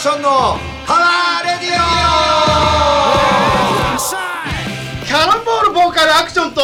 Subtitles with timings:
[0.00, 0.28] ションの
[0.86, 1.76] パワーレディオ
[5.04, 6.62] キャノンボールボーカルアクションと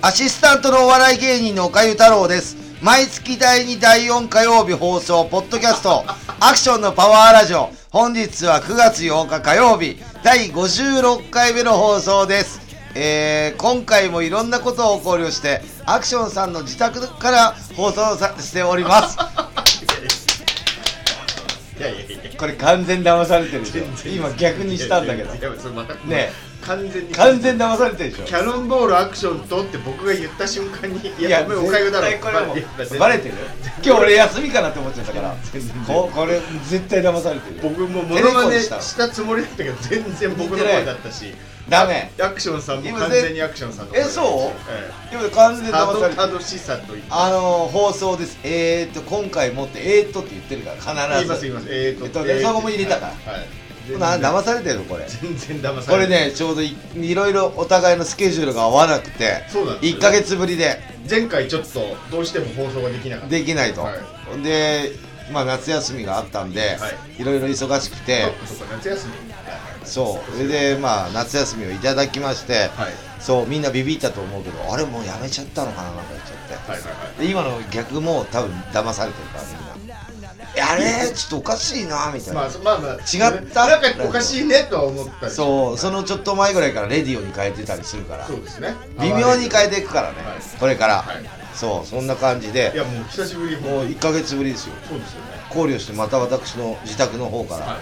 [0.00, 2.56] アシスタントのお笑い芸人の岡ゆ太郎です。
[2.80, 6.06] 毎月第2第4火曜日放送ポッドキャスト。
[6.40, 7.68] アクションのパワーラジオ。
[7.90, 9.98] 本日は9月8日火曜日。
[10.24, 12.60] 第56回目の放送です。
[12.94, 19.16] えー、今回もいろんなことを考慮してアクションさんの自宅から放送さしております
[21.80, 22.30] いやいやいや。
[22.36, 24.08] これ完全騙されてるでしょ。
[24.10, 25.34] 今逆にしたんだけど。
[25.34, 26.30] いやれまたね
[26.60, 27.14] 完全に。
[27.14, 28.24] 完全騙されてるでしょ。
[28.24, 32.06] キャノンボールアクションとって僕が言った瞬間にいいややごめんおかゆだろ。
[32.98, 33.34] バレてる
[33.82, 35.36] 今日俺休みかなって思っちゃったから。
[35.86, 41.34] ここれ絶対騙されてる僕もモノマネしたつもりだったけど全然僕の声だったし
[41.70, 42.10] ダメ。
[42.20, 44.26] アクションさんも今完全にアクションさんの声えそう？
[44.68, 48.38] え今完全えに騙されしさとあの放送です。
[48.42, 50.76] えーっと今回もってえーっとって言ってるから
[51.06, 51.66] 言い必ずます言います。
[51.70, 53.48] えーとそこも入れたからはいはい。
[53.98, 55.06] な騙されてるこれ。
[55.08, 59.98] 全然騙さこれれてねちょうどいいろいろお互いのスケジュールが合わなくてそうなんですよ。
[59.98, 60.80] 1ヶ月ぶりで。
[61.08, 63.30] 前回ちょっとどうしても放送ができなかった。
[63.30, 64.42] できないと、はい。
[64.42, 64.92] で
[65.32, 67.24] まあ夏休みがあったんで、、はい。
[67.24, 68.26] ろいろ忙しくて。
[68.70, 69.29] 夏休み
[69.90, 70.32] そう。
[70.32, 72.92] それでまあ夏休みをいただきまして、はい。
[73.20, 76.72] そうみんなビビったと思うけどあれもうやめちゃったのかななんか言っちゃって。
[76.72, 77.20] はいはいはい。
[77.20, 79.96] で今の逆も多分騙されてるからみんな。
[80.56, 81.12] えあれ？
[81.14, 82.94] ちょっとおかしいなみたいな、まあ、まあまあ。
[82.94, 83.66] 違った？
[83.66, 85.32] なんかおかしいねとは思ったり。
[85.32, 88.26] そうそのちょっと前ぐらいからレディオに変えてたりするから。
[88.26, 88.74] そうですね。
[89.00, 90.58] 微妙に変えていくからね、はい。
[90.58, 91.16] これから、はい。
[91.54, 94.74] そうそんな感じいでやもう久しぶりもう1ヶ月ぶりですよ。
[94.88, 95.26] そうですよね。
[95.50, 97.78] 考慮してまた私の自宅の方から、はい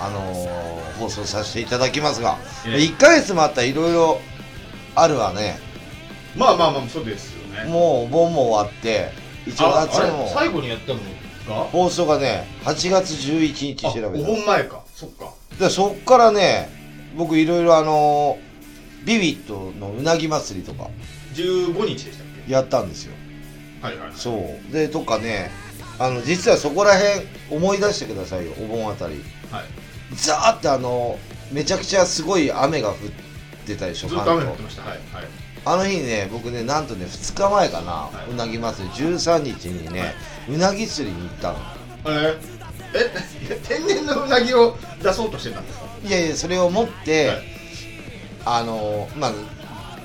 [0.00, 2.76] あのー放送させていただきますが、ええ。
[2.78, 4.18] 1ヶ月もあったらいろいろ
[4.94, 5.58] あるわね。
[6.36, 7.70] まあまあまあそうですよね。
[7.70, 9.10] もうお盆も終わって
[9.46, 11.00] 一応夏も最後にやったの
[11.48, 11.64] が？
[11.64, 14.24] 放送がね8月11日あ調べた。
[14.28, 14.82] お盆前か。
[14.94, 15.32] そっか。
[15.58, 16.70] でそっからね
[17.16, 20.88] 僕いろいろあのービビットのうなぎ祭りとか。
[21.34, 23.12] 15日でしたっやったんですよ。
[23.82, 24.12] けはいはい。
[24.14, 24.32] そ
[24.68, 24.72] う。
[24.72, 25.50] でとかね
[25.98, 29.22] あの実はそこら辺思い出してくださいよお盆あたり。
[29.50, 29.64] はい
[30.14, 31.18] ザーってあの
[31.52, 32.96] めちゃくちゃすごい雨が降っ
[33.66, 34.82] てたでしょずっと雨降ってました。
[34.82, 35.24] はいはい。
[35.64, 38.30] あの日ね僕ねなんとね2日前かな、はい。
[38.30, 40.06] うなぎ祭り13日にね、は
[40.48, 41.58] うなぎ釣りに行ったの。
[42.06, 42.38] え
[43.50, 45.86] え天然のうなぎを出そうとしてたんですか？
[46.04, 47.42] いやいやそれを持って、はい。
[48.44, 49.32] あのまあ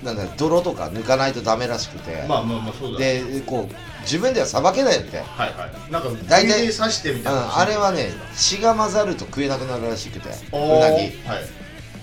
[0.04, 3.00] なんだ泥とか抜かないとダメらしくて、まあまあまあそうだ。
[3.00, 5.92] でこう自分ではさばけないって、うん、はいはい。
[5.92, 7.60] なんか大体指刺してみたいな。
[7.60, 10.96] あれはね血が混ざると食えなくなるらしくておうなぎ。
[10.96, 11.44] ーはい。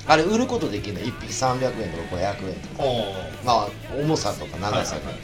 [0.06, 2.84] あれ売ることできない1匹300円とか500円とか。
[3.44, 3.68] まあ
[4.00, 5.14] 重さとか長さとか、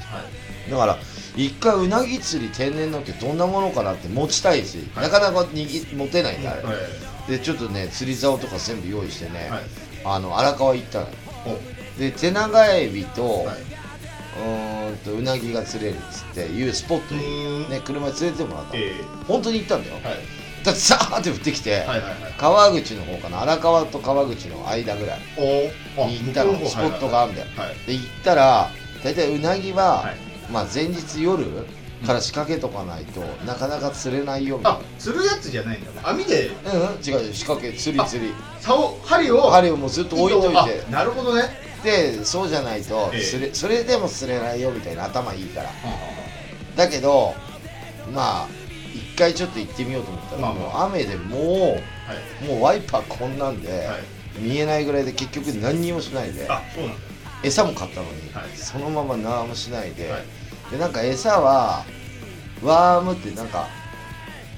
[0.70, 0.98] だから
[1.36, 5.04] 一回うなぎ釣り天然のってどんなものかなって持ちたいし、はい。
[5.04, 6.62] なかなか握持てないんだはい
[7.30, 9.62] でちょっとね釣り竿とか全部用意してね、はい。
[10.04, 11.06] あの荒川行ったの
[11.46, 11.58] お
[11.98, 13.56] で手長エビと、はい。
[14.36, 18.92] うーんとうなぎが釣れるっつっていうスポットうに、ね、車で連れてもらったの、え
[19.28, 20.18] 本当に行ったんだよ、えはい。
[20.64, 22.34] だってザーって降ってきて、はいはいはい。
[22.36, 25.20] 川口の方かな荒川と川口の間ぐらい
[26.08, 27.48] に行ったのスポットがあるんだよ。
[27.56, 28.70] はいはいで行ったら
[29.04, 30.16] 大体うなぎは、はい。
[30.50, 31.44] まあ前日夜
[32.04, 35.90] から仕掛けとかないと、なかなか釣れないよみたいあ釣るやつじゃないんだ。
[36.02, 36.50] 網で？
[36.64, 36.94] なうんうん。
[36.96, 38.32] 違う仕掛け釣り釣り。
[38.60, 39.42] 竿針を？
[39.50, 40.82] 針をもうずっと置いといて。
[40.88, 41.42] あなるほどね
[41.84, 43.20] でそうじゃないとええ。
[43.20, 45.70] 釣れ、それでも釣れないよみたいな頭いいから。
[46.76, 47.34] だけど
[48.12, 48.48] まあ
[48.94, 51.80] 一回ちょっと行ってみようと思ったら、まあまもう雨でもはい、
[52.42, 56.48] うもうワイパーこんなんで、はい、見えないぐらいで結局何にもしないで
[57.42, 58.56] 餌も買ったのに、はい。
[58.56, 60.24] そのまま何もしないで、はい。
[60.70, 61.84] でなんか餌は
[62.62, 63.68] ワームってなんか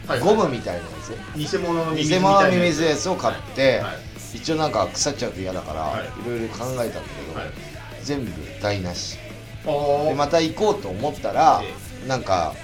[0.06, 4.05] はいゴムみたいなやつ、偽物のミミズやつを買って、はい
[4.36, 6.06] 一応なんか腐っちゃうと嫌だから、はい。
[6.06, 7.50] いろいろ考えたんだけど、はい。
[8.02, 8.30] 全部
[8.60, 9.18] 台無し。
[9.64, 12.54] でまた行こうと思ったらえなんか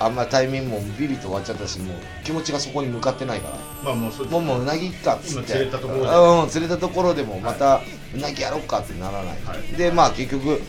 [0.00, 3.56] あんまタイミングもビビッと終わっちゃったしもう気持ちがそこに向かってないから。
[3.84, 5.54] まあもうそうもうもううなぎ行っかっつって。
[5.54, 6.42] れたところで。
[6.42, 7.80] うん釣れたところでもまた
[8.14, 9.76] うなぎやろっかってならない、はい。
[9.76, 10.60] でまあ結局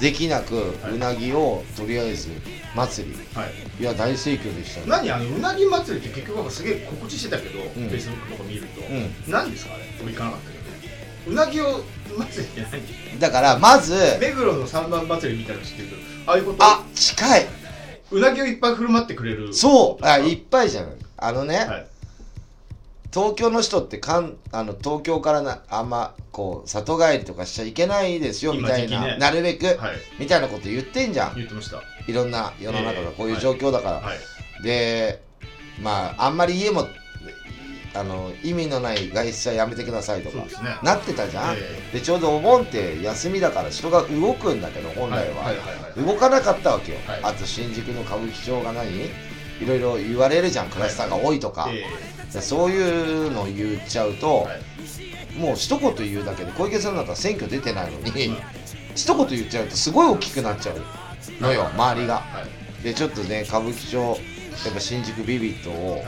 [0.00, 0.92] できなくはい。
[0.92, 2.28] うなぎをとりあえず
[2.74, 3.14] 祭り。
[3.34, 3.50] はい。
[3.80, 4.86] いや大盛況でしたね。
[4.88, 5.10] 何？
[5.10, 7.62] あのうなぎ祭りって結局すげえ告知してたけど、ん。
[7.88, 8.84] Facebook とか見ると、う
[9.30, 9.84] 何ですかあれ？
[10.02, 10.66] 俺行かなかったけど。
[11.28, 11.82] うなぎを
[12.16, 12.78] 祭りって
[13.12, 13.18] 何？
[13.18, 16.00] だからまず目黒の三番祭りみたいなの知ってるけど
[16.30, 16.58] ああいうこと？
[16.62, 17.46] あ近い。
[18.12, 19.52] うなぎをいっぱい振る舞ってくれる。
[19.52, 20.04] そう。
[20.04, 20.92] あいっぱいじゃん。
[21.16, 21.86] あのね、はい
[23.16, 29.16] 東京の人ってかんあの東京からなあんまこう里帰りとかしちゃいけないですよみ今たいな、ね。
[29.16, 29.76] なるべく、はい。
[30.18, 31.34] みたいなこと言ってんじゃん。
[31.34, 31.82] 言ってました。
[32.06, 34.12] いろんな世の中がこういう状況だから、は
[34.60, 34.62] い。
[34.62, 35.22] で
[35.80, 36.86] まああんまり家も
[37.94, 40.50] あの意味のない外出はやめてくださいとかね。
[40.82, 45.54] なってたじゃん、えでちょうどお盆って休みだから人が動くんだけど本来は,、
[45.96, 47.20] 動かなかったわけよ、はい。
[47.22, 48.90] あと新宿の歌舞伎町が何
[49.60, 51.68] いろいろ言われるじゃんクラスターが多いとか、
[52.40, 55.38] そういうのを言っちゃうと、はい。
[55.38, 58.30] もう一言言うだけで小池さんなんか選挙出てないのに、は い
[58.94, 62.14] 一言言っちゃうとすごい大きくなっちゃうのよ、周りが。
[62.14, 62.22] は
[62.80, 62.82] い。
[62.82, 64.20] でちょっとね歌舞伎町
[64.64, 66.02] やっぱ新宿ビビットをはい。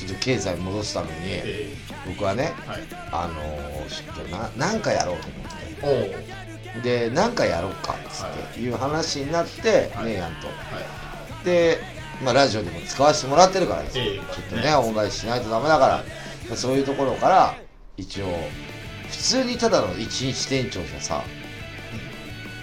[0.00, 1.68] ちょっと経済戻すためにえ
[2.06, 2.52] 僕はね
[3.12, 5.16] あのーちょっとな何かやろう
[5.82, 6.24] と思って。
[6.82, 8.68] で何かやろうかっつってい。
[8.70, 10.06] う話になって、はい。
[10.06, 10.48] ねえやんと。
[10.48, 10.52] は
[11.42, 11.44] い。
[11.44, 11.78] で、
[12.22, 14.18] まあ、ラジオでも使わせてもらってるからですよ、ええ。
[14.18, 16.02] ちょっとね恩返ししないとダメだか
[16.48, 17.54] ら、そういうところから
[17.96, 18.26] 一応
[19.08, 21.22] 普通にただの一日店長じゃさ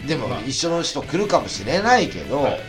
[0.07, 0.41] でもまあ。
[0.41, 2.59] 一緒の人来るかもしれないけど、はい。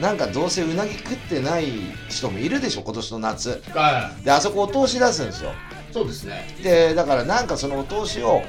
[0.00, 1.66] なんかどうせうなぎ食ってない
[2.08, 3.62] 人もいるでしょ今年の夏。
[3.72, 5.50] はであそこお通し出すんですよ。
[5.50, 5.54] い
[5.92, 6.48] そうですね。
[6.62, 8.44] でだからなんかそのお通しをはい。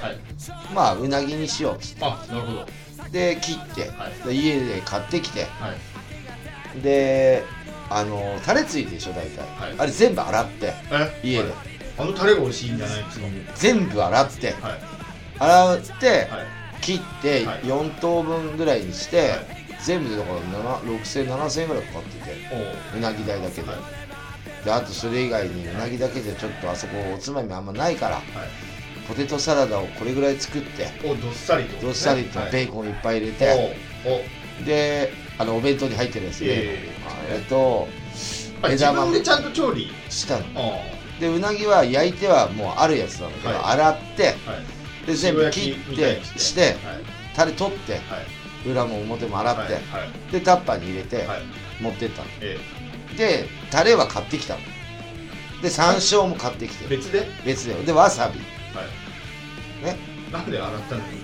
[0.74, 2.66] まあうなぎにしようっつっあなるほど。
[3.12, 4.28] てで切って、はい。
[4.28, 5.44] で家で買ってきて。
[5.44, 5.74] は
[6.76, 6.82] い。
[6.82, 7.44] で
[7.96, 9.76] あのタレついてるでしょ大体、はい。
[9.78, 11.22] あれ全部洗ってえ？
[11.24, 11.50] 家で。
[11.50, 11.54] はい。
[11.98, 13.26] あのタレが美味しいんじゃないですか？
[13.56, 14.56] 全部洗ってはい。
[15.40, 16.28] 洗ってはい。
[16.82, 17.62] 切ってはい。
[17.62, 19.40] 4等分ぐらいにして、はい。
[19.84, 20.40] 全部でだから
[20.82, 22.36] 7 6000 7000円ぐらいかかってて。
[22.96, 23.00] おう。
[23.00, 24.66] なぎ代だけで、はい。
[24.66, 28.24] であとそれ以外にうなぎだけじゃちょっとあそこおつまみあんまないからはい。
[29.08, 31.86] ポテトサラダをこれぐらい作っておどっさりと。
[31.86, 33.76] どっさりとベーコンいっぱい入れて、
[34.66, 36.90] であのお弁当に入ってるやつね、え
[37.32, 37.88] あれと
[38.62, 39.92] あ自枝豆分でちゃんと調理。
[40.10, 40.46] したの。
[40.56, 43.42] あでうなぎは焼いてはもうあるやつなの。
[43.42, 43.58] で、はい。
[43.58, 45.08] 洗ってあはい。
[45.08, 46.62] で全部切ってして。
[46.62, 46.74] はい。
[47.36, 48.70] タレ取ってはい。
[48.70, 49.78] 裏も表も洗って、
[50.32, 51.42] でタッパーに入れてはい。
[51.82, 52.28] 持ってったの。
[52.42, 52.58] え
[53.18, 54.60] でタレは買ってきたの。
[55.62, 57.20] で山椒も買ってきてえ別で？
[57.20, 58.40] はい別ででわさび。
[59.86, 59.98] ね。
[60.32, 61.02] なんで洗ったの？
[61.08, 61.20] に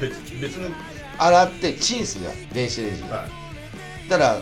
[0.00, 0.70] 別別の。
[1.18, 3.10] 洗ってチンするよ電子レンジで。
[3.10, 3.39] はい
[4.10, 4.40] だから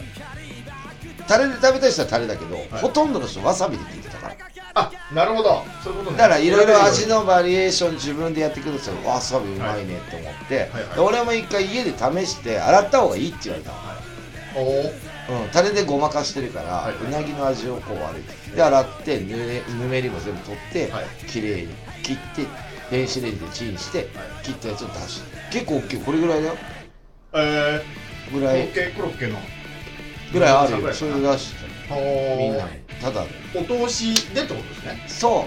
[1.28, 2.58] タレで食べたい人はタレだけど、い。
[2.80, 4.34] ほとんどの人わさびで食ってたから。
[4.74, 5.62] あなるほど。
[5.84, 6.16] そういうことね。
[6.16, 10.94] だからいろいろ味のバリエーション自分でやってくるんですよわさびうまいねって思って、はいはい。
[10.94, 13.78] で俺も一回家で試して洗った方がいいって言われたの。
[14.56, 21.06] おおうん、タレでごまかしてるから、はいうなぎの味をこう悪いで洗ってぬれぬめりも全部取って、はい。
[21.26, 22.46] きれいに切って
[22.90, 24.08] 電子レンジでチンして、はい。
[24.44, 25.38] 切ったやつを出して。
[25.52, 26.00] 結構大きい。
[26.00, 26.56] これぐらいだよ。
[27.34, 28.68] えー、コロぐらい。
[28.68, 29.36] ッケコロッケの
[30.32, 30.78] ぐらいあるよ。
[30.80, 31.58] ぐらいそれで出して
[31.90, 32.64] おみんな。
[32.64, 32.70] に
[33.00, 33.24] ただ。
[33.54, 35.04] お通しでってことですね。
[35.06, 35.46] そ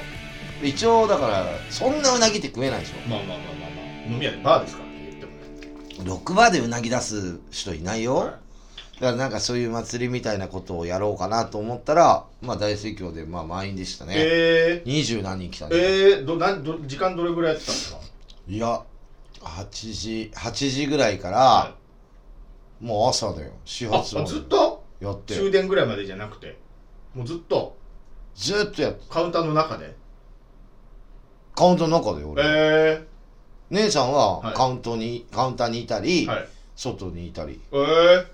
[0.64, 0.66] う。
[0.66, 4.12] 一応だからそんなうなぎって食えないでしまあまあまあまあまあ。
[4.12, 5.32] 飲み屋でバーですからね言っても
[6.06, 6.12] ね。
[6.12, 8.28] ょ6バーでうなぎ出す人いないよ、はい。
[8.28, 8.42] だか
[9.00, 14.14] らなんかそういう祭りみたいなことをやろうかなと思ったらまあ大盛況でまあ満員でしたね。
[14.18, 18.00] え二十何人来たー、ね、えー、どなんど時間どれぐらいやってたんですか？
[18.48, 18.82] いや
[19.40, 21.76] 8時8時ぐらいから、は
[22.80, 23.52] もう朝だよ。
[23.66, 24.28] 始あ発まで。
[24.28, 24.71] ずっと？
[25.02, 25.34] やって。
[25.34, 26.58] 終電ぐらいまでじゃなくて。
[27.14, 27.78] もうずっと。
[28.36, 29.02] ずっとやって。
[29.10, 29.96] カウンターの中で。
[31.56, 33.08] カウンターの中で俺、え
[33.72, 34.54] 姉さんははい。
[34.54, 36.48] カウントに、カウンターにいたり、ー、はい。
[36.76, 37.60] 外にいたり。
[37.72, 38.26] えー、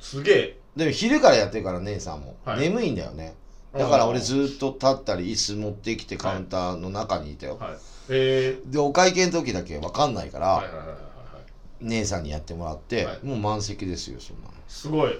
[0.00, 0.58] すげえ。
[0.76, 2.60] でも昼からやってるから姉さんも、はい。
[2.60, 3.34] 眠いんだよね。
[3.76, 7.76] だから俺ずっと立ったり椅子持ってきてカウンターの中にいたよ、はい。
[8.10, 11.84] えでお会計の時だけ分かんないから、ー、はいはいはいはいはい。
[11.84, 13.26] 姉さんにやってもらって、はい。
[13.26, 14.52] もう満席ですよそんなの。
[14.68, 15.18] すごい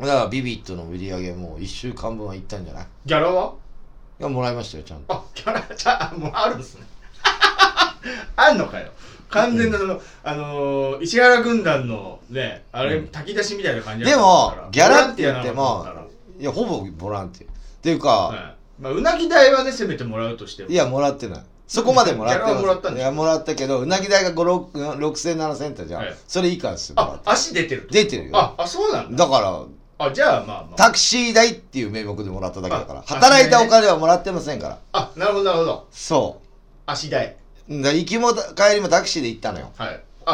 [0.00, 2.86] だからビビットの売り上げもう1週間分はいったんじゃない？
[3.06, 3.54] ギャラは？
[4.20, 5.14] いやもらいましたよちゃんと。
[5.14, 5.62] あギャラ？
[5.76, 6.86] じゃあもうあるんですね。
[8.36, 8.90] あんのかよ。
[9.30, 13.08] 完全なあの、あのー石原軍団のねあれ、うん。
[13.08, 15.86] 炊き出しみたいな感じでもギャラって言っても
[16.40, 18.56] いやほぼボランティアっていうか、らはい。
[18.80, 20.68] まあ、うなぎ代はねせめてもらうとしても。
[20.70, 21.42] いやもらってない。
[21.66, 26.14] そこまでもらってギャラはもらったいやもらったけどうなぎ代が60007000円じゃん、はい。
[26.26, 27.88] それ以下ですよあ足出てると？
[27.92, 28.36] 出てるよ。
[28.38, 29.26] ああそうなんだ。
[29.26, 29.60] だから
[29.98, 30.76] あじゃあまあまあ。
[30.76, 33.00] タクシー代っていう名目でもらっただけだから。
[33.00, 34.78] あ働いたお金はもらってませんから。
[34.92, 35.88] あなるほどなるほど。
[35.90, 36.40] そ
[36.86, 37.36] 足代。
[37.68, 39.70] うだ行きも帰りもタクシーで行ったのよ。
[39.76, 39.90] は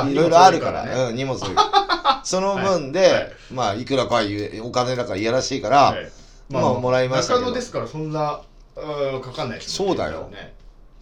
[0.06, 0.12] い。
[0.12, 0.92] いろいろあるからね。
[1.10, 1.38] うん荷物
[2.24, 3.10] その分で、はい。
[3.12, 3.32] はい。
[3.52, 6.10] まあいくらかいうお金だからいやらしいから、はい。
[6.50, 7.46] まあもらいましたけど。
[7.46, 8.40] 中野ですからそんな
[8.76, 9.64] うんかかんないね。
[9.66, 10.28] そうだよ。
[10.30, 10.52] ね。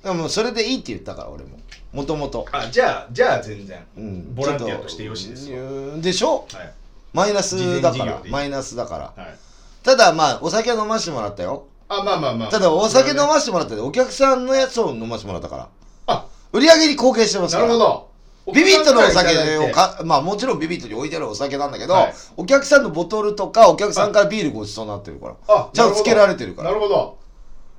[0.04, 1.58] でもそれでいいって言ったから俺も。
[1.92, 3.84] もともとあじゃあじゃあ全然。
[3.96, 4.34] うん。
[4.34, 6.00] ボランティアとしてよろしいですようん。
[6.00, 6.46] でしょ？
[6.52, 6.72] はい
[7.12, 8.22] マイナスだから。
[8.28, 9.22] マイナスだから。
[9.22, 9.38] はい。
[9.82, 11.66] ただまあお酒は飲ましてもらったよ。
[11.88, 12.50] あまあまあまあ。
[12.50, 15.68] ただお酒飲まましてもらったでお客さんのやつを飲ましてもらったから。
[16.06, 16.26] あ。
[16.52, 17.68] 売り上げに貢献してますから。
[17.68, 18.12] なるほど。
[18.52, 22.14] ビビットのお酒をかまあもちろんビビットに置いてあるお酒なんだけど、はい。
[22.36, 25.34] お客さんのボトルとかお客さんからビールごちそうになってるから。
[25.48, 26.70] あちゃんとつけられてるから。
[26.70, 27.18] なるほど。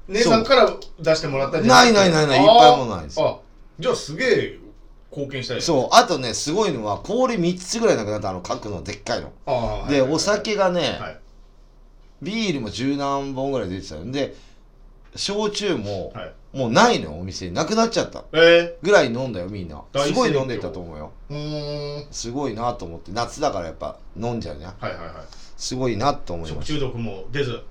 [0.07, 2.43] 姉さんから出してもらったんじゃないないないないい。
[2.43, 3.37] っぱいもないですあ
[3.79, 4.59] じゃあすげえ
[5.15, 5.89] 貢献したいそう。
[5.91, 8.41] あとねすごいのは氷3つぐらいなくなったあの。
[8.41, 9.31] 角のでっかいの。
[9.45, 11.19] あでお酒がね、はい。
[12.21, 14.05] ビールも十何本ぐらい出てたよ。
[14.05, 14.35] で
[15.15, 16.33] 焼酎も、はい。
[16.57, 17.53] もうないのよお店に。
[17.53, 18.25] なくなっちゃった。
[18.33, 19.83] えぐらい飲んだよみんな。
[19.95, 21.11] すごい飲んでたと思うよ。
[21.29, 22.13] ー、うーん。
[22.13, 23.11] すごいなと思って。
[23.11, 24.65] 夏だからやっぱ飲んじゃうね。
[24.65, 25.13] はいはいはい。
[25.57, 27.63] すごいなと思います食中毒も出ず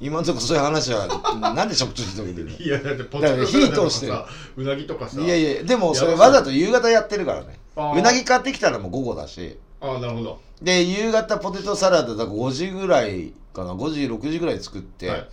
[0.00, 1.08] 今のところそういう話は
[1.40, 2.56] なんで食中毒出るの？
[2.58, 5.20] いやだってポテトサラダとうなぎとかさ。
[5.20, 7.58] いやいやでもそれわざと夕方やってるからね。
[7.76, 9.58] うなぎ買ってきたらもう午後だし。
[9.80, 10.38] ああなるほど。
[10.60, 15.28] で夕方ポテトサラダだから5時ぐらいかな？5時6時ぐらい作って、はい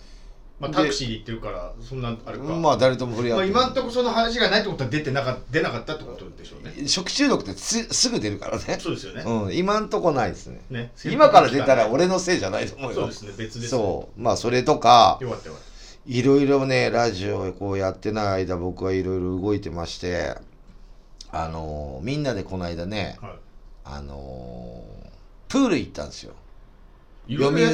[0.64, 6.88] まあ、でタクシーで行ってるからそんなあれか、まあ誰とも触れ合まあ、って今んとこその話がないってことは出てなか出なかったってことでしょうね。
[6.88, 8.78] 食中毒ってつすぐ出るからね。
[8.80, 10.60] そうですよね、うん今んとこないですね。
[10.70, 12.94] ね今から出たら俺のせいじゃないと思うよ。
[12.94, 13.66] そうですね別で。
[13.66, 14.20] すそう。
[14.20, 15.62] まあそれとかよかったよかっ
[16.06, 20.36] いろいろねラジオこうやってない間僕はいろいろ動いてまして
[21.30, 23.36] あのーみんなでこの間ねたはい。
[23.84, 25.04] あのー
[25.48, 26.32] プール行ったんですよ。
[27.30, 27.70] 読売ラ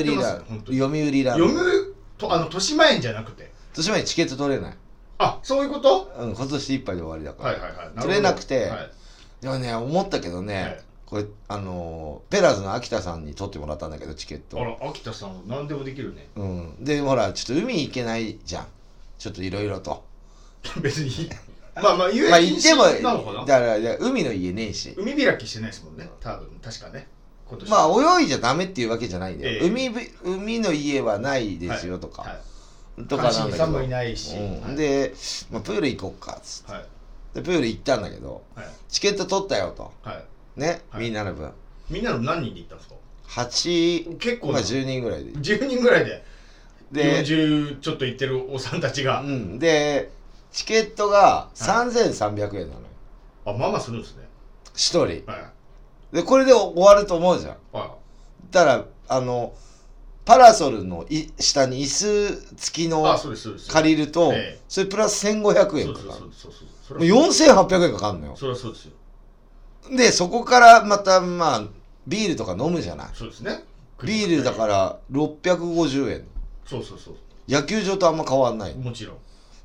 [0.66, 1.89] 読売ラン読
[2.20, 3.50] とあの豊島園じゃなくて。
[3.76, 4.76] 豊島にチケット取れない、
[5.18, 6.12] あそういうこと？
[6.18, 8.00] うん、今年いっぱいで終わりだから、はいはいはい。
[8.00, 8.66] 取れなくて。
[8.68, 8.90] はい。
[9.40, 10.80] でもね思ったけどね、はい。
[11.06, 14.60] これあのーペラーズの秋田さんに取ってもらったんだけどチケット。
[14.60, 16.28] あら秋田さんは何でもできるね。
[16.36, 16.84] うん。
[16.84, 18.66] でほらちょっと海行けないじゃん。
[19.18, 20.04] ちょっといろいろと。
[20.82, 21.30] 別に。
[21.76, 23.44] まあまあ遊まあ園地行ってもなのかな？
[23.46, 24.94] だから海の家ねえし。
[24.98, 26.10] 海開きしてないですもんね。
[26.20, 27.06] 多分確かね
[27.68, 29.68] まあ泳いじゃダメっていうわけじゃないんだよ、ええ。
[29.68, 32.40] 海ぶ海の家はないですよとか、は
[32.98, 33.04] い。
[33.04, 33.82] とかなんだけど。
[33.82, 34.62] いないし、うん。
[34.62, 34.76] はい。
[34.76, 35.14] で、
[35.50, 36.72] まあ、プール行こっかっつって。
[36.72, 36.84] はい。
[37.34, 38.66] でプール行ったんだけどはい。
[38.88, 39.92] チケット取ったよと。
[40.02, 40.60] はい。
[40.60, 41.04] ね、はい。
[41.04, 41.50] みんなの分。
[41.88, 42.94] みんなの何人で行ったんですか
[43.28, 45.32] ？8まあ結構な10人ぐらいで。
[45.32, 46.24] 10人ぐらいで。
[46.92, 49.58] で40ちょっと行ってるおっさんたちが、うん。
[49.58, 50.10] で
[50.52, 52.86] チケットが3300円なのよ。
[53.46, 54.28] あまあまあするんですね。
[54.74, 55.30] 1人。
[55.30, 55.44] はい
[56.12, 57.56] でこれで終わると思うじゃん。
[57.72, 57.94] は
[58.50, 59.52] だからあの
[60.24, 63.70] パラソルのい下に椅子付きいのあそうですそうです。
[63.70, 64.60] 借りると、ええ。
[64.68, 66.52] それプラス1500そう円かかるそうそうそう
[66.88, 67.08] そうもう。
[67.08, 68.36] 4800円かかるのよ。
[68.36, 68.92] それはそうですよ。
[69.96, 71.62] でそこからまたまあ
[72.06, 73.08] ビールとか飲むじゃない。
[73.14, 73.64] そうですね。
[74.04, 76.24] ビールだから650円。
[76.66, 77.14] そうそうそう。
[77.48, 78.74] 野球場とあんま変わんない。
[78.74, 79.16] もちろん。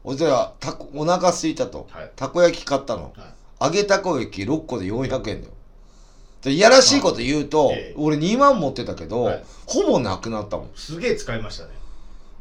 [0.03, 2.11] 俺じゃあたこお腹空いたと、はい。
[2.15, 3.13] たこ焼き買ったの。
[3.15, 3.25] は
[3.61, 3.65] い。
[3.65, 5.53] 揚げたこ焼き6個で400円だよ。
[5.53, 5.54] で
[6.51, 7.93] いやらしいこと言うと、ええ。
[7.97, 9.43] 俺2万持ってたけど、はい。
[9.65, 10.69] ほぼなくなったもん。
[10.75, 11.71] すげえ使いましたね。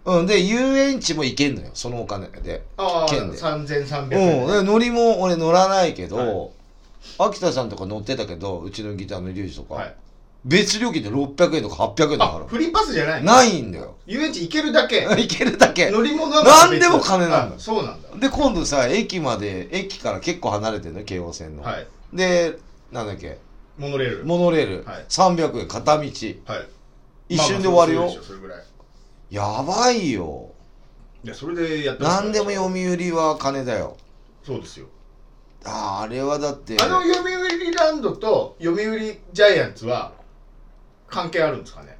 [0.04, 2.62] うんで遊園地も行けんのよそのお金で。
[2.76, 3.38] ああ県で。
[3.38, 6.50] 3300うん円、で乗りも俺乗らないけど、はい。
[7.18, 9.94] 秋田さんとか乗ってたけどうちのギターのリュウジとか、はい。
[10.44, 13.94] 別料金で600円とか800円だかあフリーパスじゃないらないんだよ。
[14.06, 15.06] 遊園地行けるだけ。
[15.08, 15.90] 行けるだけ。
[15.90, 18.08] 乗り物はなんでも金なんだあそうなんだ。
[18.18, 21.87] で今度さ駅まで駅から結構離れてるのよ京王線の、はい。
[22.12, 22.58] で
[22.92, 23.38] なんだっけ
[23.76, 24.25] モノレール。
[24.25, 25.04] モノレール、はい。
[25.09, 26.02] 300円片道。
[26.02, 26.12] はい。
[27.28, 28.64] 一瞬で終わるよ、まあまあそれぐらい。
[29.31, 30.50] やばいよ。
[31.25, 33.97] いやそれでやって何でも読売は金だよ。
[34.45, 34.87] そうですよ。
[35.64, 36.76] あーあれはだって。
[36.81, 40.12] あの読売ランドと読売ジャイアンツは
[41.09, 41.99] 関係あるんですかね？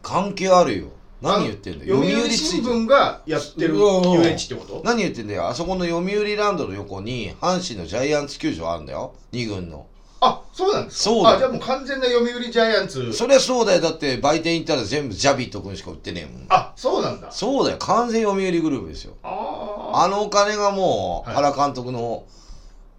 [0.00, 0.88] 関係あるよ。
[1.20, 2.02] 何言ってんだよ。
[2.02, 4.12] 読売新聞がやってるうん。
[4.12, 4.82] 遊園地ってこと？
[4.84, 5.48] 何言ってんだよ。
[5.48, 9.14] あそこの読売ランドの横に阪神のジャイアンツ球場あるんだよ。
[9.32, 9.86] 2軍の
[10.24, 11.02] あそうなんですか？
[11.04, 11.30] そうだ。
[11.30, 13.12] よあじゃあもう完全な読売ジャイアンツ。
[13.12, 13.80] そりゃそうだよ。
[13.80, 16.46] だって売店行ったら全部ジャビット君しか売ってねえもん。
[16.48, 17.30] あそうなんだ。
[17.32, 17.78] そうだよ。
[17.78, 19.14] 完全読売グループですよ。
[19.22, 22.24] ああのお金がもうはい原監督の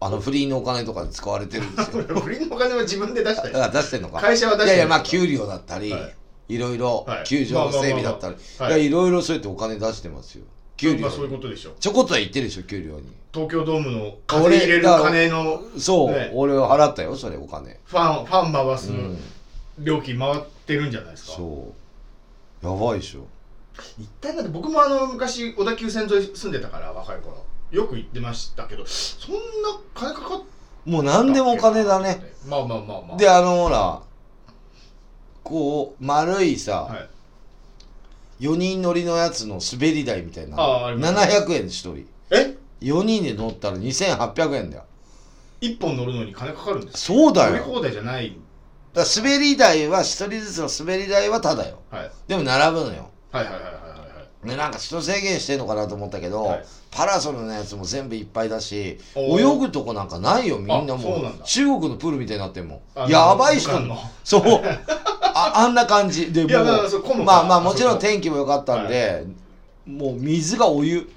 [0.01, 2.03] あのフリーのお金とかで使われてるんですよ。
[2.17, 4.19] あ不倫のお金は自分で出したりあ出してんのか。
[4.19, 6.15] 会社は出していやいやまある給料だったり、はい。
[6.49, 7.23] い、ろいろはい。
[7.25, 8.29] 球場の整備だった
[8.75, 10.43] り、いろいろそうやってお金出してますよ
[10.77, 13.03] 給料まあそういうにことでしょちょこっとは言ってるでしょ給料に。
[13.33, 16.31] 東京ドームの風入れる金のそう、ね。
[16.33, 17.79] 俺は払ったよそれお金。
[17.85, 19.17] ファンファン回すうん。
[19.79, 21.73] 料金回ってるんじゃないですか、そ
[22.63, 22.65] う。
[22.65, 23.25] やばいでしょ。
[23.99, 27.43] 一体だって僕もあの昔小田急線沿い住んでたから若い頃。
[27.71, 29.39] よく行ってましたけどそんな
[29.95, 30.41] 金かかっ
[30.85, 32.21] もう何でもお金だね。
[32.47, 33.17] まあまあまあまあ。
[33.17, 34.01] であのほら
[35.43, 37.09] こう丸いさ、はい、
[38.43, 42.07] 4人乗りのやつの滑り台みたいなああります700円で1人。
[42.29, 44.83] え？4人で乗ったら2800円だよ。
[45.61, 47.51] 一本乗るのに金かかるんですそうだよ。
[47.51, 48.37] 乗り放題じゃない。
[48.93, 51.79] だから滑り台は1人ずつの滑り台はただよ。
[51.89, 52.11] はい。
[52.27, 53.09] でも並ぶのよ。
[53.31, 53.72] はいはいはい
[54.43, 56.65] ね、なんか人制限してんのかなと思ったけど、はい。
[56.91, 61.43] パラソルのやつも全部いっぱいだし泳ぐとこなんかないよみんなもう。
[61.43, 63.71] 中国のプールみたいになってんもやばい人。
[64.23, 64.61] そう。
[65.35, 66.31] ああんな感じ。
[66.31, 69.25] でもうまあまあもちろん天気も良かったんで、
[69.87, 71.09] もう水がお湯。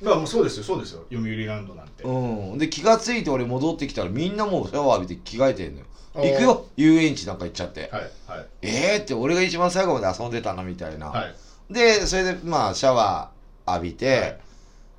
[0.00, 1.04] まあもうそうですよそうですよ。
[1.10, 2.58] 読売ランドなんて、うん。
[2.58, 5.86] で気がついて俺戻ってきたらみんなもうシャワー浴びて着替えてんのよ。
[6.14, 6.66] 行くよ。
[6.76, 8.46] 遊園地なんか行っちゃって、はいはい。
[8.62, 11.34] えーって俺が一番最後まで遊んでたなみたいな、はい
[11.70, 14.40] でそれでまあシャワー浴びて、はい。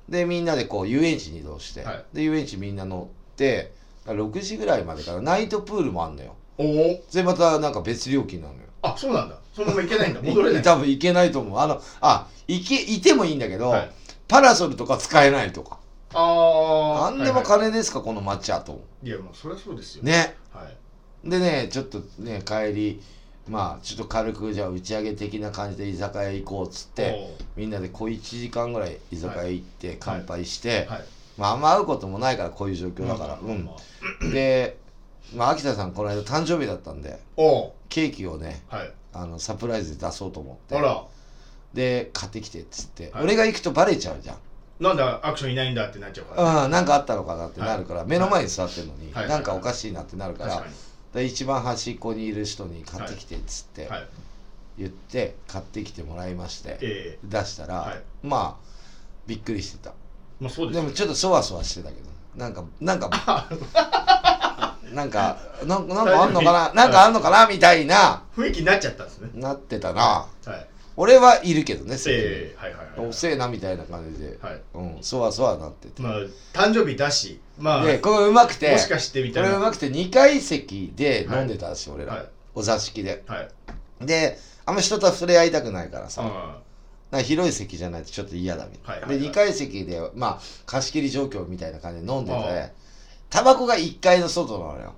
[0.08, 2.04] でみんなでこう遊園地に移動して、はい。
[2.12, 3.72] で遊園地みんな乗って
[4.06, 6.34] 6時ぐらいまでからナイトプールもあんのよ。
[6.58, 7.02] おお。
[7.08, 8.60] それまたなんか別料金なのよ。
[8.82, 9.36] あそうなんだ。
[9.54, 10.20] そのまま行けないんだ。
[10.22, 10.62] 戻れない。
[10.62, 11.58] 多分行けないと思う。
[11.58, 13.90] あのあ行けいてもいいんだけど、はい。
[14.28, 15.78] パラソルとか使えないとか。
[16.12, 18.72] ああなんでも金ですか、この街はと。
[18.72, 20.02] 思いやもうそりゃそうですよ。
[20.02, 20.36] うね。
[20.52, 21.28] はい。
[21.28, 23.02] でねちょっとね帰り
[23.50, 30.88] まあちょっと軽くじゃあ打ち上げ的な感じで居酒屋行こうっつってみんなで小1時間ぐらい居酒屋行って乾杯して、
[31.36, 33.68] まああんま会うこともないからこういう状況だから、うん。
[34.32, 34.78] で
[35.34, 37.18] まあ秋田さんこの間誕生日だったんで
[37.88, 38.92] ケーキをねはい。
[39.12, 40.80] あのサプライズで出そうと思って。
[41.74, 43.24] で買ってきてっつって、はい。
[43.24, 44.36] 俺が行くとバレちゃうじゃん。
[44.80, 49.28] なんでアクションいないんだってなっちゃうから、うん、なんかあったのかなってなるから、目の前に座ってるのに、はい。
[49.28, 50.64] なんかおかしいなってなるから、
[51.14, 53.88] で一番端っこにいる人に買ってきてっつって
[54.78, 58.02] 言って買ってきてもらいまして、え出したら、はい。
[58.22, 58.66] まあ
[59.26, 59.90] びっくりしてた。
[59.90, 59.92] え
[60.40, 63.10] まあそうですよでもちょっとそわそわしてたけどなんかなんか
[64.94, 69.30] なんかなんなんかあんのかななんかあんのかなみたいな雰囲気になっちゃったんですね。
[69.34, 70.02] なってたな。
[70.02, 70.66] はい
[71.00, 72.68] 俺はいるけどねええは。
[72.68, 74.60] いはいはいおせえなみたいな感じで、はい。
[74.74, 76.12] うん、そわそわなってて、まあ
[76.52, 77.40] 誕生日だし。
[77.58, 79.48] まあでこれうまくてもしかしてみたいな。
[79.48, 82.28] これうまくて2階席で飲んでたんですよ、俺ら、はい。
[82.54, 83.24] お座敷で。
[83.26, 84.06] はい。
[84.06, 86.58] であんま人と触れ合いたくないからさ、あ
[87.10, 89.20] な広い席じゃないとちょっと嫌だみたいな、はいはいはい。
[89.20, 92.72] で2階席でまあ貸し切り状況みたいな感じで飲んでて
[93.30, 94.94] タバコが1階の外なのよ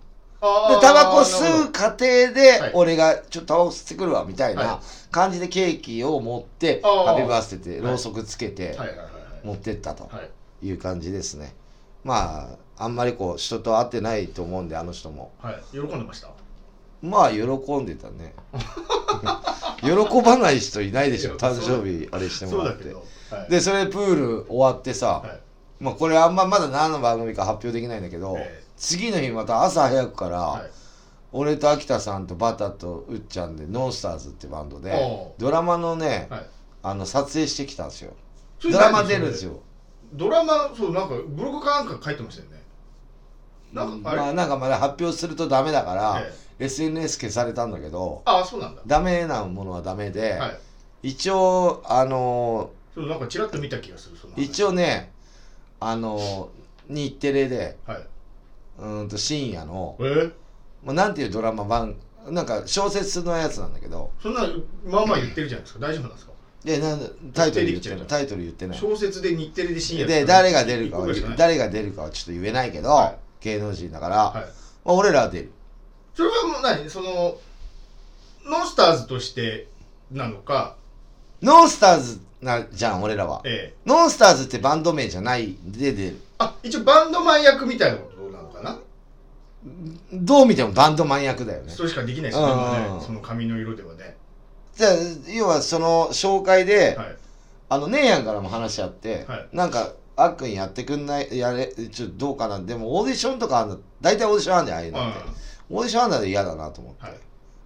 [0.80, 1.98] タバコ吸う過程
[2.34, 2.70] ではい。
[2.74, 4.80] 俺がちょっとタバコ吸ってくるわみたいはな
[5.10, 7.80] 感じでケーキを持ってああハッピーバースデーってはい。
[7.90, 8.76] ろうそくつけて
[9.44, 10.20] 持ってったとは
[10.62, 10.66] い。
[10.66, 11.54] いう感じですね。
[12.04, 15.32] まああんまりこう人と会ってないと思うんであの人も。
[15.40, 15.62] はい。
[15.72, 16.28] 喜んでました？
[17.02, 17.42] まあ喜
[17.78, 18.34] んでたね。
[19.82, 21.36] 喜ばない人いないでしょ。
[21.36, 22.92] 誕生日あれしてもらって。
[22.94, 23.50] はい。
[23.50, 25.40] でそれプール終わってさ、はい。
[25.84, 30.70] まあこれあんままだ何の番組か発表できないんだけど、ええ次の日また朝早くから、はい。
[31.30, 34.92] 俺と秋田さんとバタとうっちゃんでノンスターズってバンドで
[35.38, 36.46] ドラマのね、はい。
[36.82, 38.12] あの撮影してきたんですよ。
[38.60, 39.60] ドラマ出るんですよ。
[40.12, 42.62] ドラマそうなんかブログかなんか書いてましたよね。
[43.72, 46.20] なんかあれ、まあなんかまだ発表するとダメだから、
[46.58, 48.82] え SNS 消されたんだけどああそうなんだ。
[48.84, 50.58] ダメなものはダメで、はい。
[51.04, 55.12] 一応あのそうなんかちらっと見た気がする一応ね
[55.78, 56.50] あの
[56.88, 58.06] 日テレではい
[58.78, 60.02] うーんと深夜の、え？
[60.02, 60.32] ー、
[60.84, 61.96] まあ、なんていうドラマ版
[62.28, 64.10] なんか小説のやつなんだけど。
[64.22, 64.42] そんな
[64.84, 65.80] まあまあ言ってるじゃないですか。
[65.80, 66.32] 大丈夫なんですか？
[66.64, 68.00] でなんでタイトル言ってない。
[68.06, 68.78] タイトル言ってない。
[68.78, 73.16] 小説で日テレで深夜で誰が出るかは誰が出るかはちょっと言えないけど、はい。
[73.40, 74.34] 芸能人だから、はい。
[74.34, 74.48] まあ、
[74.94, 75.50] 俺らは出る。
[76.14, 76.88] それはもう何？
[76.88, 77.36] その
[78.46, 79.66] ノンスターズとして
[80.12, 80.76] なのか？
[81.42, 83.42] ノンスターズなじゃん俺らは。
[83.44, 83.76] ええ。
[83.84, 86.20] ノンスターズってバンド名じゃないで出る。
[86.38, 88.11] あ一応バンドマン役みたいなこと？
[90.12, 91.70] どう見てもバンドマン役だよね。
[91.70, 92.52] それしかできないですよね。
[92.52, 92.58] うん。
[92.58, 94.16] もううんねその髪の色ではね。
[94.74, 94.92] じゃあ
[95.28, 97.16] 要はその紹介で、はい。
[97.68, 99.48] あの姉やんからも話し合って、はい。
[99.52, 102.58] なんかあっくんやってくんないやれちょっとどうかな。
[102.60, 105.18] でもオーディションとかあんの大体オーディションあんねんああいうのって、
[105.70, 107.12] オーディションあんので嫌だなと思って、はい。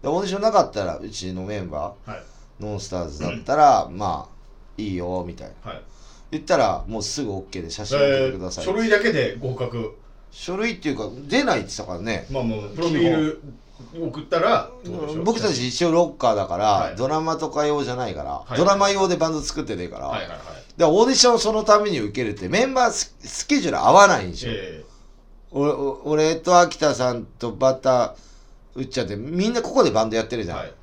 [0.03, 2.23] でオーディションなかったらうちのメンバーはい。
[2.61, 4.37] ノンスターズだったら、まあ
[4.77, 5.71] いいよみたいな。
[5.73, 5.83] はい。
[6.31, 9.97] 言ったらもうすぐ OK で写真送ってえください、ー書類だけで合格
[10.39, 12.27] 書類っていうか出ないって言ってたからね。
[12.31, 13.43] まあもうプロフィール
[13.99, 14.71] 送ったら
[15.25, 16.97] 僕たち一応ロッカーだから、はい。
[16.97, 18.59] ドラマとか用じゃないから、い。
[18.59, 20.39] ドラマ用でバンド作ってねえから、はいはいはい。
[20.77, 24.85] でオーディションそのために受けるってメンバーススケジュール合わないんでしょ、え
[25.53, 28.15] 俺お俺と秋田さんとバタ
[28.75, 30.75] うっちゃんってみんなここでバンドやってるじゃん、ーはい。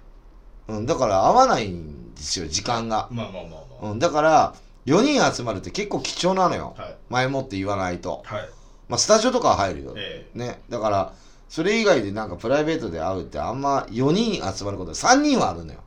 [0.69, 3.51] うん、だから合わないんですよ時間が、まあまあまあ
[3.83, 4.55] まうん、だから
[4.87, 6.75] 4人集まるって結構貴重なのよ、
[7.09, 8.49] 前もって言わないと、はい
[8.89, 10.61] まあ、スタジオとかは入るよ、えね。
[10.69, 11.13] だから
[11.49, 15.79] それ以外でなんかプライベートで会うってあんま4人集まること3人はあるのよ。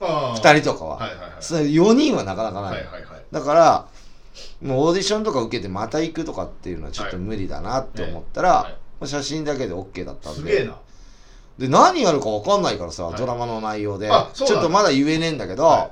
[0.00, 1.30] あー2人とかは、はいはいはい。
[1.40, 3.24] それ4人はなかなかない、はいはいはい。
[3.30, 3.88] だから
[4.60, 10.68] もうオーディションとか受けてまた行くとかっていうのはちょっと無理だなって思ったら、はいまあ写真だけで OK だったんで。
[11.58, 13.16] で何やるか分かんないからさ、はい。
[13.16, 14.10] ドラマの内容で。
[14.10, 14.54] あそうなんだ。
[14.54, 15.90] ちょっとまだ言えねえんだけど、は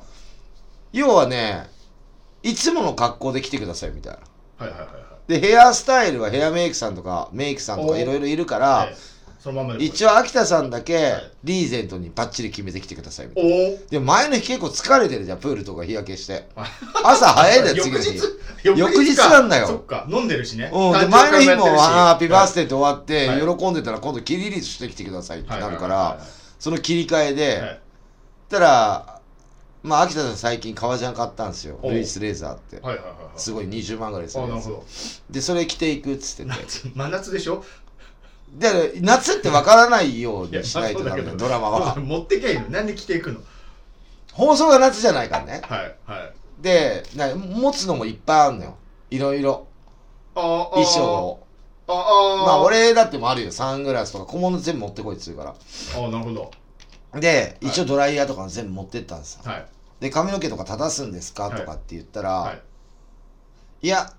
[0.92, 1.68] 要はね
[2.42, 4.66] いつもの格好で来てくださいみたいな。
[4.66, 9.14] はいはいはいはいでヘアスタイルはヘアメイクさんとかメイクさんとかおいろいろいるから、ええ。
[9.38, 11.30] そのままで一応秋田さんだけはい。
[11.44, 13.54] リーゼントにバッチリ決めてきてくださいみたいおな。
[13.76, 16.48] おでも前の日結構疲れてるじゃんプールとか日焼けして。
[16.56, 16.66] あ
[17.04, 18.20] 朝早いんだよ次の日。
[18.64, 19.66] 翌日なんだよ。
[19.66, 20.06] そっか。
[20.08, 20.70] 飲んでるしね。
[20.72, 23.58] うん、で前の日もハッピーバースデーって終わって、はい。
[23.58, 26.18] 喜んでたら今度キリリースしてきてくださいってなるから、
[26.58, 27.80] その切り替えで、はいはい
[28.48, 29.13] たら
[29.84, 31.78] まあ秋田さん最近革ジャン買ったんですよ。
[31.82, 32.80] ルイス・レーザーって。
[32.80, 33.38] はいはいはいはい。
[33.38, 34.54] すごい20万ぐらいするや
[35.30, 36.48] でそれ着ていくっつってて。
[36.48, 37.62] 夏真夏でしょ？
[38.54, 41.96] で夏ってわからないようにしないとダメだ ドラマは。
[41.96, 42.70] 持ってけいいの？
[42.70, 43.40] なんで着ていくの？
[44.32, 45.60] 放送が夏じゃないからね。
[45.64, 46.32] はいはい。
[46.62, 48.76] でな持つのもいっぱいあるのよ。
[49.10, 49.66] いろいろ。
[50.34, 51.46] ああ衣装を。
[51.88, 53.52] ああまあ俺だってもあるよ。
[53.52, 55.54] サングラスとか小物全部持ってこいっつうから。
[55.96, 56.50] あなるほど。
[57.20, 59.42] で一応ドライヤーとかも全部持ってったんですよ。
[59.44, 59.66] はい
[60.04, 61.58] で髪の毛とか正すんですか、はい。
[61.58, 62.60] とかって言ったら、はい。
[63.80, 64.12] い、や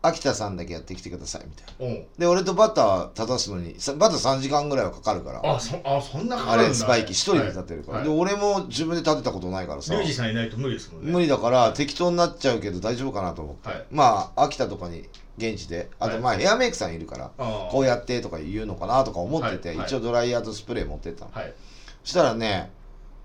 [0.00, 1.96] 秋田さんだけやってきてくださいみたいな。
[1.96, 2.06] おう。
[2.16, 5.40] で俺とバター正すのにさバター3時間ぐらいはかかるから。
[5.44, 6.68] あそあそんなかかあるんだ。
[6.68, 8.08] れスパイキー一人で立ってるから、はい。
[8.08, 9.94] で俺も自分で立てたことないからさ。
[9.94, 11.10] リュウジさんいないと無理ですもんね。
[11.10, 13.84] 無理だから適当になっちゃうけど大丈夫かなと思って、はい。
[13.90, 15.08] まあ秋田とかに
[15.38, 15.90] 現地で。
[15.98, 16.22] あとはい。
[16.22, 17.68] まあヘアメイクさんいるから、ああ。
[17.72, 19.78] こうやってとか言うのかなとか思ってて、はい。
[19.78, 19.86] はい。
[19.88, 21.52] 一応ドライヤーとスプレー持ってったの、はい。
[22.04, 22.70] そしたらね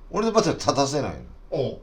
[0.10, 1.18] 俺とバター立たせないの。
[1.52, 1.80] おう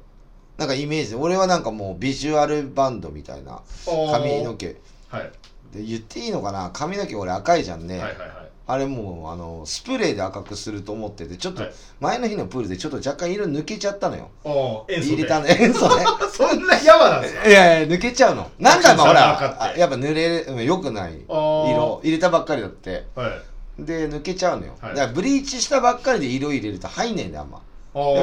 [0.58, 4.76] なんかイメージで俺はなんかもうビジュアルバンドみたいな髪の毛。
[5.08, 5.30] はい。
[5.72, 6.70] で言っていいのかな？
[6.72, 8.30] 髪の毛俺赤いじゃんね、はいはいはい。
[8.66, 11.72] あれもうあのスプレーで赤くすると思っててちょっとはい。
[12.00, 14.30] 前の日のプールでちょっと若干色抜けちゃったのよ。
[14.44, 15.14] おう塩素で。
[15.14, 15.56] 入れたね。
[15.60, 16.04] 塩素ね。
[16.32, 17.48] そんなやばなんですか？
[17.48, 18.50] いやいや抜けちゃうの。
[18.58, 19.44] 何回もほ赤って。
[19.44, 22.00] らあやっぱ濡れるよくない色。
[22.02, 23.06] 入れたばっかりだって。
[23.14, 23.84] はい。
[23.84, 24.94] で抜けちゃうのよ、はい。
[24.96, 27.62] だからブリーチしたばっかりで色入れると入んねえんだよあんま。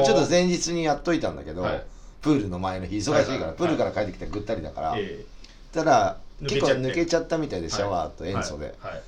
[0.04, 1.84] ちょっと前日にやっといたんだけど、はい
[2.26, 3.56] プールの前の日忙しいから、はいはいはい。
[3.56, 5.24] プールから帰ってきたらぐったりだから、え
[5.72, 8.94] たら結構抜けちゃったみたいでえシャワーと塩素で、はい。
[8.94, 9.04] はい。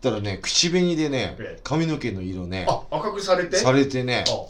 [0.00, 1.60] たらね口紅でねええ。
[1.62, 3.58] 髪の毛の色ねあ赤くされて？
[3.58, 4.24] されてね。
[4.26, 4.46] あ。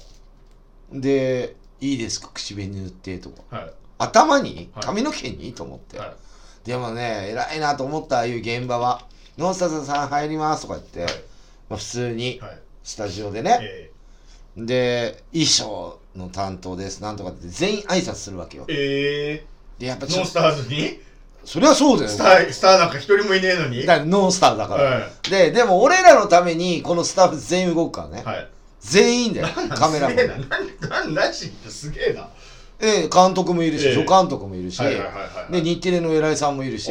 [0.92, 3.56] で「いいですか口紅塗って」とか。
[3.56, 3.72] はい。
[3.98, 4.70] 頭に？
[4.74, 4.84] はい。
[4.84, 5.52] 髪の毛に？
[5.52, 6.68] と思って、はい。
[6.68, 9.04] でもね偉いなと思ったああいう現場は
[9.36, 11.12] 「ノンスターさん入ります」とか言って、はい。
[11.68, 12.58] まあ、普通にはい。
[12.84, 13.90] スタジオでね、え。
[14.56, 17.00] で衣装の担当です。
[17.00, 18.64] なんとかって全員挨拶するわけよ。
[18.64, 18.66] ー。
[18.70, 19.46] え
[19.78, 21.00] でやっぱノンスターズに？
[21.44, 22.10] それはそうだよ。
[22.10, 23.84] スタースターなんか一人もいねえのに？
[23.84, 28.48] だからノンスターだから、はででも俺らのためにこのスタッフ全員動くからね、いはい。
[28.80, 29.48] 全員だよ。
[29.76, 30.10] カメラも。
[30.10, 30.36] すげえな。
[30.36, 32.28] なんなんなしすげえな。
[32.78, 33.94] で監督もいるし、ええ。
[33.94, 34.82] 助監督もいるし、
[35.50, 36.90] で日テレの偉いさんもいるし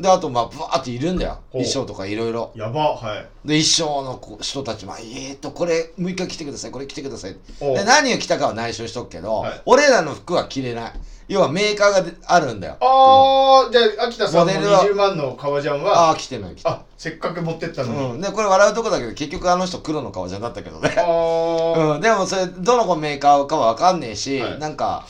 [0.00, 1.38] であとまあブワーっているんだよ。
[1.50, 1.62] ほう。
[1.62, 2.52] 衣装とかいろいろ。
[2.54, 3.48] やばはい。
[3.48, 7.76] で衣装の子人たちも「えー、っとこれもう一回着てくださいこれ着てください」おう。
[7.76, 9.62] で何を着たかは内緒しとくけど、はい。
[9.66, 10.92] 俺らの服は着れない。
[11.30, 12.76] 要はメーカーがであるんだよ。
[12.80, 16.78] ああじゃあ秋田さんのモデルは20万の革ジャンはああ着てない着てない。
[16.78, 20.92] あせっかく持ってったのに、うん、でこれ笑うとこだけど結局あの人黒の革ジャンだったけどね。
[20.98, 24.58] ああ、 うん、でもそれどの子メーカーかは分かんねえし、はい。
[24.58, 25.06] なんか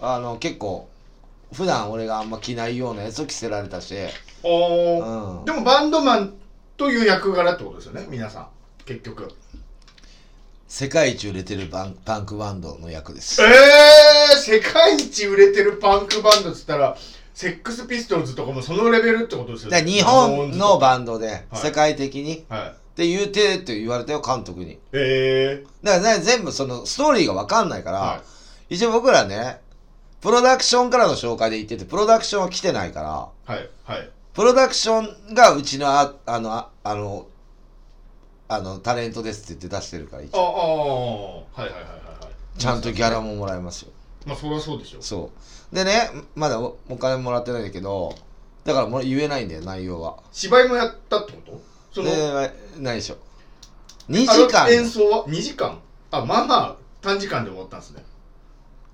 [0.00, 0.88] あの結構
[1.52, 3.94] 普段俺があんま着ないようなやつを着せられたし、
[4.42, 6.34] おうん、ーでもバンドマン
[6.76, 8.48] という役柄ってことですよね皆さん。
[8.86, 9.30] 結局。
[10.68, 13.42] 世界一売れてるバンパンクバンドの役です。
[13.42, 16.96] えー、世界一売れてるパンクバンドっつったら
[17.34, 21.26] セックスピストルズとかもそのレベルってことですよで日本のバンンドで。
[21.26, 21.42] はい。
[21.54, 22.68] 世界的に、はい。
[22.68, 28.22] って言うてって言われたよ監督にえだからね全部そのストーリーが分かんないかー、ら、は
[28.68, 29.60] 一応僕らね
[30.20, 33.02] プロダクションからの紹介で言っててプロダクションは来てないか
[33.46, 34.10] らいはいはい。
[34.34, 37.26] プロダクションがうちのああのああの
[38.48, 41.46] あのタレントですって言って出してるから一応。
[41.56, 42.58] ああはいはいはいはいはい。
[42.58, 43.92] ちゃんとギャラももらえますよ。
[44.26, 45.30] まあそりゃそうでしょそ
[45.72, 45.74] う。
[45.74, 48.14] でねまだおお金もらってないんだけど
[48.64, 50.18] だからもう言えないんだよ内容は。
[50.32, 51.62] 芝居もやったってこと？
[51.92, 53.16] そのでないでしょ。
[54.10, 55.78] 2時間演奏は？2時間？
[56.10, 58.04] あまあまあ短時間で終わったんですね。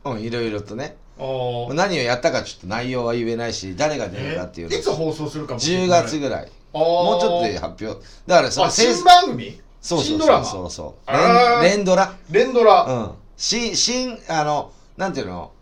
[0.05, 6.51] うんいろいろとね何をやったかちょっと内容は言えないし誰が出るかっていうのいつ放送するかも10月ぐらい。
[6.73, 8.07] もうちょっとで発表。
[8.27, 9.59] だからそのあ新番組？
[9.81, 10.45] そうそう新ドラマ？
[10.45, 10.71] そうそう。
[10.71, 11.63] そうあー。
[11.63, 12.15] 連連ドラ？
[12.31, 13.11] 連ドラ、うん。
[13.37, 15.53] 新新あのなんていうの？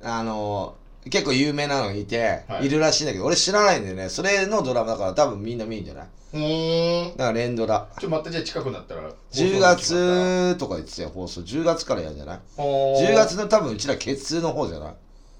[0.00, 0.76] あの
[1.08, 2.66] 結構有名なのいて、はい。
[2.66, 4.08] い、るらしいんだけど俺知らないんだよね。
[4.08, 6.06] それのドラマだから多分みんな見るんじゃない？
[6.34, 7.16] うーん。
[7.16, 7.88] だから連ドラ。
[8.00, 9.02] ちょ待ってじゃあ近くなったら。
[9.32, 11.40] 10月とか言ってたよ放送。
[11.42, 14.94] 10月からやるんじゃない？10 10月の多分うちらケツの方じゃない？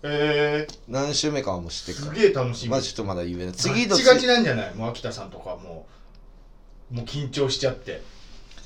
[0.04, 2.14] え何週目かはもう知ってから。
[2.14, 2.70] げえ楽しみ。
[2.70, 3.52] まあちょっとまだ言えない。
[3.54, 4.74] 次のガチガチなんじゃない？
[4.74, 5.86] もう秋田さんとかも
[6.92, 8.00] うもう緊張しちゃって。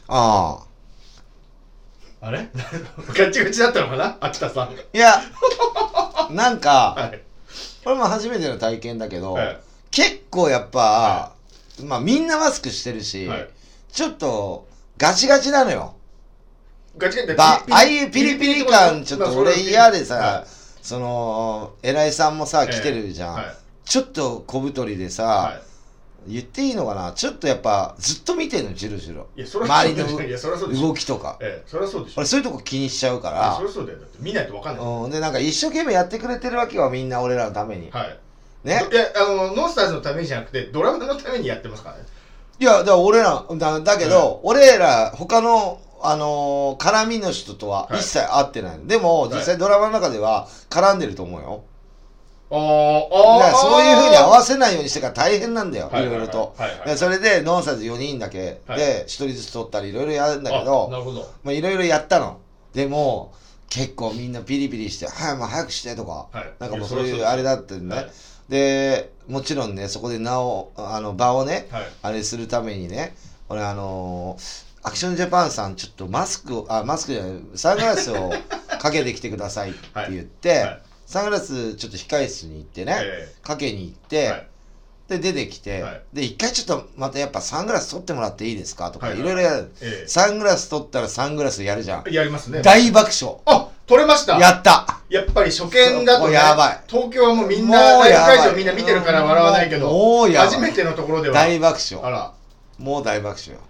[0.09, 2.27] ああ。
[2.27, 2.49] あれ？
[3.17, 4.17] ガチガチだったのかな？
[4.21, 4.73] 秋田さん。
[4.73, 5.21] いや
[6.35, 7.21] なんかはい。
[7.85, 9.61] これも初めての体験だけど、はい。
[9.90, 11.33] 結構やっぱ、
[11.85, 13.49] まあみんなマスクしてるし、はい。
[13.92, 15.95] ちょっとガチガチなのよ。
[16.97, 17.35] ガチガチ。
[17.35, 20.45] ばああいうピリピリ感ちょっと俺嫌でさ、は
[20.83, 23.45] その偉いさんもさい来てるじゃん、はい。
[23.85, 25.71] ちょっと小太りでさ、はい
[26.26, 27.12] 言っていいのかな？
[27.12, 29.28] ちょっとやっぱずっと見てんのじろじろ。
[29.37, 31.38] いやそれは周りの動きとか。
[31.40, 32.20] ええそれはそうでしょ。
[32.20, 33.54] 俺そういうとこ気にしちゃうから。
[33.54, 33.98] それはそうだよ。
[33.98, 34.87] だって見ないと分かんない。
[34.87, 38.18] うん、でなんか一生懸命やってくれてるわけよみんな俺らのために、はい。
[38.64, 38.82] ね？
[38.90, 42.04] いやあのノンスターズのためにじゃなくてドラムのためにやってますからね。
[42.58, 48.00] いやだから俺らだだけど、俺ら他のあのー絡みの人とははい。
[48.00, 51.64] 一切会ってないの、でも実際ドラマの中では絡んでると思うよ、
[52.55, 56.19] あーだからそういうふうに合わわせないようにしてから大変なんだよ、はいいろい。
[56.21, 56.55] ろと。
[56.97, 58.61] それで、ノンサーズ4人だけ。
[58.67, 58.79] はい。
[58.79, 61.21] で、1人ずつ取ったり、いろいろやるんだけなど、るほど。
[61.45, 62.38] まあいろいろやったの。
[62.75, 63.33] でも、
[63.71, 66.53] 結構みんなピリピリして、はい、もう早くしてとか、はい。
[66.59, 67.97] なんかもうそういうあれだったんね。
[67.97, 68.11] はい。
[68.51, 71.87] で、もちろんね、そこで名を、あの、場をね、はい。
[72.03, 73.15] あれするためにね、
[73.49, 78.33] 俺あのーアクションジャパンさん、ちょっとマスクを、あ、マスクじゃない、サングラスを
[78.81, 79.79] かけてきてくださいって
[80.11, 80.67] 言って、
[81.12, 84.46] サングラスちょっと控え室に行ってね、えかけに行って、はい。
[85.09, 86.03] で、出てきて、はい。
[86.14, 88.90] で、一回ちょっとまたやっぱサングラス取ってもらっていいですか？
[88.90, 89.20] とか、はい。
[89.20, 89.70] いろいろやる。
[89.83, 90.05] え。
[90.07, 92.05] サングラス取ったらサングラスやるじゃん。
[92.07, 92.62] えやりますね。
[92.62, 93.37] 大爆笑。
[93.44, 94.38] あ取れました。
[94.38, 95.03] やった。
[95.11, 96.81] やっぱり初見だと、ね、やばい。
[96.88, 100.48] 東京はもうみんもな会場みんな見てるから笑わないけどもうやばい。
[100.55, 101.35] 初めてのところでは。
[101.35, 102.03] 大爆笑。
[102.03, 102.33] あら。
[102.79, 103.61] もう大爆笑。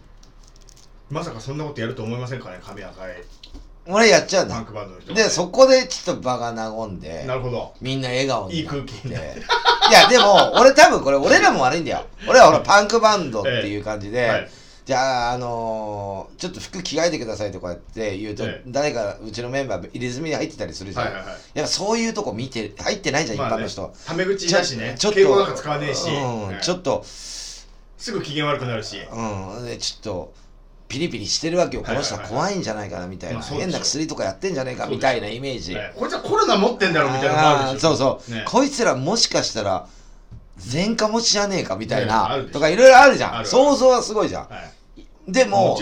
[1.10, 3.16] まさかそんなことやると思いませんかね神赤い
[3.86, 4.54] 俺やっちゃうんだ。
[4.54, 4.64] パン。
[4.66, 7.74] クバンドの人で、そこでちょっと場が和んでな、るほど。
[7.80, 8.80] みんな笑顔にいいなって。
[8.80, 12.04] 空気になっていや、でも、俺多分これ、俺らも悪いんだよ。
[12.28, 14.50] 俺はほら、パンクバンドっていう感じで、はい。
[14.84, 18.62] じゃあ、あのーちょっと服着替えてくださいとかやって言うと、ええ。
[18.66, 21.04] 誰かうちのメンバー入れ墨に入ってたりするじゃん。
[21.04, 21.34] はいはいはい。
[21.54, 23.54] やっぱそういうとこ見て、入ってないじゃん、まあね。
[23.54, 23.82] 一般の人。
[23.82, 23.90] は。
[24.06, 24.96] タメ口だしね。
[24.98, 28.98] ちょっと敬語なんか使わねえし、うん、はいちょっと、すぐ機嫌悪くなるし。
[28.98, 30.32] うん、で、ちょっと、
[30.92, 31.82] ピリピリしてるわけよ。
[31.82, 33.40] この人は怖いんじゃないかな、みたいな。
[33.40, 35.74] 変な薬とかやってんじゃないか、みたいなイメージ。
[35.74, 38.44] ねこいつはコロナ持ってんだろみたいなそうそう、ね。
[38.46, 39.88] こいつらもしかしたら
[40.70, 43.46] 前科持ちじゃねえかみたいな、とかいろいろあるじゃん。
[43.46, 44.48] 想像はすごいじゃん。
[44.50, 44.58] は
[44.98, 45.32] い。
[45.32, 45.78] でも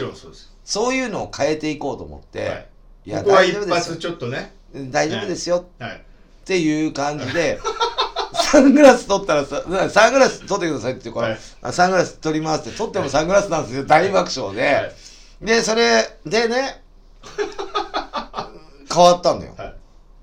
[0.65, 2.69] そういうのを変えていこうと思って、はい。
[3.07, 4.55] い、や大丈夫です発よちょっとね。
[4.73, 5.67] 大丈夫ですよ。
[5.81, 5.91] はい。
[5.97, 5.99] っ
[6.45, 7.59] ていう感じで
[8.51, 11.39] サングラス取ったらさサングラス取ってくださいって言うから、はい。
[11.63, 13.85] あサングラス取りますって取ってもサングラスなんですよ。
[13.85, 14.95] 大爆笑で、はい。
[15.45, 16.83] でそれでね
[18.93, 19.75] 変わったんだよ、はい。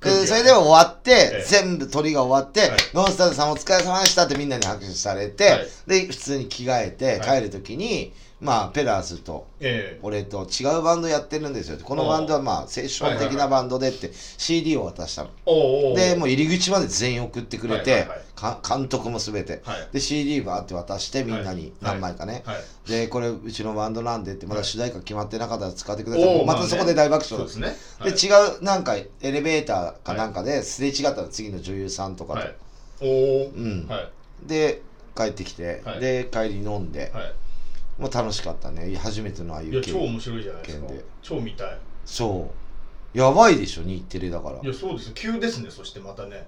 [0.02, 1.46] でそれで終わって、ええ。
[1.48, 2.70] 全部鳥が終わって、はい。
[2.94, 5.68] ノンスターズさんお疲れ様でしたってみんなに拍手されて、はい。
[5.88, 7.40] で、普通に着替えてはい。
[7.40, 11.80] 帰るときに、まあ、ペラーズとえ俺と違うバンドやってるんですよ。
[11.84, 15.30] このバンドはまあ、セッション的なバンドでって CD を渡したの。
[15.96, 18.08] で、もう入り口まで全員送ってくれて、
[18.68, 19.62] 監督もすべて。
[19.64, 19.90] はい。
[19.92, 22.44] で、CD バーって渡してみんなに何枚かね。
[22.46, 22.54] は
[22.86, 22.90] い。
[22.90, 26.46] で、これうちのバンドなんでって、まだ主題歌決まってなかったら使ってください。
[26.46, 27.44] またそこで大爆笑。
[27.44, 27.76] ですね。
[28.04, 32.40] で、違う、なんか、エレベーターかなんかですれ違ったの、次の女優さんとかと。
[32.40, 32.56] はい。
[33.02, 33.88] おおうん。
[33.90, 34.48] はい。
[34.48, 34.84] で、
[35.16, 36.00] 帰ってきて、はい。
[36.00, 37.12] で、帰り飲んで、
[38.00, 38.96] はいもう楽しかったね。
[38.96, 40.88] 初めてのああいいうや経超面白いじゃないですか。
[41.22, 41.78] 超見たい。
[42.06, 42.52] そ
[43.16, 43.18] う。
[43.18, 44.62] やばいでしょ、日テレだから。
[44.62, 46.46] いやそうです急ですねそしてまたね。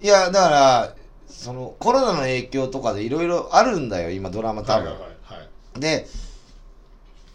[0.00, 0.94] いや、だから、
[1.28, 4.90] その、コロナの影響とかでいろいろあるんだよ、今、ドラマ多分。
[4.90, 5.38] はいはいはい。
[5.40, 5.44] は
[5.76, 5.80] い。
[5.80, 6.06] で、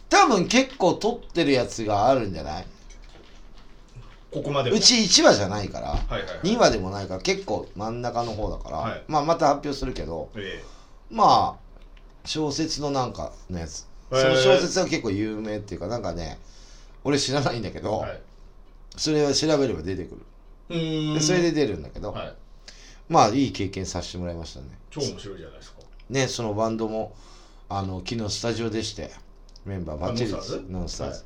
[0.09, 2.65] 多分結構撮ってるやつがあるんじゃない？
[4.31, 6.39] ここまでもうち1話じゃないから、はいはいはい。
[6.43, 9.03] 2話でもないから結構真ん中の方だから、はい。
[9.07, 10.61] まあまた発表するけど、え。
[11.09, 11.62] まあ、
[12.25, 13.87] 小説のなんかのやつ。
[14.11, 16.39] へーその小説は結構有名っていうか、なんかね、
[17.03, 18.21] 俺知らないんだけえど、はい
[18.95, 20.15] それは調べれば出てく
[20.69, 21.13] る。
[21.13, 22.33] でそれで出るんだけど、はい
[23.09, 24.67] まあいい経験させてもらいましたね。
[24.91, 27.15] 超面白いじゃないですかね、そのバンドも、
[27.69, 29.11] あの、昨日スタジオでして、
[29.65, 30.61] メンバーバッチリです。
[30.69, 31.13] ノンスターズ。
[31.13, 31.23] はい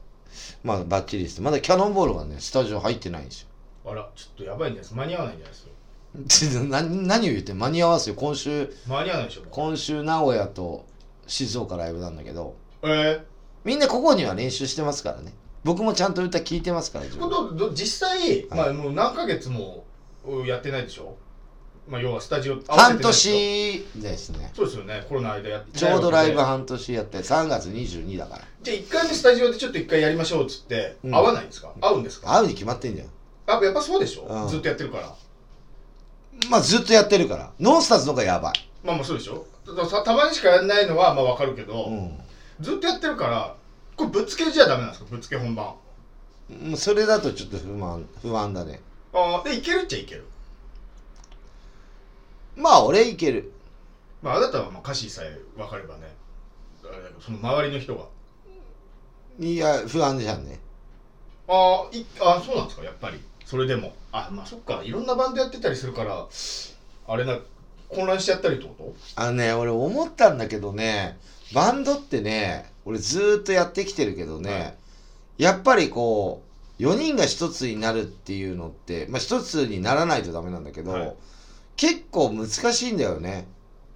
[0.64, 1.42] まあバッチリです。
[1.42, 3.48] まだキャノンボールがね、スタジオ入ってないんですよ。
[3.86, 4.96] あらちょっとやばいんじゃないですか？
[4.98, 5.72] 間に合わないんじゃないですか？
[6.70, 8.16] 何何を言って間に合わすよ。
[8.16, 9.42] 今週、間に合わないでしょ。
[9.52, 10.86] 今週名古屋と
[11.28, 13.24] 静岡ライブなんだけど、え
[13.64, 15.34] みんなここには練習してますからね。
[15.64, 18.48] 僕もちゃんと歌聞いてますから、自え分実際、はい。
[18.50, 19.84] まあもう何ヶ月も
[20.26, 21.16] うやってないでしょ？
[21.88, 24.52] まあ要はスタジオ半年ですね。
[24.56, 25.06] そうですよね。
[25.08, 28.42] コロナの間やってちょうどライブは半年やって、3月22だから。
[28.64, 31.16] じゃあ1回目スタジオでちょっと1回やりましょうっつって、うん。
[31.16, 31.72] 合わないんですか？
[31.80, 32.28] 合うんですか？
[32.36, 33.08] 会うに決まってんだよ。
[33.46, 34.48] あやっぱそうでしょ、うん。
[34.50, 35.16] ずっとやってるから
[36.50, 37.52] まあずっとやってるから。
[37.60, 38.54] ノンスターズの方がやばい。
[38.84, 39.46] まあまあそうでしょ？
[40.06, 42.18] たまにしかやらないのはまあわかるけど、うん。
[42.62, 43.56] ずっとやってるから
[43.96, 45.10] これぶっつけじゃダメなんですか？
[45.10, 48.80] ぶっつけ本番もうそれだとちょっと不満、不安だね。
[49.14, 50.26] ああでいけるっちゃいける
[52.56, 53.52] まあ俺いける。
[54.22, 56.04] まああなたはまあ歌詞さえ分かればね
[57.20, 58.06] その周りの人が
[59.40, 60.60] いや不安じゃんね
[61.48, 61.86] あ
[62.22, 62.84] あそうなんですか？
[62.84, 64.82] やっぱりそれでもあまあそっか。
[64.84, 66.28] いろんなバンドやってたりするから
[67.08, 67.38] あれな
[67.90, 71.18] 混乱しちゃったりってこあのね俺思ったんだけどね
[71.54, 75.44] バンドってね俺ずーっとやってきてるけどね、はい。
[75.44, 76.42] やっぱりこ
[76.80, 81.14] う4人が一つになるっていうのってまあ一つにならないとダメなんだけど、はい。
[81.76, 83.48] 結構難しいんだよね。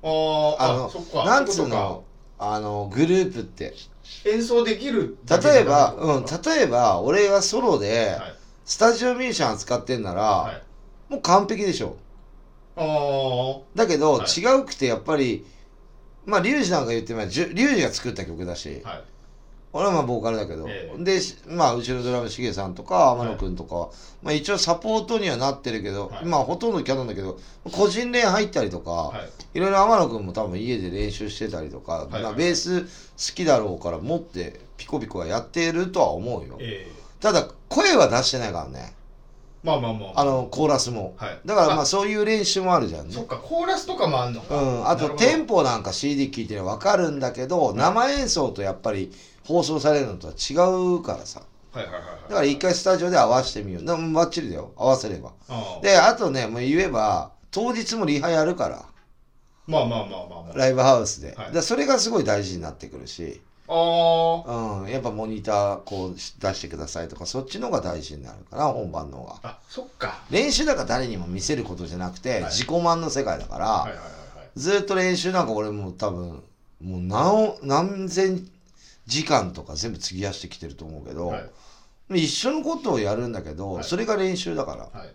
[0.02, 1.26] とあーあのあそっか。
[1.26, 2.04] なんつうの？
[2.38, 3.74] あのグループって。
[4.26, 10.62] 演奏できる例えば、うん、例えば俺がソロではいスタジオミュージシャン扱ってんなら、はい。
[11.12, 11.98] もう完璧でしょ。
[12.76, 13.62] あー。
[13.76, 14.40] だけど、はい。
[14.40, 15.46] 違うくてやっぱり
[16.26, 19.04] まあリュウジなんか言ってみればリュウジが作った曲だし、はい。
[19.74, 21.04] 俺はまあボーカルだけど、ええ。
[21.04, 23.90] でしまあ後ろドラムしげさんとか天野くんとかは、
[24.22, 26.26] まあ一応サポートにはなってるけど、はい。
[26.26, 27.40] まあほとんどキャノンだけど
[27.72, 29.58] 個人練入ったりとか、はい。
[29.58, 32.22] いろいろ天野くんも多分家で練習してたりとか、はい。
[32.22, 36.58] まあ、ベース好きだろうから持ってピコピコはやってるとは思うよ。
[36.60, 36.92] ええ。
[37.20, 38.94] ただ声は出してないからね。
[39.64, 40.22] まあまあまあ。
[40.22, 41.14] あのコーラスも。
[41.18, 41.40] はい。
[41.46, 43.14] だからまああそういう練習もあるじゃんね。
[43.14, 44.62] そっかコーラスとかもあんのか。
[44.62, 49.12] うん、あとテンポなんか CD 聴いてる分かるんだけど、生演奏とやっぱり
[49.46, 50.54] 放送されるのとは違
[50.98, 51.44] うからさ。
[51.72, 52.22] はいはいはいはい。
[52.24, 53.86] だから一回スタジオで合わせてみよう。
[53.86, 54.74] でもバッチリだよ。
[54.76, 55.32] 合わせれば。
[55.82, 58.86] であとねもう言えば当日もリハやるから。
[59.68, 60.58] まあまあまあまあまあ。
[60.58, 61.52] ライブハウスで、はい。
[61.54, 63.42] でそれがすごい大事になってくるし、
[63.74, 69.36] うん、やっぱモニターこうし出してくださいとかそっちの方が大事になるかな本番の方が。
[69.44, 70.24] あそっか。
[70.30, 72.44] 練習だから誰にも見せることじゃなくて、はい。
[72.52, 74.50] 自己満の世界だから、はいはいはいはい。
[74.58, 76.44] ずっと練習なんか俺もう多分
[76.82, 78.46] もう何何千
[79.06, 81.40] 時間とか全部費やしてきてると思うけど、は
[82.10, 82.26] い。
[82.26, 83.84] 一緒のことをやるんだけど、はい。
[83.86, 85.00] それが練習だから。
[85.00, 85.10] はい。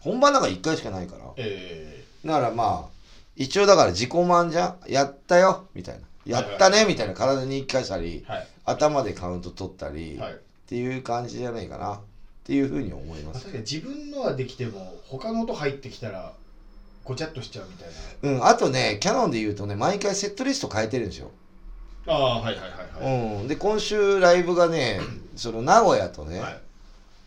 [0.00, 1.24] 本番なんか1回しかないから。
[1.36, 3.00] えだからまあ
[3.36, 8.46] 一応だから自己満じゃんやったよみたいなやったねみたいな体に1回したりーはい。
[8.64, 10.32] 頭でカウント取ったり、はい。
[10.32, 10.36] っ
[10.68, 12.00] ていう感じじゃないかなっ
[12.44, 13.48] ていうふうに思います。
[13.58, 16.32] 自分のはできても他の音入ってきたら
[17.04, 17.88] ごちゃっとしちゃうみたい
[18.22, 21.30] うんあとねキャノンで言うとね毎回セットリスト変えてるんですよ。
[22.06, 22.66] なああはいはいは
[23.02, 23.40] いはい。
[23.40, 25.00] うん、で今週ライブがね
[25.34, 26.60] その名古屋とね、はい。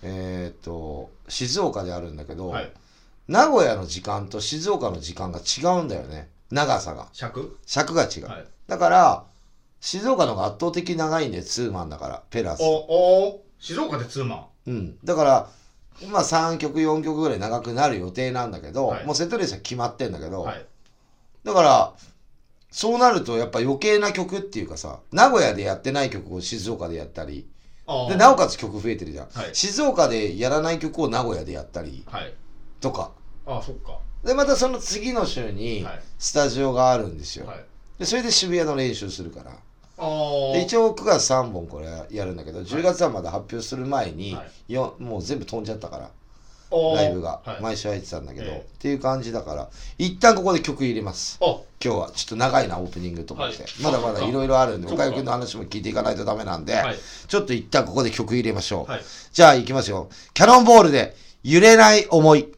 [0.04, 2.72] えーっと静岡であるんだけど、はい。
[3.28, 6.30] 名古屋の時間と静岡の時間が違うんだよね。
[6.52, 7.08] 長さが。
[7.14, 7.58] 尺？
[7.66, 9.24] 尺が違う、はいだから
[9.82, 12.62] 静岡の方が圧倒的に長いんでツーマンだからペラス。
[12.64, 14.48] おお静岡でツーマン？
[14.66, 14.98] うん。
[15.04, 15.50] だから
[16.10, 19.06] まあ3曲4曲ぐらい長くなる予定なんだけど、はい。
[19.06, 20.66] もうセットリストは決まってんだけど、はい。
[21.44, 21.94] だから
[22.72, 27.48] そうなるとやっぱ余計な曲っていうかさ名古屋でやってない曲を静岡でやったり
[27.86, 29.50] あでなおかつ曲増えてるじゃん、はい。
[29.54, 32.34] 静岡でやらない曲を名古屋でやったりはい。
[32.82, 33.12] とか。
[33.46, 34.00] ああそっか。
[34.24, 36.02] でまたその次の週にはい。
[36.18, 37.66] スタジオがあるんですよ、はい
[38.00, 39.52] でそれで渋谷の練習するから。
[40.60, 46.10] 一応9月3本これやるんだけど10月はまだ発表する前に、はよもう全部飛んじゃったから。
[46.96, 47.62] ライブが、はい。
[47.62, 48.60] 毎週入ってたんだけど、ええ。
[48.60, 51.38] っていう感じだから一旦ここで曲入れます。
[51.40, 52.12] あ今日は。
[52.12, 53.72] ちょっと長いなオープニングとかって、はい。
[53.84, 56.96] まだまだいろいろあるんで岡井君の話も聞いていかないとダメなんで、はい。
[57.28, 59.02] ちょっと一旦ここで曲入れましょう、はい。
[59.32, 60.10] じゃあ行きますよ。
[60.34, 62.52] キャノンボールで揺れない思い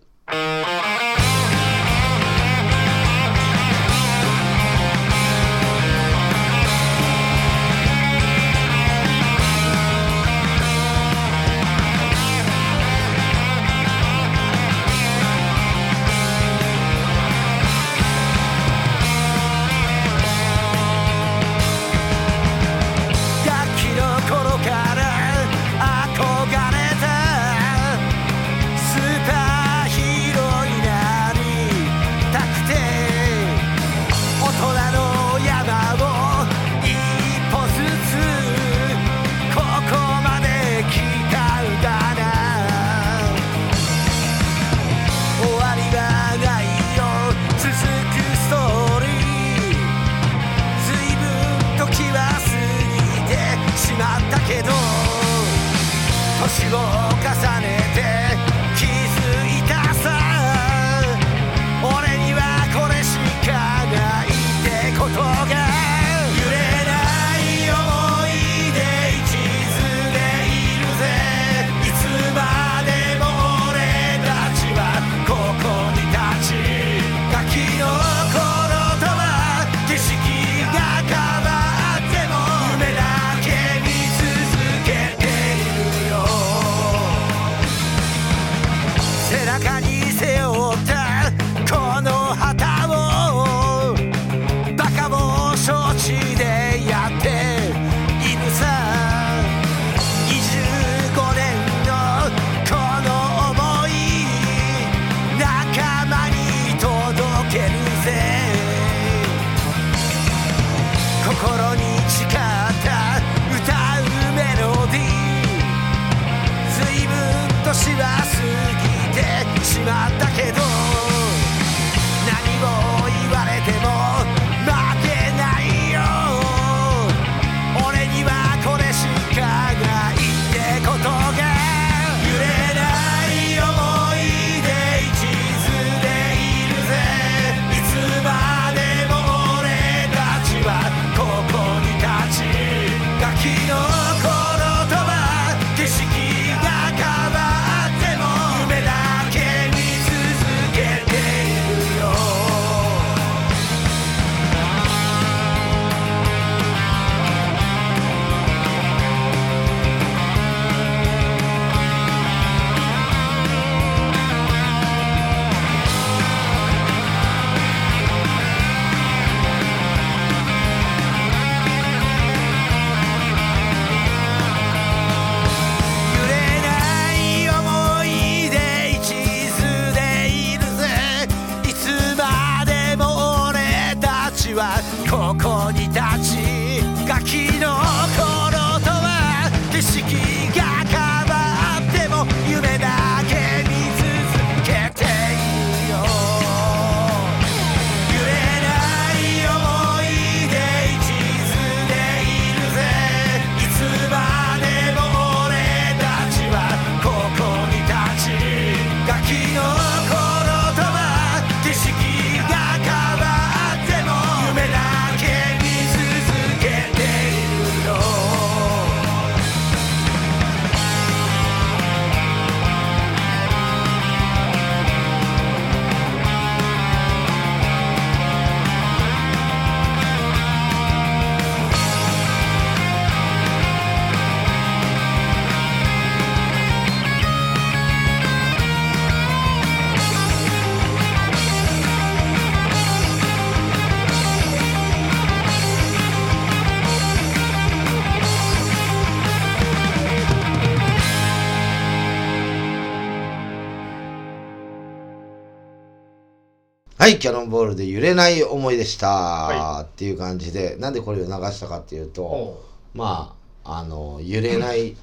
[257.05, 262.63] はい、キャノンボールで揺れない思いでした、はっていう感じで、なんでこれを流したかっていうと、
[262.95, 264.97] まあ、あの、揺れない、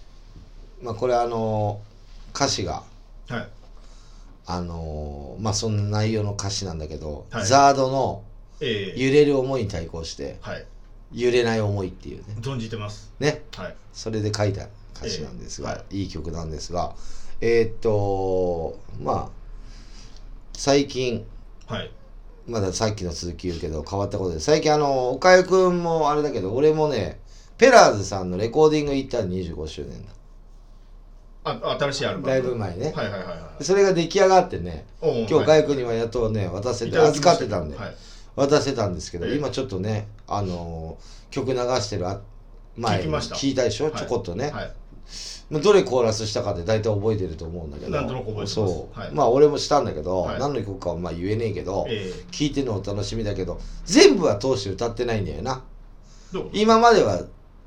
[0.80, 1.82] まあこれあの、
[2.34, 2.82] 歌詞が、
[3.28, 3.48] はい。
[4.46, 7.46] あの、まあそんな内容の歌詞なんだけど、はい。
[7.46, 8.22] ザードの
[8.60, 9.04] ええ。
[9.04, 10.64] 揺れる思いに対抗して、はい。
[11.12, 13.12] 揺れない思いっていうね、存じてます。
[13.20, 13.76] ね、はい。
[13.92, 14.66] それで書いた
[14.96, 15.76] 歌詞なんですが、ええ。
[15.76, 15.96] はい。
[15.98, 16.94] いい曲なんですが、
[17.42, 19.37] えーっと、まあ、
[20.58, 21.24] 最近、
[21.68, 21.90] はい。
[22.48, 24.40] まださっきの続き言うけど変わったことで。
[24.40, 27.20] 最近あの岡井くんもあれだけど俺もね
[27.58, 30.12] ペラーズさんのレコーディング行ったら25周年だ。
[31.44, 32.26] あ新しいアルバム。
[32.26, 32.92] だいぶ前ね。
[32.92, 33.64] はいはいはいはい。
[33.64, 35.60] それが出来上がってね今日岡はい。
[35.60, 37.76] 井くんにはやっとね渡せて預かってたんで。
[37.78, 37.94] はい。
[38.34, 39.36] 渡せたんですけどええ。
[39.36, 42.20] 今ちょっとねあのー曲流してるあ
[42.76, 43.84] 前に聞いたでしょ？
[43.84, 43.94] はい。
[43.94, 44.50] ちょこっとね。
[44.50, 44.52] はい。
[44.52, 44.68] まあ
[45.50, 47.90] どれコーラスしたかって大体覚えてると思うんだけど。
[47.90, 48.54] なんとなく覚えてます。
[48.54, 48.98] そう。
[48.98, 49.12] はい。
[49.12, 50.38] まあ俺もしたんだけどはい。
[50.38, 55.62] 何の曲かはまあ言えねえけどえ聞いてるのお楽しみだけど全部は通して歌ってないんだよな。
[56.52, 57.22] 今までは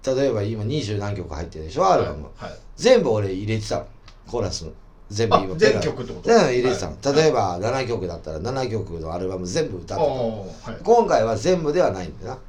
[0.05, 2.51] 例えば今二十何曲入ってるでしょアルバム、はい。
[2.75, 3.87] 全部俺入れてたの。
[4.27, 4.71] コーラスの。
[5.09, 6.29] 全部あ今全曲ってこと？
[6.29, 7.15] 全部入れてたの、はい。
[7.15, 10.03] 例えば7曲だったら7曲のアルバム全部歌って
[10.65, 12.39] た今回は全部ではないんだよ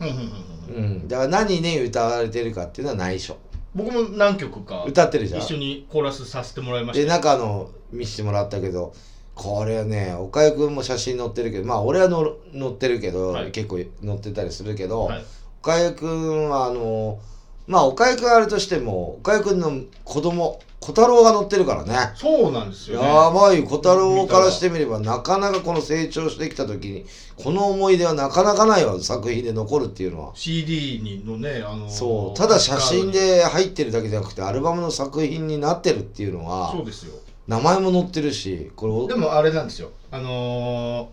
[0.00, 0.36] うんうんうんな
[0.68, 0.74] うん。
[0.74, 1.08] うん。
[1.08, 3.36] だから何年歌われてるかっていうのは内緒
[3.74, 5.40] 僕も何曲か歌ってるじゃん。
[5.40, 8.94] 一緒にコーラスさせてもらいましでた中の見せてもらったけど
[9.34, 13.50] これはね岡井くんも写真載ってるけどまあ俺はの載ってるけど、はい。
[13.50, 15.24] 結構載ってたりするけど、はい。
[15.60, 17.18] 岡井くんはあの
[17.66, 19.72] まあ岡井くんあるとしても岡井くんの
[20.04, 22.12] 子供小太郎が乗ってるからね。
[22.14, 23.08] そうなんですよね。
[23.08, 23.64] やばい。
[23.64, 27.06] 小太郎からしてみればなかなかこの成長してきた時に
[27.36, 30.32] この思い出はなかなかないわ作品で残るっていうのは。
[30.34, 32.38] CD にのねあのーそう。
[32.38, 37.14] ただ写真で入ってるだけじゃなくてアルバムの作品になってるっていうのはそうですよ。
[37.48, 39.90] 名前も載ってるしこれでもあれなんですよ。
[40.10, 41.08] あの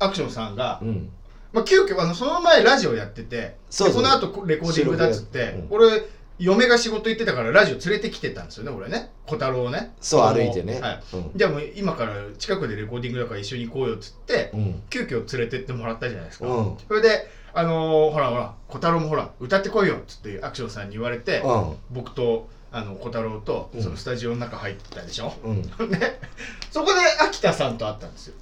[0.00, 1.08] ーアクションさんが、うん。
[1.52, 5.76] まあ、急遽あのその前ラジオやっててそうこの後レコーディングだっつって、うん。
[5.76, 6.02] 俺
[6.38, 9.10] 嫁が仕事行ってたからラジオ連れてきてたんですよね俺ね。
[9.26, 9.94] 小太郎をね。
[10.00, 10.80] そう歩いてね。
[10.80, 11.30] はい、うん。
[11.34, 14.82] じゃあもう今から近くでレコーディングだから一緒に行こうよっつって、うん。
[14.90, 16.76] 急遽連れてってもらったじゃないですか、うん。
[16.88, 21.76] それであのーほらほら小太郎もほら歌ってこいよっつってアクションさんに言われて、うん。
[21.90, 23.82] 僕とあの小太郎とうん。
[23.82, 25.62] そのスタジオの中入ってたでしょ、うん。
[25.88, 26.18] ね。
[26.72, 28.34] そこで秋田さんと会ったんですよ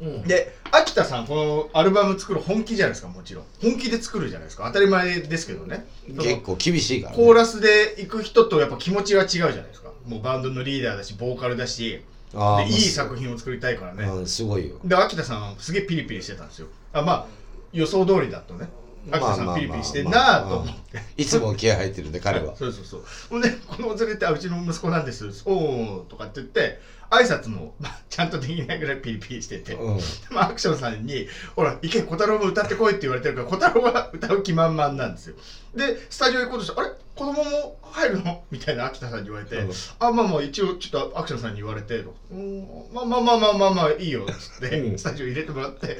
[0.00, 0.22] うん。
[0.22, 3.44] で秋田さんこのアルバム作る本気じゃないですかもちろん。
[3.60, 4.64] 本気で作るじゃないですか。
[4.66, 5.86] 当たり前ですけどね。
[6.06, 9.90] 結構厳しいから、ね、コーラスで行く人とやっぱ気持ちは違うじゃないですか。
[10.06, 12.02] もうバンドのリーダーだしボーカルだし。
[12.34, 14.76] あいい作品を作りたいからね、うんすごいよ。
[14.84, 16.68] で秋田さんはすげえピリピリしてたんですよ。
[16.92, 17.26] あまあ
[17.72, 18.68] 予想通りだとね。
[19.10, 21.00] 秋田さんピリピリしてんなと思って。
[21.16, 22.54] いつも気合入ってるんで彼は。
[22.56, 23.04] そうそうそう。
[23.30, 25.24] ほんでこの連れてあうちの息子なんです。
[25.46, 26.80] おおとかって言って
[27.10, 29.96] 挨拶もまあちゃんとできないぐらいピリピリしてて、うん。
[29.98, 35.36] でもアクションさんに「ほら行け小太郎も歌ってこい」って言われてるから小太郎は歌う気満々なんですよ。
[35.74, 36.90] でスタジオ行こうとして「あれ？
[37.18, 38.44] 子供も入るの?
[38.52, 41.96] 」みたいな秋田さんに言われて「うんあまあまあ一応ちょっとアクションさんに言われて
[42.30, 45.98] 「うんまあまあまあまあまあまあいいよ」っつって、うんスタジオ入れてもらって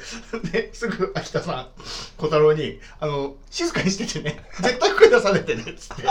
[0.51, 1.67] ですぐ秋田さん
[2.17, 6.03] 小太郎に「あの静かにしててね絶対声出されてね」っつって。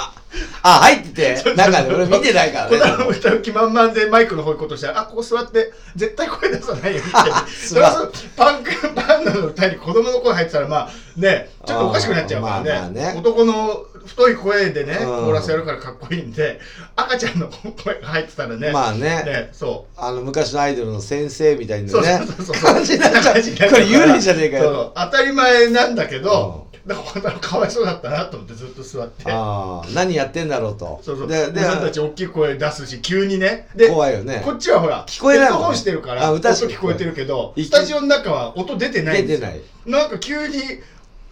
[0.62, 15.24] あ入ってて中で俺見てないから小太郎ね歌う気満々でマイクの方行こうとしたら「あここ座って絶対声出さないよ」みたいなそれはそうパンクバンドの歌に子供の声入ってたらまあねちょっとおかしくなっちゃうからね男の太い声でねうん。
[15.24, 16.60] コーラスやるからかっこいいんで
[16.96, 18.70] 赤ちゃんの声が入ってたらね。
[18.72, 19.00] まあね。
[19.00, 20.00] ねそう。
[20.00, 22.74] あの昔のアイドルの先生みたいなそうねそうそうそう。
[22.74, 23.34] 感じになっちゃう。
[23.70, 24.92] これ幽霊じゃねえかよ。
[24.94, 29.24] 当たり前なんだけど、だからかわいそうだったなと思ってずっと座って。
[29.26, 31.00] ああ何やってんだろうと。
[31.02, 31.28] そうそう。
[31.28, 33.68] ででさんたち大きい声出すし急にね。
[33.74, 34.42] で怖いよね。
[34.44, 39.48] こっちはほら聞こえないもんヘッドホンしてるから音あ歌し聞こえてるけどいスタジオの中は音出てないんですよ。
[39.48, 40.58] 出てなんか急に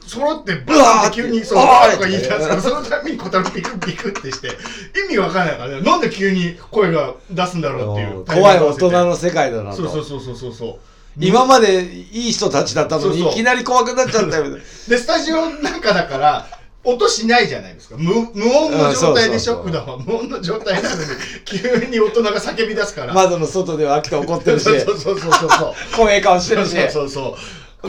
[0.07, 2.29] 揃ってバうわーーって急にそうおーいとか言い出す。
[2.29, 8.25] からそのために小太郎ビクビクってして意味わかんないからねなんで急に声が出すんだろうっていう。
[8.25, 9.77] 怖い大人の世界だなと。
[9.77, 10.79] そうそうそうそうそう。
[11.19, 14.51] 今までいい人たちだったのにいきなり怖くなっちゃったよ
[14.87, 16.47] でスタジオの中だから
[16.85, 17.97] 音しないじゃないですか。
[17.99, 19.63] 無無音の状態でしょ？
[19.63, 19.97] 普段は。
[19.99, 21.09] 無音の状態なのに
[21.45, 23.13] 急に大人が叫び出すから。
[23.13, 24.65] 窓の外では秋田怒ってるし。
[24.71, 25.75] そうそうそうそうそう。
[25.97, 26.71] 怖い顔してるし。
[26.77, 27.35] そうそうそう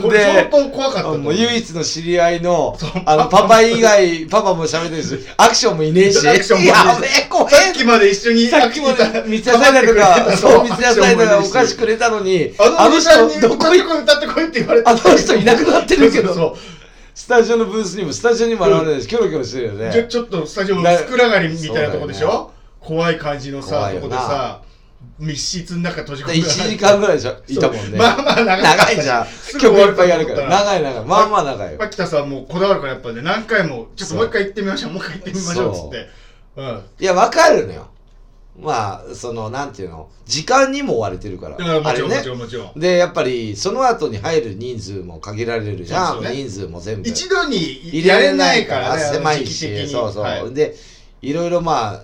[0.00, 1.34] これ相当怖かったもう。
[1.34, 3.62] 唯一の知り合いのあのパパ。
[3.62, 6.28] 以外パパも喋ってるしアクションもいねえし。
[6.28, 6.86] アクションもいねえし。
[6.86, 14.90] やべえ怖えさっきまで一緒にさっきも秋田三ツ矢サイダーとかそう三ツ矢サイダーがお菓子くれたのにあのおじさんにどこい歌ってこい歌ってこいって言われて。
[14.90, 16.34] あの人いなくなってるけど。
[16.34, 16.56] そう。
[17.14, 19.90] スタジオのブースにもスタジオにも現れないしキョロキョロしてるよね。
[19.92, 22.52] ちょちょっとスタジオのふくらがりみたいなとこでしょ？
[22.80, 24.62] 怖い感じのさとこでさ
[25.18, 27.98] 密室の中閉じ込でめ1時間ぐらいでしょいたもんね。
[27.98, 29.26] まあまあ長かった長いじゃん。
[29.60, 30.48] 曲いっぱいやるから。
[30.48, 31.04] 長い長い。
[31.04, 31.82] まあまあ長いよ。
[31.82, 36.08] 秋田さんもこだわるからやっぱね何回もちょっともう一回行ってみましょうもう一回行ってみましょうっつって
[36.56, 37.88] うんいや、わかるのよ。
[38.60, 41.56] まあ、その、なんていうの、時間にも追われてるから。
[41.84, 42.22] あれね
[42.74, 46.22] で、やっぱり、その後に入る人数も限られるじゃん。
[46.24, 47.08] 人数も全部。
[47.08, 50.74] 一度に入やれれれなないいから狭いし、そうそう、はいで
[51.20, 52.02] いろいろまあ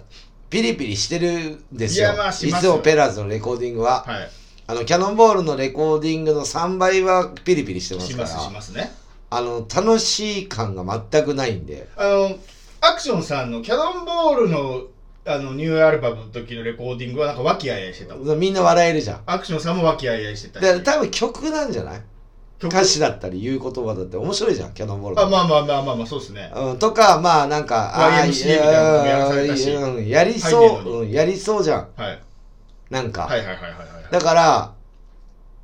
[0.54, 2.06] ピリピリしてるんですよ。
[2.06, 2.76] いやまあしいつますよ。
[2.76, 4.30] もペラーズのレコーディングは、はい。
[4.68, 8.28] あのキャノンボールのレコーディングの3倍はピリピリしてますしから。
[8.28, 8.92] ますしますね。
[9.30, 11.88] あの楽しい感が全くないんで。
[11.96, 12.38] あの
[12.80, 14.84] アクションさんのキャノンボールの
[15.26, 19.22] あのニューアルバムの時のレコーディングはなんか和気あいあいしてたもんみんな笑えるじゃん。
[19.26, 21.96] アクションさんも和気あいあいしてたで多分曲なんじゃない？
[21.96, 22.04] 曲
[22.62, 26.50] 歌詞だったり言う言葉だって面白いじゃんキャノンボールあまあまあまあまあまあそうですね。
[26.54, 31.88] うん、とかまあなんかあー YMCA みたいうんやりそう、うん、やりそうじゃん。
[31.96, 32.22] はい。
[32.90, 34.12] なんか、はいはいはいはいはい。
[34.12, 34.74] だから、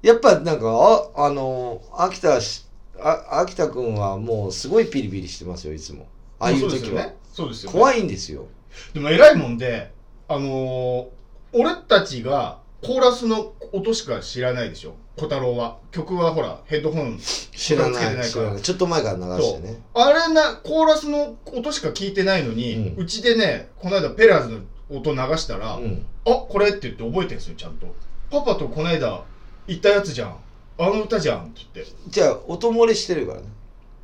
[0.03, 2.67] やっぱなんか、あ、あの、秋田し、
[2.99, 6.07] あ、秋田くんはもうすごいピリピリしてますよ、いつも。
[6.39, 7.13] ああいう時は。
[7.33, 7.79] そうですよね。
[7.79, 8.47] 怖いんですよ。
[8.95, 9.91] でも偉いもんで
[10.29, 11.07] あのー
[11.53, 14.95] 俺たちがコーラスの音しか知らないでしょ？
[15.17, 18.59] 小太郎は曲はほらヘッドホン知らない、ないから。
[18.59, 19.83] ちょっと前から流してね。
[19.95, 26.07] あれなコーラスの音しか聞いてないのにうち、でねこの間ペラーズの音流したら、うん。
[26.27, 27.95] あこれって言って覚えてるんですよちゃんと
[28.31, 29.25] パパとこの間
[29.67, 30.37] 言ったやつじゃん
[30.79, 33.47] あの歌じゃんって言ってじゃあ、音漏れしてるからね。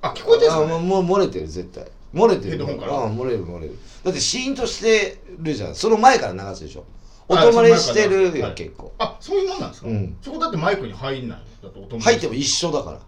[0.03, 1.87] あ聞こえてるんすかねもう漏れてる、絶対。
[2.12, 2.51] 漏れてる。
[2.51, 3.79] ヘッドホンからあ漏れる、漏れる。
[4.05, 5.74] だってシーンとしてるじゃん。
[5.74, 6.85] その前から流すでしょ。
[7.29, 8.93] あ音漏れしてるよ、結構。
[8.99, 10.16] あそういうもんなんですか、うん。
[10.22, 13.01] そこだってマイクに入んないだって音も入っても一緒だから。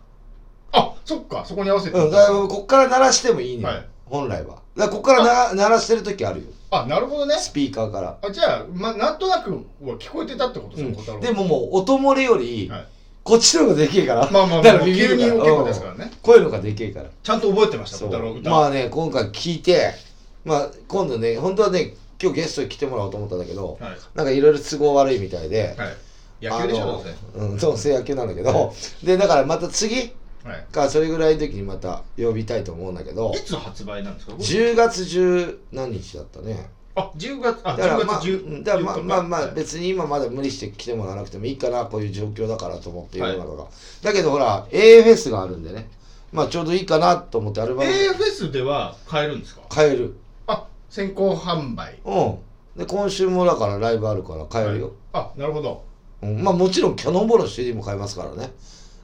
[0.73, 3.87] あそっかそこに合わせて、うん、だからこっから鳴らしてもいいのよ、はい。
[4.07, 4.63] 本来は。
[4.77, 6.47] だからこっからな鳴らしてる時あるよ。
[6.71, 7.37] あなるほどね。
[7.37, 8.19] スピーカーから。
[8.23, 11.21] あじゃあ、ま、なんとなくは聞こえてたってことですうん。
[11.21, 12.87] か、でももう音漏れより、はい。
[13.25, 14.31] こっちの方がでけえから。
[14.31, 15.31] まあまあまあ だからビビるから。
[15.31, 16.11] 急に大きい声ですからね。
[16.13, 16.19] うん。
[16.23, 17.09] 声の方がでけえから。
[17.23, 19.95] ちゃんと覚えてましたそ小太郎歌、うまあね、今回聞いて、
[20.45, 23.99] まあ今度ね、本当はね、今日ゲストに来てもらおうと思ったんだけど、はい。
[24.15, 25.97] なんかいろいろ都合悪いみたいで、はい。
[26.45, 27.05] 野球でしょど
[27.35, 30.13] ううん、どうせ野球なんだけど、で、だからまた次
[30.45, 30.67] はい。
[30.73, 36.71] か、それぐらいの時にまた呼びたいと思うんだけどい、つ発売なんですか？10月10何日だったね。
[36.95, 39.55] あ10月あだから10まあ、月10うんだからまあまあまあはい。
[39.55, 43.67] 別に今まだ無理して来てもらわなくてもいいかなこういう状況だからと思っていの中が、
[44.03, 45.89] だけどほら AFS があるんでね。
[46.33, 47.91] まあちょうどいいかなと思ってアルバム。
[47.91, 49.63] AFS では買えるんですか？
[49.69, 50.17] 買える。
[50.17, 50.28] あ
[50.89, 51.99] 先行販売。
[52.05, 52.39] うん。
[52.77, 55.85] で今週もだからライブあるから買えるよ、あなるほど。
[56.23, 58.53] うん、まあもちろんキャノンボールの CD も買えますからね。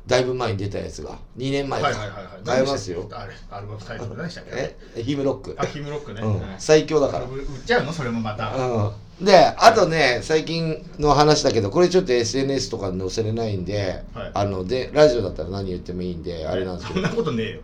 [0.06, 1.18] だいぶ前に出たやつが。
[1.38, 1.88] 2年前か。
[1.88, 2.46] はいはいはいはい。
[2.46, 3.08] 買えますよ。
[3.10, 4.76] あれアルバムタイトル何でしたっけ？
[4.96, 5.02] え？
[5.02, 5.56] ヒムロック。
[5.58, 6.40] あヒムロックね、うん。
[6.40, 6.54] はい。
[6.58, 7.24] 最強だから。
[7.24, 7.92] 売っちゃうの？
[7.92, 14.30] それもまた、うん、であとね最近の話だけどこれちょっと SNS とかに載せれないんで,、はい。
[14.34, 17.00] あのでラジオだったら何言ってもいいんであれなんですけど。
[17.00, 17.60] そんなことねえよ。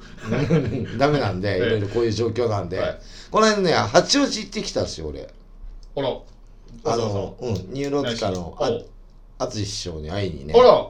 [0.99, 1.59] ダメなんではい。
[1.61, 2.99] いろいろこういう状況なんで、はい
[3.31, 5.23] この間ね八王子行ってきたんですよ俺。
[5.97, 6.09] あら。
[6.85, 8.65] あのうんニューロティカのお
[9.39, 10.55] あ淳師匠に会いにね。
[10.57, 10.89] あら。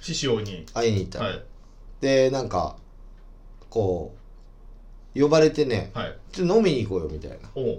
[0.00, 0.66] 師匠に。
[0.74, 1.20] 会いに行った。
[1.20, 1.44] の、はい。
[2.00, 2.76] でなんか
[3.68, 4.14] こ
[5.14, 6.16] う呼ばれてねはい。
[6.32, 7.36] ちょっと飲みに行こうよみたいな。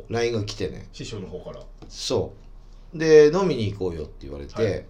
[0.10, 0.88] LINE が来てね。
[0.94, 1.60] 師匠の方から。
[1.90, 2.34] そ
[2.94, 2.98] う。
[2.98, 4.86] で飲みに行こうよって言われて、はい。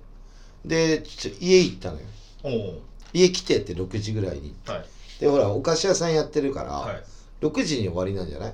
[0.66, 2.76] でちょ家行ったのよ。
[3.14, 4.86] 家来てって6時ぐらいにはい。
[5.20, 7.04] でほらお菓子屋さんやってるから、はい。
[7.42, 8.54] 6時に終わりなんじゃない？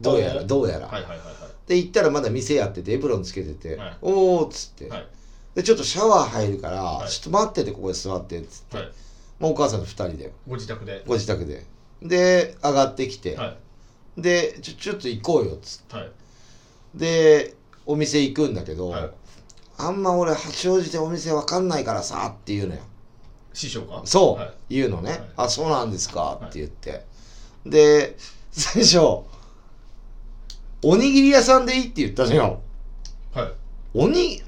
[0.00, 1.68] どうやらどうやら、はいはいはいはい。
[1.68, 3.98] で行ったらまだ店やっててエプロンつけてて「はい。
[4.02, 5.08] おーっつって、はい。
[5.54, 7.08] でちょっとシャワー入るから、はい。
[7.10, 8.92] ちょっと待っててここで座ってっつって、はい。
[9.38, 10.32] まあ、お母さんと2人で。
[10.46, 11.02] ご自宅で。
[11.06, 11.66] ご自宅で。
[12.02, 13.56] で上がってきて、は
[14.18, 14.20] い。
[14.20, 15.96] でちょちょっと行こうよっつって。
[15.96, 16.10] はい。
[16.94, 19.10] でお店行くんだけど、はい。
[19.78, 22.80] あんま俺八王子でお店わかんないからさって言うのよ。
[23.52, 24.54] 師匠かそう、はい。
[24.76, 25.20] 言うのね、はい。
[25.36, 27.04] あそうなんですかって言って、
[27.64, 28.16] で
[28.52, 29.22] 最初
[30.82, 32.60] おにぎり屋さんでいいって言ったのよ
[33.34, 33.52] はい。
[33.94, 34.42] おに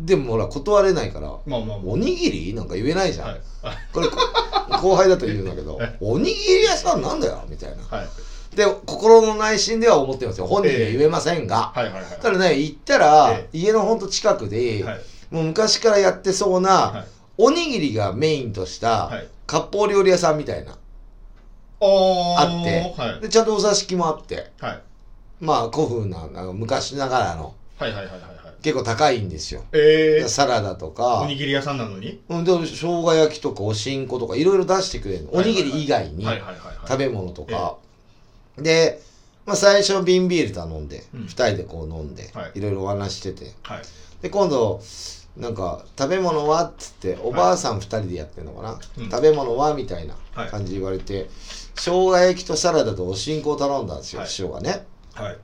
[0.00, 1.28] でもほら断れないから。
[1.28, 1.78] まあまあまあ。
[1.84, 2.54] おにぎり？
[2.54, 3.40] なんか言えないじゃん、はい。
[3.62, 4.16] あこれこ
[4.80, 5.96] 後輩だと言うんだけどはい。
[6.00, 7.82] おにぎり屋さんなんだよみたいな。
[7.84, 8.08] はい。
[8.56, 10.46] で心の内心では思ってますよ。
[10.46, 12.04] 本人には言えませんが、はいはいはい。
[12.20, 15.00] ただね行ったら、え家のほんと近くで、はい。
[15.30, 17.06] もう昔からやってそうな、はい。
[17.38, 19.28] おにぎりがメインとした、はい。
[19.46, 20.72] 割烹料理屋さんみたいな。
[20.72, 20.76] あ
[21.80, 23.20] あって、はい。
[23.20, 24.50] でちゃんとお座敷もあって。
[24.60, 24.82] はい
[25.40, 27.54] まあ古風ななんか昔ながらの。
[27.78, 28.30] はいはいはいはいはい。
[28.62, 31.22] 結構高いんですよ、えサラダとー、か。
[31.22, 32.20] おにぎり屋さんなのに？
[32.28, 36.76] うんで生姜焼きとかおしんことかいろいろ出してくれるの、おにぎり以外にはいはいはいはい。
[36.86, 37.78] 食べ物とか、
[38.58, 39.00] で、
[39.46, 41.20] まあ、最初瓶ビール頼んで、うん。
[41.22, 42.58] 二人でこう飲んで、はい。
[42.58, 43.54] いろいろお話してて。
[43.62, 43.82] はい。
[44.20, 44.82] で今度
[45.38, 49.10] なんか「食べ物は?」っつっておばあさん二人でやってんのかな、うん。
[49.10, 50.48] 食べ物はみたいなはい。
[50.50, 51.30] 感じで言われて、
[51.76, 54.28] 生姜焼きとサラダとおしんこを頼んだんですよ、はい。
[54.28, 54.84] 師匠がね
[55.22, 55.38] はい。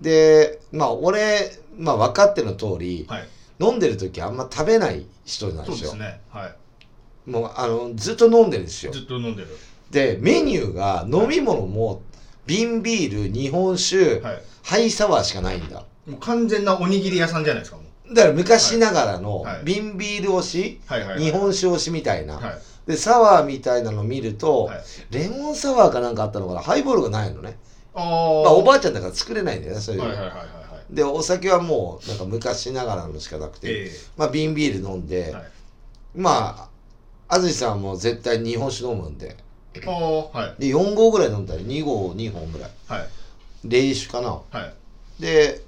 [0.00, 3.28] でまあ俺、まあ、分かっての通り、はい。
[3.60, 5.90] 飲んでる時あんま食べない人なんですよ。
[5.90, 6.20] そうですね。
[6.30, 7.30] はい。
[7.30, 8.92] もうあのずっと飲んでるんですよ。
[8.92, 9.48] ずっと飲んでる。
[9.90, 12.02] でメニューが飲み物も
[12.46, 14.42] 瓶ビール日本酒、はい。
[14.64, 15.84] ハイサワーしかないんだ。
[16.06, 18.14] もう完全なおにぎり屋さんじゃないですかもう。
[18.14, 21.22] だから昔ながらの瓶ビール推し、はいはいはい。
[21.22, 22.58] 日本酒推しみたいな、はい。
[22.86, 24.82] でサワーみたいなの見ると、はい。
[25.10, 26.60] レモンサワーかなんかあったのかな？
[26.60, 27.56] ハイボールがないのね。
[27.56, 28.08] あまああ
[28.52, 30.52] おばあちゃんだから作れないんだよねそういうの、はいはいはいはいは
[30.90, 30.94] い。
[30.94, 35.44] でお酒はもうなんか昔ながらのしかなくて、えまあ瓶ビール飲んで、えはい。
[36.16, 36.68] ま
[37.28, 39.36] あ安住さんも絶対日本酒飲むんで。
[39.86, 40.60] ああはい。
[40.60, 42.70] で4合ぐらい飲んだら2合2本ぐらい。
[42.86, 43.08] はい。
[43.64, 44.28] 冷酒かな。
[44.28, 45.22] はい。
[45.22, 45.62] で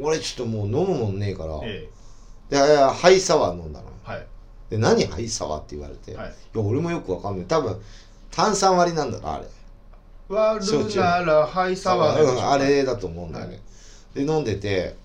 [0.00, 1.88] 俺ちょっともう飲むもんねえから、え
[2.50, 3.86] でいやハイサワー飲んだの。
[4.06, 4.26] えはい。
[4.70, 6.28] で何ハイサワーって言われて、はい。
[6.28, 7.46] いや俺もよくわかんない。
[7.46, 7.80] 多分
[8.30, 9.46] 炭酸割りなんだなあれ
[10.28, 13.60] 割るならうんあれだと思うんだよね、
[14.14, 14.96] で飲んでて。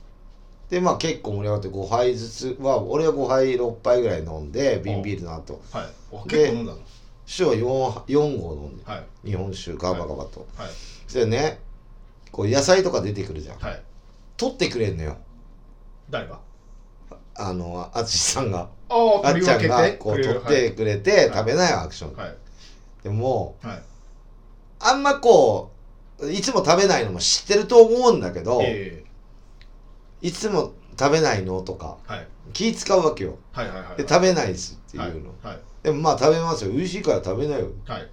[0.69, 5.59] でまあ結構盛り上がって5杯ずつは俺は5杯6杯ぐらい飲んで瓶ビールの後。
[5.71, 5.87] はい。
[6.29, 6.79] 結構飲んだの？
[7.25, 9.29] 師匠は 4, 4合飲んではい。
[9.29, 10.69] 日本酒ガバガバと、はい。
[11.07, 11.59] それでね
[12.31, 13.57] こう野菜とか出てくるじゃん。
[13.57, 13.81] はい。
[14.37, 15.17] 取ってくれんのよ。
[16.11, 16.39] 誰が？
[17.33, 18.69] あの淳さんが。
[18.89, 21.29] あっちゃんがこう取ってくれて、はい。
[21.29, 22.35] 食べないよアクション、はい。
[23.01, 23.81] でもはい
[24.79, 25.71] あんまこ
[26.19, 29.03] ういつも食べないのも知ってると思うんだけど、え
[30.21, 32.27] いつも食べないのとかえはい。
[32.53, 33.37] 気使うわけよ。
[33.51, 35.11] はいはいはいで食べないですっていうはい。
[35.13, 35.59] の、はい。
[35.83, 36.71] でもまあ食べますよ。
[36.71, 37.69] 美味しいから食べなよ。
[37.87, 38.09] はい。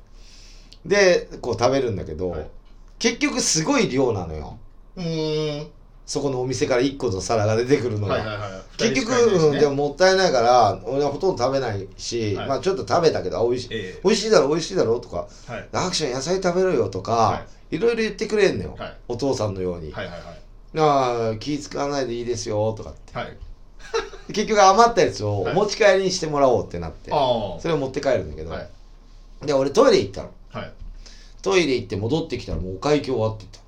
[0.84, 2.50] でこう食べるんだけど、はい。
[2.98, 4.58] 結局すごい量なのよ。
[4.96, 5.70] うーん
[6.06, 8.50] そこのお店から1個の皿が出てくるのが、はいはいはい。
[8.78, 12.48] 結局、ででももったいないから俺はほとんど食べないし、はい。
[12.48, 15.26] まあちょっと食べたけどあ美味しい、え美味しいだろ美味しいだろとか。
[15.48, 15.68] えはい。
[15.72, 17.78] アクション野菜食べろよとか、、はい。
[17.78, 18.96] ろいろ言ってくれんのよ、はい。
[19.08, 21.38] お父さんのように、はいはいはい。
[21.40, 23.18] 気使わないでいいですよとかって。
[23.18, 23.36] はい。
[24.32, 25.52] 結局余ったやつをはい。
[25.54, 27.16] お持ち帰りにしてもらおうってなって、あ
[27.60, 28.62] それを持って帰るんだけど、あは
[29.42, 29.46] い。
[29.46, 30.30] で俺トイレ行ったの。
[30.52, 30.72] はい。
[31.42, 33.58] トイレ行って戻ってきたらもうお会計終わってた。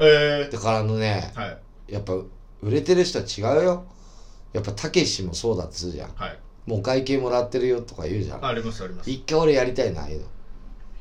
[0.00, 1.58] えだからあのねえはい
[1.92, 2.14] やっぱ
[2.62, 3.84] 売れてる人は違うよ。
[4.54, 6.10] やっぱたけしもそうだっつうじゃん。
[6.14, 6.38] はい。
[6.66, 8.44] もうお会計もらってるよとか言うじゃん。
[8.44, 9.10] ありますあります。
[9.10, 10.26] い一回俺やりたいなああいうの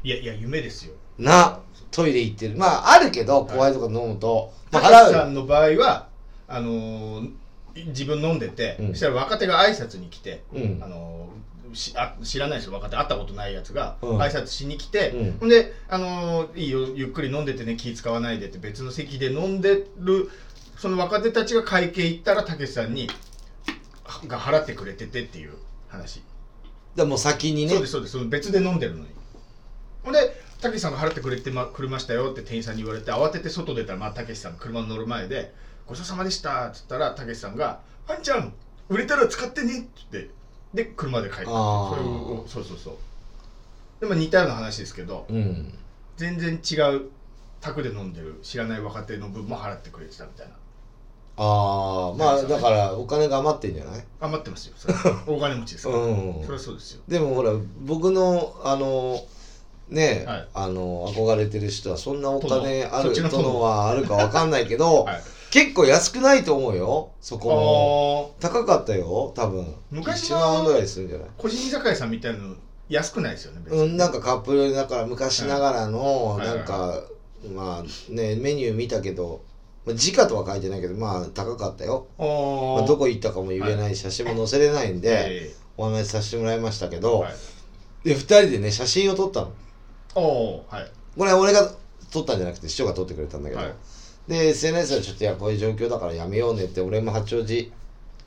[0.04, 0.94] やいや夢ですよ。
[1.18, 1.60] な
[1.92, 2.58] トイレ行ってる。
[2.58, 3.54] まああるけどい。
[3.54, 6.08] 怖いとか飲むと、またあさんの場合は
[6.48, 7.32] あのー
[7.74, 8.88] 自分飲んでて、うん。
[8.90, 10.80] そしたら若手が挨拶に来て、うん。
[10.84, 14.18] あのーしあ知らないですよ若手会ったことないやつが、うん。
[14.20, 15.38] 挨拶しに来て、うん。
[15.40, 20.30] ほんで、あのーいいよゆっくり飲んでてね気使わないでって別の席で飲んでる
[20.82, 23.08] その若手たちが会計行ったらたけしさんに
[24.04, 25.54] はが払ってくれててっていう
[25.88, 26.24] 話、
[26.96, 27.74] でもう先にね。
[27.74, 28.14] そうですそうです。
[28.14, 29.06] その別で飲んでるのに。
[30.04, 35.54] ほんでたけしさんが払ってくれてまくれましたよって店員さんに言われて慌てて外出たらまあたけしさん車に乗る前で
[35.86, 38.52] 「ごちそうさまでした」っつったらたけしさんが「あんちゃん
[38.90, 40.32] 売れたら使ってね」って言って
[40.74, 42.96] で車で帰ったそれをそうそうそう。
[44.00, 45.78] でも似たような話ですけどうん。
[46.18, 47.12] 全然違う
[47.60, 50.54] 宅で飲んでる知らない若手の分も払ってくれてたみたいな
[51.44, 54.04] ああまあだからお金が余ってんじゃない？
[54.20, 54.74] 余ってますよ。
[54.78, 55.24] それは。
[55.28, 56.42] 大金持ちですから、うん。
[56.44, 57.02] それはそうですよ。
[57.08, 59.20] でもほら僕のあの
[59.90, 60.48] ね、はい。
[60.54, 63.44] あの憧れてる人はそんなお金あるそっちの殿。
[63.44, 65.22] 殿はあるかわかんないけど、 はい。
[65.50, 67.10] 結構安くないと思うよ。
[67.20, 69.64] そこもあ高かったよ多分。
[69.64, 71.28] 1昔の万ぐらいするんじゃない？
[71.38, 72.56] 個人居酒屋さんみたいなの
[72.88, 73.82] 安くないですよね別に。
[73.82, 76.48] うん、なんかカップルだから昔ながらの、はい。
[76.48, 77.02] なんか、
[77.54, 79.42] まあねメニュー見たけど
[79.86, 87.34] まあ時価とは書いてないけどまあ高かったよ、まあ、どこ行ったかも言えない、写真も載せれないんで、えお話しさせてもらいましたけえど、はい。
[88.04, 89.52] で2人でね写真を撮ったの。
[90.16, 90.92] おおはい。
[91.18, 91.72] これは俺が
[92.12, 93.74] 撮ったんじゃなくて師匠が撮ってくれたんだけど、はい。
[94.28, 97.72] で SNS はちょっといやこういう状況だからやめようねって俺も八王子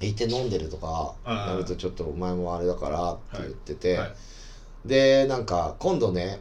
[0.01, 4.15] 行って飲んでるとかなるとちょっとお前もあれだからって言ってて、はい。
[4.87, 6.41] でなんか今度ね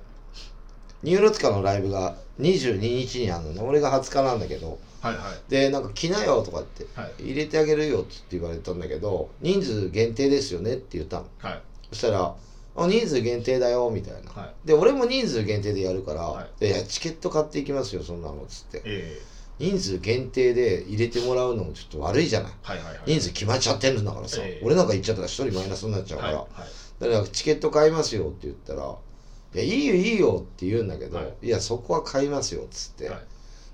[1.04, 3.62] ニューロティカのライブが22日にあるのね。
[3.62, 5.52] 俺が20日なんだけどはいはい。
[5.52, 7.24] でなんか来なよとかってはい。
[7.24, 11.26] 入れてあげるよって言われたんだけど人数限定ですよねって言ったの。
[11.40, 11.62] はい。
[11.90, 12.34] そしたら
[12.76, 14.68] あ人数限定だよみたいな、はい。
[14.68, 16.68] で俺も人数限定でやるから、はい。
[16.68, 18.82] いやチケット買っていきますよそんなのっつって。
[18.86, 19.22] え
[19.60, 22.52] 人数限定で入れてもらうのもちょっと悪いじゃない。
[22.52, 23.00] えはいはいはい。
[23.06, 24.66] 人数決まっちゃってるんだからさ、ええ。
[24.66, 27.04] 俺なんか行っちゃったら一人マイナスになっちゃうから、はいはい。
[27.04, 28.96] だからチケット買いますよって言ったら
[29.54, 31.34] 「いやいいよいいよ」って言うんだけど「はい。
[31.44, 33.20] い、やそこは買いますよ」っつって、はい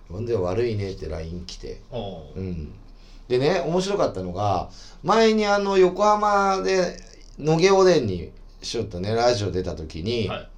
[0.10, 1.82] ほんで悪いねって LINE 来て
[2.36, 2.74] うん
[3.28, 4.70] でね面白かったのが
[5.04, 7.00] 前にあの横浜で
[7.38, 8.32] 野毛おでんに
[8.62, 10.50] しよったねラジオ出た時に、はい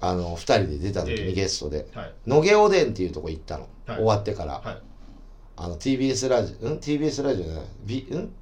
[0.00, 4.78] あの2人で出た時にゲストで、はい野毛おでんっていうとこ行ったの、はい終わってから、はい
[5.56, 8.34] あの TBS ラジオうん TBS ラジオじゃないビうん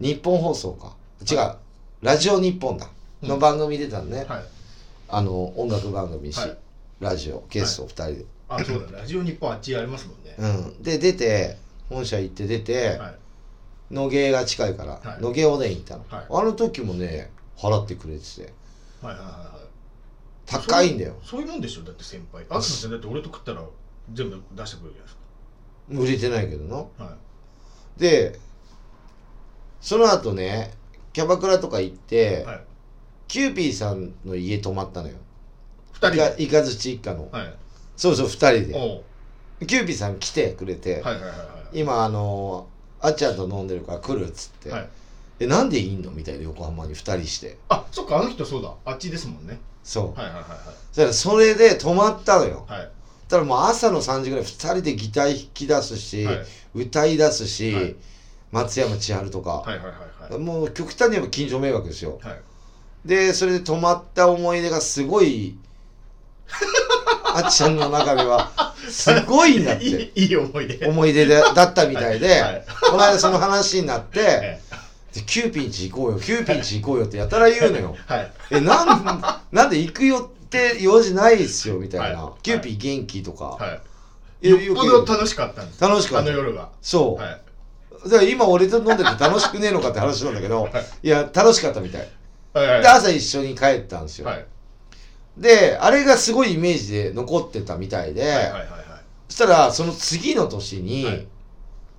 [0.00, 0.96] 日本放送か
[1.30, 1.54] 違う、
[2.02, 2.88] ラジオ日本だ
[3.22, 4.44] の番組出たのね、はい
[5.08, 6.40] あの音楽番組し、
[6.98, 10.34] ラジオゲスト2人で、あそうだラジオ日本あっちありますもんね。
[10.38, 10.46] う
[10.78, 10.82] ん。
[10.82, 11.56] で出て
[11.88, 13.14] 本社行って出て、はい。
[13.90, 15.22] 野毛が近いから、はい。
[15.22, 16.26] 野毛おでん行ったの、はい。
[16.30, 18.52] あの時もね払ってくれてて。
[19.02, 19.66] はいはいはいはい。
[20.46, 21.14] 高いんだよ。
[21.24, 21.82] そういうもんでしょ？
[21.82, 22.44] だって先輩。
[22.48, 23.62] あつさんだって俺と食ったら
[24.12, 26.84] 全部出してくれるじゃないです売れてないけどな。
[26.84, 27.16] かは
[27.96, 28.00] い。
[28.00, 28.38] で
[29.80, 30.72] その後ね
[31.12, 32.60] キャバクラとか行って、はい。
[33.26, 35.16] キューピーさんの家泊まったのよ。
[35.92, 37.54] 二人いかでいかずち一家の、はい
[37.96, 38.50] そうそう2人
[39.60, 39.66] で。
[39.66, 41.34] キューピーさん来てくれて、はいはいはいは
[41.72, 41.80] い。
[41.80, 42.66] 今あの
[43.00, 44.88] あっちゃんと飲んでるから来るっつって、はい。
[45.40, 46.10] えなんでいんの？
[46.10, 47.56] みたいな横浜に2人して。
[47.68, 48.72] あそっかあの人そうだ。
[48.84, 49.58] あっちですもんね。
[49.82, 50.44] そう、はいはいはい
[50.92, 52.64] そしたらそれで泊まったのよ。
[52.68, 52.78] はい。
[52.80, 52.90] はい
[53.28, 56.46] たらもう朝の3時ぐらい2人でギター弾き出すし、はい。
[56.74, 57.96] 歌い出すし、はい。
[58.52, 59.92] 松山千春とか、はいはいは
[60.28, 60.40] いはい。
[60.40, 62.20] もう極端に言えば近所迷惑ですよ。
[62.22, 62.40] はい。
[63.04, 65.58] でそれで泊まった思い出がすごい
[67.36, 68.50] あっちゃんの中では
[68.88, 70.12] すごいんだって。
[70.18, 70.86] いいい思い出。
[70.86, 72.64] 思い出でだったみたいで、はい。
[72.90, 74.60] この間その話になって、
[75.26, 77.96] キューピーんち行こうよキューピーんち行こうよってやたら言うのよ。
[78.06, 78.32] はい。
[78.52, 82.32] えなんなんで行くよって用事ないっすよみたいな、はい。
[82.42, 83.80] キューピー元気とか、は
[84.40, 84.48] い。
[84.48, 85.80] よっぽど楽しかったんです。
[85.80, 86.30] 楽しかった。
[86.30, 88.32] あの夜がそう、はい。
[88.32, 90.72] 今俺と飲んでて楽しくねえのかって話なんだけど、 はい。
[91.02, 92.08] いや楽しかったみたい。
[92.52, 92.66] はい。
[92.66, 92.82] はい。
[92.82, 94.46] で朝一緒に帰ったんですよ、はい
[95.36, 98.68] であれがすごいイメージで残ってたみたいで、はいはいはいはい。
[99.28, 101.26] そしたらその次の年に、はい。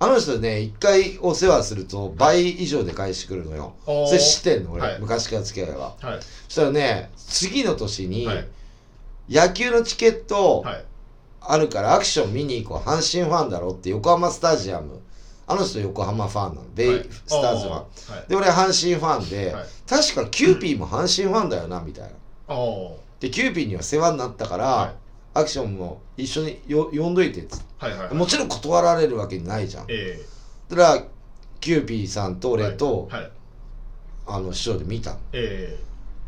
[0.00, 3.74] あの人ね一回お世話すると倍以上で返してくるのよ。
[3.86, 4.06] おー。
[4.06, 5.00] それ知ってんの俺、はい。
[5.00, 5.94] 昔から付き合いは。
[6.00, 6.20] はい。
[6.20, 8.48] そしたらね次の年に、はい。
[9.30, 10.84] 野球のチケットはい。
[11.40, 12.88] あるからアクション見に行こう。
[12.88, 15.00] 阪神ファンだろって横浜スタジアム。
[15.46, 16.66] あの人横浜ファンなの。
[16.74, 17.08] ベイ、はい。
[17.26, 17.82] スターズファンは
[18.26, 18.28] い。
[18.28, 19.66] で俺阪神ファンで、はい。
[19.88, 22.54] 確かキューピーも阪神ファンだよなみたいな
[23.20, 24.94] でキューピーには世話になったから、はい。
[25.34, 27.64] アクションも一緒によ呼んどいてっつって。
[27.78, 28.14] はいはいはい。
[28.14, 29.86] もちろん断られるわけないじゃん。
[29.88, 30.18] え
[30.68, 31.04] だから
[31.60, 33.22] キューピーさんとえ俺と、はい。
[33.22, 33.30] はい。
[34.26, 35.18] あの師匠で見たの。
[35.32, 35.78] え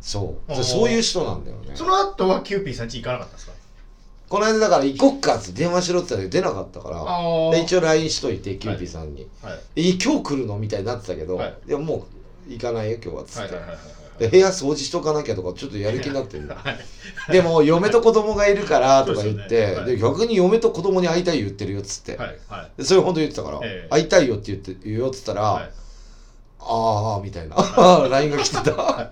[0.00, 0.54] そう。
[0.64, 1.68] そういう人なんだよね。
[1.72, 3.52] えその後はキューピーさん家行かなかったんですか？
[4.28, 6.88] この間だから行こっかって電話しろって言ったら出なかったか
[7.52, 9.28] ら一応 LINE しといてキューピーさんに。
[9.42, 11.54] はい「え今日来るの?」みたいになってたけど、はい。
[11.66, 12.06] い、やも
[12.48, 13.78] う行かないよ今日はっつって、はいはいはいはい
[14.20, 16.56] で部屋掃除しとかなきゃとかちょっとやる気になってる は
[17.28, 17.32] い。
[17.32, 19.86] でも嫁と子供がいるからとか言ってねはい。
[19.86, 22.70] で逆に嫁と子供に会いたい言ってるよっつって、はいはい。
[22.76, 23.88] でそれ本当言ってたから、ええ。
[23.88, 25.70] 会いたいよって言って言うよっつったら、はい。
[26.60, 27.56] ああみたいな。
[27.56, 29.10] は LINE が来てた、は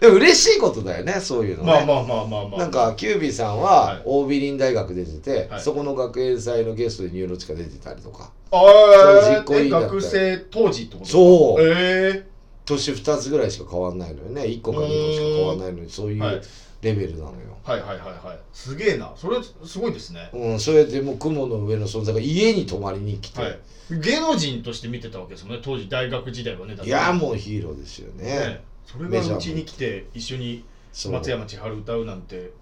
[0.00, 4.02] でも嬉しいことだよねそういうのね、まあまあまあまあまあなんかキュービーさんははい。
[4.04, 5.60] 大美林大学出てて、はい。
[5.60, 8.30] そこの学園祭のゲストでニューロチカ出てたりとか。
[8.50, 11.62] ああ員だった学生当時ってことそう。
[11.62, 12.27] え
[12.68, 14.42] 年2つぐらいしか変わんないのよね。
[14.42, 16.40] 1個か2個しか変わんないのにそういうはい。
[16.80, 18.38] レベルなのよ、えはいはいはいはい。
[18.52, 19.12] すげえな。
[19.16, 20.30] それすごいですね。
[20.32, 23.58] うん、それでもう雲の上の存在が家に泊まりに来て、はい。
[23.90, 25.62] 芸能人として見てたわけですもんね。
[25.64, 26.76] 当時大学時代はね。
[26.80, 28.24] いやもうヒーローですよね。
[28.24, 28.64] ね。
[28.86, 30.64] それがうちに来て一緒に
[31.10, 32.52] 松山千春歌うなんて、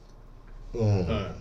[0.74, 0.82] う。
[0.82, 1.34] ん、うん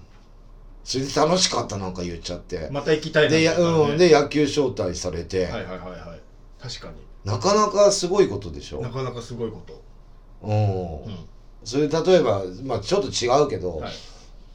[0.83, 3.45] それで楽しかったなんか言っちゃって、また行きたいなね。
[3.57, 6.21] うん、で野球招待されて、はいはいはいはい。
[6.61, 6.91] 確か
[7.25, 8.77] なかなかすごいことでしょ。
[8.77, 9.83] になかなかすごいこと。
[10.43, 11.25] うん、うん。
[11.63, 13.93] それ例えば、まあ、ちょっと違うけどはい。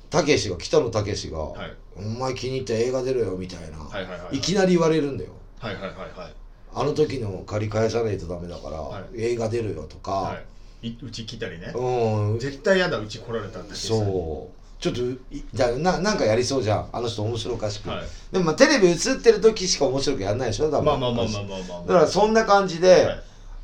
[0.09, 1.73] たけしが北野武が、はい。
[1.97, 4.41] お前気に入った映画出ろよ」みたいな、はいはいはいい。
[4.41, 5.31] きなり言われるんだよ。
[5.59, 6.35] はいはいはいはい。
[6.73, 9.05] あの時の借り返さないとダメだから、はい。
[9.17, 10.41] 映画出るよとか、は
[10.83, 12.39] い、いうち来たりね、うん。
[12.39, 13.75] 絶対やだうち来られたって。
[13.75, 16.89] そうちょっといだななんかやりそうじゃん。
[16.91, 18.05] あの人面白おかしく、はい。
[18.33, 20.85] でもまあテレビ映ってる時しか面白くやんないでしょ多分。
[20.87, 23.23] まあまあまあまあまあまあだからそんな感じで、はい。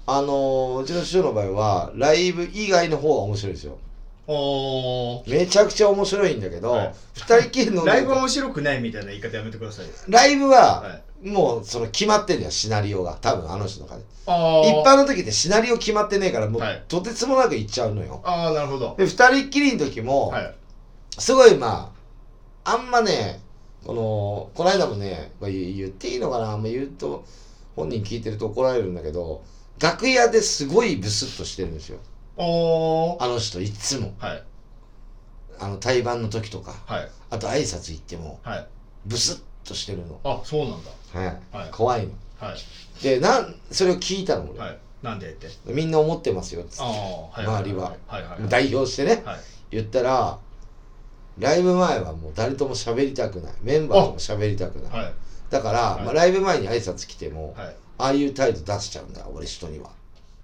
[0.08, 3.78] あのーうちの師匠の場合はライブ以外の方が面白いですよ。
[4.26, 5.30] おー。
[5.30, 6.94] めちゃくちゃ面白いんだけど、はい。
[7.14, 9.92] 二人きりのライブ面白くないみたいな言い方やめてくださいよ。
[10.08, 11.28] ライブは、はい。
[11.30, 13.16] もうその決まってんだよシナリオが。
[13.22, 14.04] 多分あの人の中で。
[14.26, 16.84] あ一般の時ってシナリオ決まってねえからもう、はい。
[16.88, 18.20] とてつもなくいっちゃうのよ。
[18.22, 18.94] ああなるほど。
[18.98, 20.54] で二人っきりの時も、はい
[21.18, 21.92] すごいま
[22.64, 23.40] ああんまね
[23.84, 27.24] このこの間もねこれ言言っていいのかなあんま言うと
[27.74, 29.42] 本人聞いてると怒られるんだけど
[29.78, 31.98] 楽屋ですごいブスッとしてるんですよ。
[32.36, 33.22] おー。
[33.22, 34.14] あの人いつも。
[34.18, 34.42] はい。
[35.58, 36.74] あの対バンの時とか。
[36.86, 37.08] はい。
[37.30, 38.66] あと挨拶行ってもはい。
[39.04, 40.90] ブスッとしてるの、あそうなんだ。
[41.20, 41.56] はい。
[41.64, 41.70] はい。
[41.70, 42.12] 怖いの。
[42.38, 43.02] はい。
[43.02, 44.78] でなんそれを聞いたの俺、はい。
[45.02, 45.48] なんでって。
[45.66, 46.82] みんな思ってますよっつって。
[46.82, 47.46] ああはい。
[47.46, 47.90] 周りは。
[48.06, 48.48] はいはいはい。
[48.48, 49.22] 代表してね。
[49.24, 49.40] はい。
[49.70, 50.38] 言ったら
[51.38, 53.52] ライブ前はもう誰とも喋りたくない。
[53.62, 55.04] メンバーとも喋りたくない。
[55.04, 55.12] はい。
[55.50, 56.04] だから、はい。
[56.04, 57.76] まあ、ライブ前に挨拶来ても、はい。
[57.98, 59.90] ああいう態度出しちゃうんだ俺人には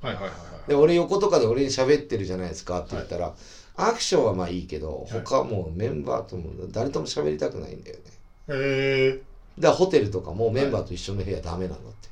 [0.00, 0.36] はいはいはいは
[0.66, 0.68] い。
[0.68, 3.34] で俺横とかで俺に喋ってるじゃないですかって言ったら、
[3.76, 5.20] アクションはまあいいけどはい。
[5.20, 8.02] 他はもうメンバーとも誰とも喋りたくないんだよね。
[8.48, 9.22] へえ
[9.58, 12.08] だからホテルとかもメンバーと一緒の部屋ダメなんだって。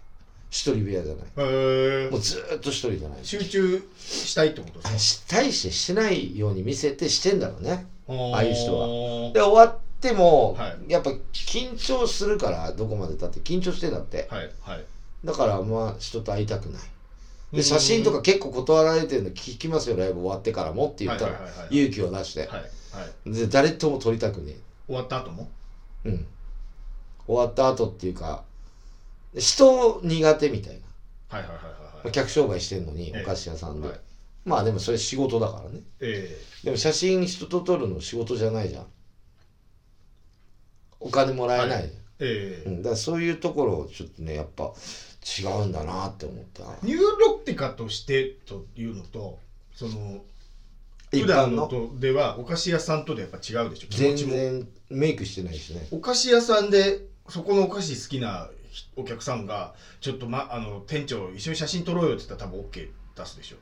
[0.51, 1.25] 一人部屋じゃない。
[1.25, 3.19] へえもうずーっと一人じゃない。
[3.23, 7.77] 集中したいってことあですしたいしてしてないように見せてしてんだろうね。
[7.77, 7.83] か
[8.35, 8.89] ああいう人は。
[8.89, 10.91] はで終わっても、はい。
[10.91, 14.27] やっぱ緊張するからどこまでたって緊張してんだって。
[14.31, 14.85] はいはい。
[15.25, 16.83] だからまあ人と会いたくない。
[17.53, 17.57] うん。
[17.59, 21.41] で写真とか結構断られてるの聞きますよライブ終わってからもって言ったら、
[21.71, 22.61] 勇気を出して、はいは
[23.27, 23.33] い。
[23.33, 24.55] で誰とも撮りたくね
[24.87, 25.49] 終わった後も？
[26.05, 26.27] えうん。
[27.27, 28.43] 終わった後っていうか
[29.37, 30.81] 人苦手みたい
[31.31, 32.13] な、はいはいはいはい。
[32.13, 33.23] 客商売してんのにええ。
[33.23, 34.01] お菓子屋さんで、はい
[34.45, 35.81] まあでもそれ仕事だからね。
[36.01, 38.87] えでも写真人と撮るの仕事じゃないじゃん。
[40.99, 41.83] お金もらえない。
[41.83, 42.63] じゃん、ええ。
[42.67, 44.73] えうん、だからそういうところちょっとねやっぱ
[45.39, 46.65] 違うんだなって思った。
[46.83, 49.39] ニューロティカとしてというのと
[49.75, 50.23] その
[51.11, 53.89] 普段ののとではお菓子屋さんとでやっぱ違うでしょ。
[53.89, 55.87] 気全然メイクしてないしね。
[55.91, 58.49] お菓子屋さんでそこのお菓子好きな
[58.97, 63.57] お客さんがちょっと、ま、あの店長一緒に写真撮ろうよって言ったら多分 OK 出すでしょ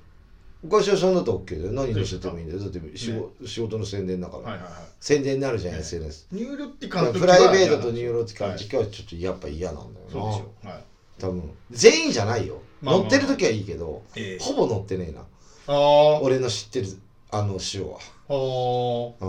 [0.64, 2.60] お菓子屋さんだと OK だよ何載せてもいいんだよ。
[2.60, 4.72] だって仕事,、仕事の宣伝だから、はいはいはい。
[5.00, 5.80] 宣伝になるじゃん、ね。
[5.80, 8.58] SNS ニューロティカの時はプライベートとニューロティカのはい。
[8.58, 10.84] 時はちょっとやっぱ嫌なんだよな、そうでしょはい。
[11.18, 11.50] 多分。
[11.70, 14.42] 全員じゃないよ、まあまあ乗ってる時はいいけどええ。
[14.42, 15.20] ほぼ乗ってねえな。
[15.68, 16.20] あー。
[16.22, 16.88] 俺の知ってる
[17.30, 17.98] あの塩は。
[18.28, 19.26] う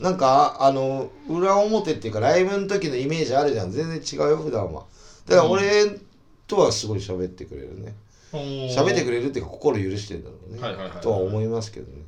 [0.00, 0.02] ん。
[0.02, 3.72] なんかあの裏表っていうかライブの時のイメージあるじゃん。
[3.72, 4.84] 全然違うよ普段は。
[5.26, 5.98] だから俺
[6.46, 7.94] とはすごい喋ってくれるね
[8.32, 11.00] 喋喋ってくれるっていうか心許してるんだろうね、はいはいはいはい。
[11.02, 12.02] とは思いますけどね。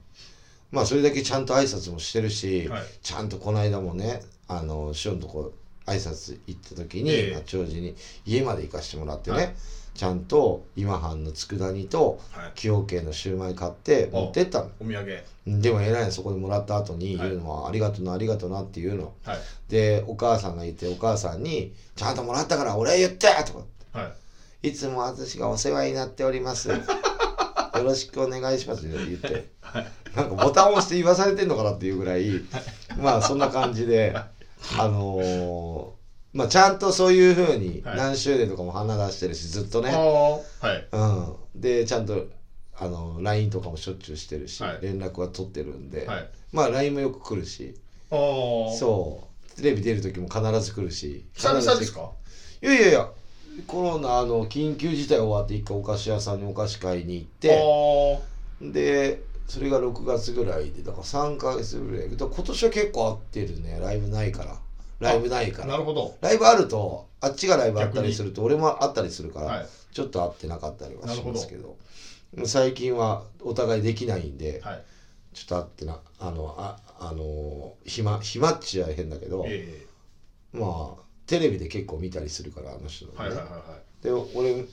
[0.71, 2.83] まあそれだけちゃんと挨拶もしてるし、はい。
[3.03, 5.53] ちゃんとこの間もねあの師匠のとこ
[5.87, 7.35] 挨拶行った時に、ええ。
[7.35, 7.95] 八王子に
[8.27, 9.55] 家まで行かしてもらってね、はい。
[9.95, 12.45] ちゃんと今半の佃煮とはい。
[12.55, 14.71] 崎陽軒のシューマイ買って持ってったの。
[14.81, 15.23] お土産。
[15.47, 19.15] でも偉いのそこでもらった後に言うのは、ありがとうなありがとうなって言うの。
[19.25, 19.39] はい。
[19.69, 23.55] でお母さんがいてお母さんに「ちゃんともらったからお礼言って!」と
[23.93, 24.13] かはい
[24.63, 26.69] いつも私がお世話になっております。
[26.75, 26.79] よ
[27.85, 28.85] ろしくお願いします。
[28.87, 28.97] って。
[29.07, 29.51] 言って、
[30.17, 32.29] なんかボタンを押して言わされてんのかなっていうぐらい、
[32.97, 35.99] まあそんな感じで、あのー
[36.37, 37.97] まあちゃんとそういうふうにはい。
[37.97, 39.99] 何周年とかも花出してるし、ずっとあね、あ
[40.67, 40.87] はい。
[40.93, 40.99] う
[41.59, 41.61] ん。
[41.61, 42.27] で、ちゃんと、
[42.77, 44.79] あの、LINE とかもしょっちゅうしてるし、はい。
[44.83, 46.29] 連絡は取ってるんで、はい。
[46.53, 47.77] まあ LINE もよく来るし、
[48.11, 52.11] そう、テレビ出る時も必ず来るし、久々ですか？
[52.63, 53.09] いやいやいや
[53.67, 62.11] コロナの緊急事態終わって一回お菓子屋さんにお菓子買いに行ってでそれが6月ぐらいでだから3ヶ月ぐらい。
[62.11, 63.79] だから今年は結構合ってるね。
[63.81, 64.59] ライブないから。
[65.01, 66.15] ライブないかああならるほど。
[66.21, 69.67] ライブあるとあっちがライブあったりすると俺もあったりするから、はい。
[69.93, 71.77] ちょっと会ってなかったりはしますけど。
[72.45, 74.83] 最近はお互いできないんで、はい。
[75.33, 79.87] ちょっと会ってなあのああの暇暇っちゃ変だけど、え。
[80.53, 83.59] まあテレビで結構見たりするからあの人のね、えはいはいはいは
[84.01, 84.05] い。
[84.05, 84.65] で俺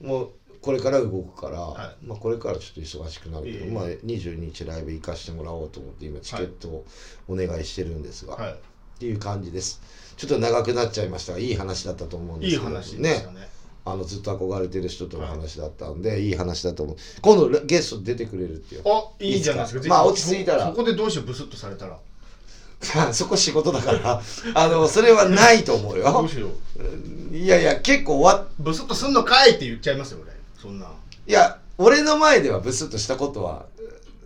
[0.00, 3.70] もこれから動くから、はまあ、これからちょっと忙しくなるけど、ええ。
[3.70, 6.86] まあ、22日ライブ行かしてもらおうと思って今チケットを
[7.28, 8.52] お願いしてるんですが、はい。
[8.52, 8.56] っ
[8.98, 9.82] ていう感じです。
[10.16, 13.48] ちょっと長くなっちゃいましたがいい話だったと思うんでいいすけど話でしたね。
[13.86, 16.96] あのずっと憧れてる人との話だったんで、い、い話だと思う。
[17.20, 18.82] 今度ゲスト出てくれるっていう。
[18.86, 19.88] あいいじゃないですか。
[19.88, 20.66] まあ落ち着いたら。
[20.66, 21.98] そこでどうしようブスッとされたら
[23.12, 24.22] そこ仕事だから。
[24.54, 26.48] あのそれはないと思うどようしよ
[27.32, 27.36] う。
[27.36, 30.32] いやいや結構終わっブスッとすんのかいって言っちゃいますよ俺。
[30.60, 30.86] そんな。
[31.26, 33.66] いや俺の前ではブスッとしたことは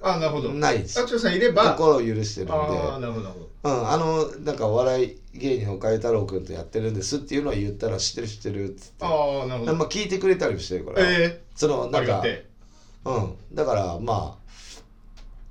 [0.03, 0.51] あなるほど。
[0.51, 0.99] ないです。
[1.01, 1.75] アクションさんいれば。
[1.75, 2.53] 心を許してるんで。
[2.53, 3.49] ああなるほど。
[3.65, 9.05] うん、あのなんかお笑い芸人の岡井太郎君とやってるんですっていうのは言ったら知ってる知ってるっつって。
[9.05, 9.75] ああなるほど。
[9.75, 12.25] まあ聞いてくれたりもしてるから、えそのえなんか
[13.05, 13.35] うん。
[13.53, 14.48] だからまあ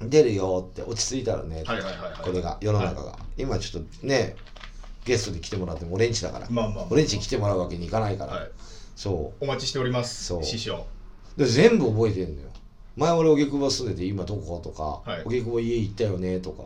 [0.02, 2.14] 出るよって落ち着いたらね、えはいはいはいはい。
[2.22, 4.36] これが世の中が、は今ちょっとね
[5.06, 8.52] ゲストで来てもらっても俺んちだから、まあまあまあ俺んち来てもらうわけにいかないから、はい。
[8.96, 10.44] そお待ちしておりますそう。
[10.44, 10.86] 師匠。
[11.38, 12.50] うで全部覚えてんのよ。
[12.96, 15.24] 前俺荻窪住んでて今どことかはい。
[15.26, 16.64] 荻窪、家行ったよねとか。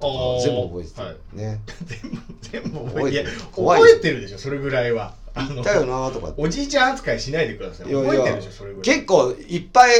[0.00, 1.36] 全部覚えてて、はい。
[1.36, 1.60] ね
[2.40, 5.14] 全部覚覚えて覚えてるでしょそれぐらいは。
[5.34, 7.86] 行ったよなとかおじいちゃん扱いしないでください。
[7.92, 8.96] 覚えてるでしょそれぐらい。
[8.96, 9.94] 結構いっぱい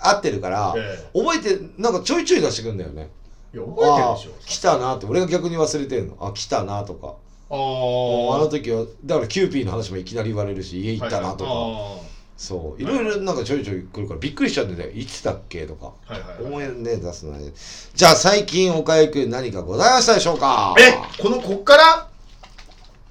[0.00, 3.10] 会ってるから、え覚えてなんかちょいちょい出してくんだよね。
[3.54, 4.30] いや覚えてるでしょ。
[4.46, 6.16] 来たなって俺が逆に忘れてるの。
[6.20, 7.14] あ来たなとか。
[7.48, 11.98] ああーの時はだからキューピーの話もいきなり言われるし家行ったなとか、は
[12.36, 12.82] そう。
[12.82, 15.92] いろいろなんかちょいちょい来るからびっくりしちゃうんだよいつだっけとか。
[16.08, 16.44] いはいはいはい。
[16.44, 17.52] 思いね出すのね。
[17.94, 20.74] じゃあ最近岡井君何かございましたでしょうか？
[20.78, 22.08] えこのこっから？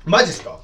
[0.03, 0.59] マジっすか？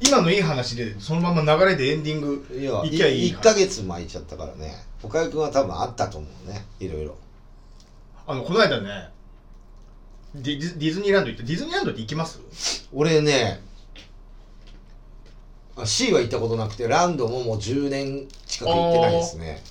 [0.00, 2.46] 今のいい話でそのまま流れでエンディング
[2.86, 4.74] いきゃいい1ヶ月巻いちゃったからね。
[5.02, 7.16] 岡井君は多分あったと思うねいろいろ。
[8.26, 9.08] あのこの間ね
[10.34, 12.40] ディズディズニーランド行ってディズニーランドって行きます？
[12.92, 13.60] 俺ね
[15.76, 19.62] あ C は行ったことなくてランドももう10年近く行ってないですね。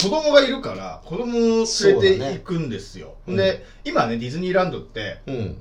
[0.00, 3.50] 子供がいるから子供を連れて行くんですよ、そうだね。
[3.52, 5.60] で今ねディズニーランドってうん。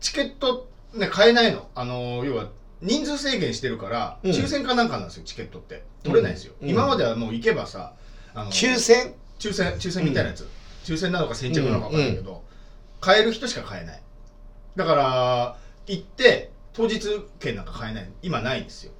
[0.00, 1.68] チケットね買えないの。
[1.74, 2.48] あの要は
[2.80, 4.30] 人数制限してるから、うん。
[4.30, 5.84] 抽選かなんかなんですよチケットって。
[6.04, 6.68] 取れないんですよ、うん。
[6.68, 7.94] 今まではもう行けばさ
[8.34, 9.14] あの抽選？
[9.38, 10.48] 抽選抽選みたいなやつ、
[10.84, 12.42] 抽選なのか先着なのか分かんないけど、
[13.00, 14.02] 買える人しか買えない。
[14.76, 15.56] だから
[15.86, 17.00] 行って当日
[17.40, 18.08] 券なんか買えない。
[18.22, 18.92] 今ないんですよ。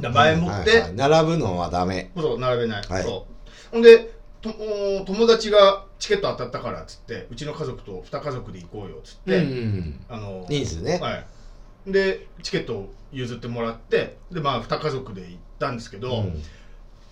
[0.00, 2.10] だから前もって、はいはい並ぶのはダメ。
[2.16, 3.02] そう並べない、はい。
[3.02, 3.72] そう。
[3.72, 10.00] ほんでとお友達がチケット当たったからっつってうちの家族と2家族で行こうよっつって、うんうん。
[10.08, 10.98] あの人数ね。
[10.98, 11.26] はい
[11.86, 16.42] でチケットを譲ってもらってでまあ2家族で行ったんですけど、うん。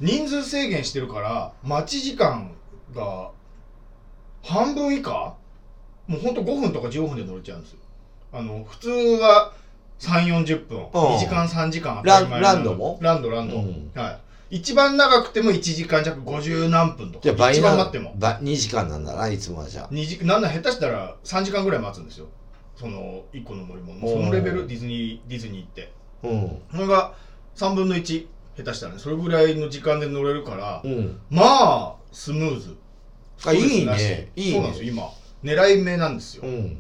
[0.01, 2.53] 人数制限してるから待ち時間
[2.95, 3.31] が
[4.43, 5.37] 半分以下？
[6.09, 7.79] もうほんと5分とか15分で乗れちゃうんですよ。
[8.33, 9.53] あの普通は
[10.01, 10.79] 3 4 0分。
[10.79, 10.87] うん。
[10.89, 12.99] 2時間3時間当たり前ランランドも？
[13.01, 13.91] ランドランド、うん。
[13.95, 14.11] は
[14.51, 14.57] い。
[14.57, 17.51] 一番長くても1時間弱50何分とか。
[17.51, 18.14] 一番な待っても。
[18.16, 19.89] ば2時間なんだないつもはじゃあ。
[19.91, 22.27] 2時なんなら下手したら3時間ぐらい待つんですよ
[22.77, 25.93] その1個の乗り物そのレベルディズニーディズニーって。
[26.22, 26.62] うん。
[26.72, 27.14] それが
[27.57, 28.99] 3分の1下手したらね。
[28.99, 31.20] それぐらいの時間で乗れるから、うん。
[31.31, 32.77] まあスムーズ。
[33.47, 34.31] あいいね。
[34.37, 34.53] いいね。
[34.55, 35.11] そうなんですよ今。
[35.43, 36.79] 狙い目なんですよ、うん。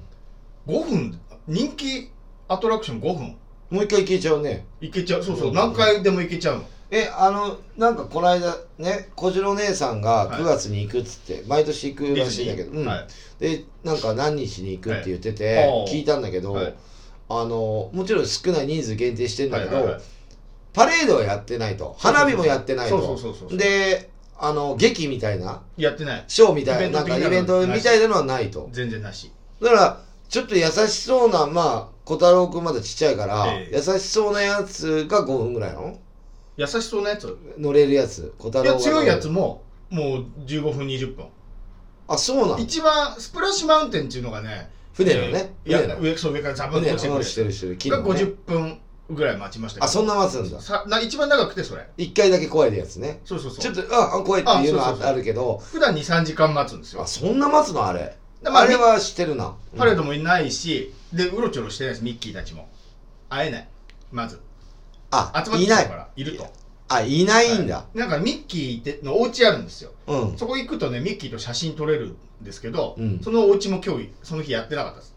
[0.66, 1.20] 5分。
[1.46, 2.10] 人気
[2.48, 3.36] アトラクション5分。
[3.70, 4.66] もう一回行けちゃうね。
[4.80, 5.22] いけちゃう。
[5.22, 5.54] そうそう、うん。
[5.54, 6.64] 何回でもいけちゃうの
[6.96, 10.40] えあのなんかこの間ね小次郎姉さんがはい。
[10.40, 12.86] 9月に行くっつって、毎年行くらしいんだけど、うん。
[12.86, 13.06] はい、
[13.40, 15.86] でなんか何日に行くって言ってて、はい。
[15.88, 16.74] 聞いたんだけど、はい。
[17.28, 20.02] あのもちろん少ない人数限定してんだけど、はいはいはい。
[20.72, 21.96] パレードはやってないと。
[21.98, 23.18] 花火もやってないと。
[23.50, 25.62] であの劇みたいな。
[25.76, 26.24] やってない。
[26.28, 28.68] ショーみたいななんかイベントみたいなのはないと。
[28.70, 29.32] 全然なし。
[29.60, 33.76] だからちょっと優しそうなまあ小太郎くんまだちっちゃいから、ええ。
[33.76, 35.98] 優しそうなやつが5分ぐらいなの
[36.56, 37.36] 優しそうなやつ。
[37.58, 38.32] 乗れるやつ。
[38.38, 41.26] 小太い郎がや強いやつももう15分20分。
[42.06, 45.54] あそうなの一番スプラッシュマウンテンっていうのがね船のね。
[45.64, 46.00] えーいや船の。
[46.00, 48.10] 上そう上からザブンと船落ちてくるのしてるしてる木がのね。
[48.10, 48.80] 50分
[49.10, 49.86] ぐらい待ちましたけど。
[49.86, 50.60] あそんな待つんだ。
[50.60, 51.86] さな一番長くてそれ。
[51.96, 53.20] 一回だけ怖いやつね。
[53.24, 53.58] そうそうそう。
[53.60, 55.12] ちょっとああ怖いっていうのはあそうそうそう。
[55.12, 57.02] あるけど普段23時間待つんですよ。
[57.02, 58.16] あそんな待つのあれ。
[58.42, 59.54] でまああれは知ってるな。
[59.76, 62.68] パレードもいないしでうろちょろしてないですミッキーたちも
[63.28, 63.68] 会えない
[64.12, 64.40] まず
[65.32, 66.46] あ集まっていないきたからいると。
[66.88, 67.98] あいないんだ、はい。
[67.98, 69.92] なんかミッキーってのお家あるんですよ。
[70.06, 70.36] うん。
[70.36, 73.20] そこ行くとねミッキーと写真撮れるんですけど、うん。
[73.22, 75.14] そのお家も今日その日やってなかったです。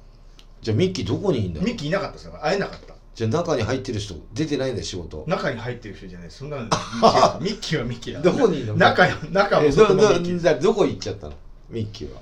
[0.62, 1.62] じゃあミッキーどこにいんだ？
[1.62, 2.96] ミッキーいなかったですから会えなかった。
[3.14, 5.24] じゃあ中に入ってる人出てないんだよ仕事。
[5.28, 6.32] 中に入ってる人じゃない。
[6.32, 6.64] そんなの
[7.42, 8.22] ミッキーはミッキーだ。
[8.22, 8.76] どこにいんの？
[8.76, 11.34] 中中もミどッキーどこ行っちゃったの？
[11.70, 12.22] ミッキーは。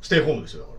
[0.00, 0.72] ステイホームですよだか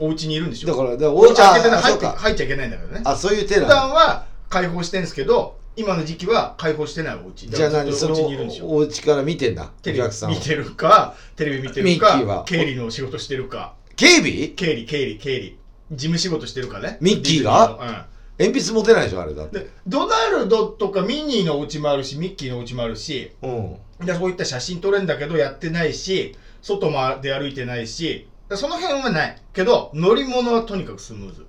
[0.00, 0.06] ら。
[0.06, 0.68] お家にいるんでしょ？
[0.68, 3.00] だからだからお家開けてない入って入っちゃいけないんだけどね。
[3.04, 7.48] あそういう手普な段は開放してんですけど今の時期は開放してないお家。
[7.48, 8.66] じゃあ何そのお家にいるんですよ。
[8.68, 10.34] お家から見てんだおテレビ客さんを。
[10.34, 12.38] 見てるかテレビ見てミるッキーは。
[12.38, 13.74] か経理の仕事してるか。
[13.94, 15.58] 警備経理経理経理。
[15.92, 16.98] 事務仕事してるかね。
[17.00, 17.68] ミッキーが？
[17.68, 18.04] ディズニの。
[18.38, 19.58] 鉛筆持てないでしょあれだって。
[19.58, 23.32] うんでドナルドとかミニーのお家もあるしミッキーのお家もあるし。
[23.42, 23.76] うん。
[24.04, 28.28] でそういった写真撮れんだけどやってないし外も出歩いてないし。
[28.48, 29.42] でその辺はない。
[29.52, 31.46] けど乗り物はとにかくスムーズ。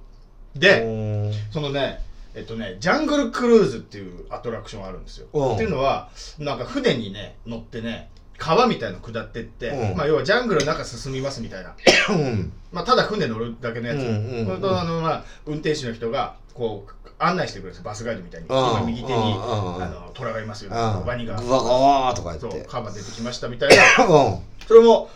[0.56, 0.88] で、う
[1.30, 1.34] ん。
[1.52, 2.02] そのね
[2.40, 5.28] えっとねジャングルクルーズっていうアトラクションがあるんですよ。
[5.34, 5.54] うん。
[5.56, 6.10] っていうのは
[6.40, 9.98] なんか船にね乗ってね川みたいの下ってって、うん。
[9.98, 11.76] まあ要はジャングルの中進みますみたいな。
[12.10, 12.54] うん。
[12.72, 17.84] まあただ船乗るだけのやつ、それとあのまあ運転手の人がこう案内してくれるんですよ。
[17.84, 18.48] バスガイドみたいに。
[18.86, 21.06] 右手にあの虎がいますようん。
[21.06, 21.36] ワニが。
[21.36, 22.70] グワガワーとかそう言って。
[22.70, 24.06] カバ出てきましたみたいな。
[24.06, 24.40] うん。
[24.66, 25.10] それも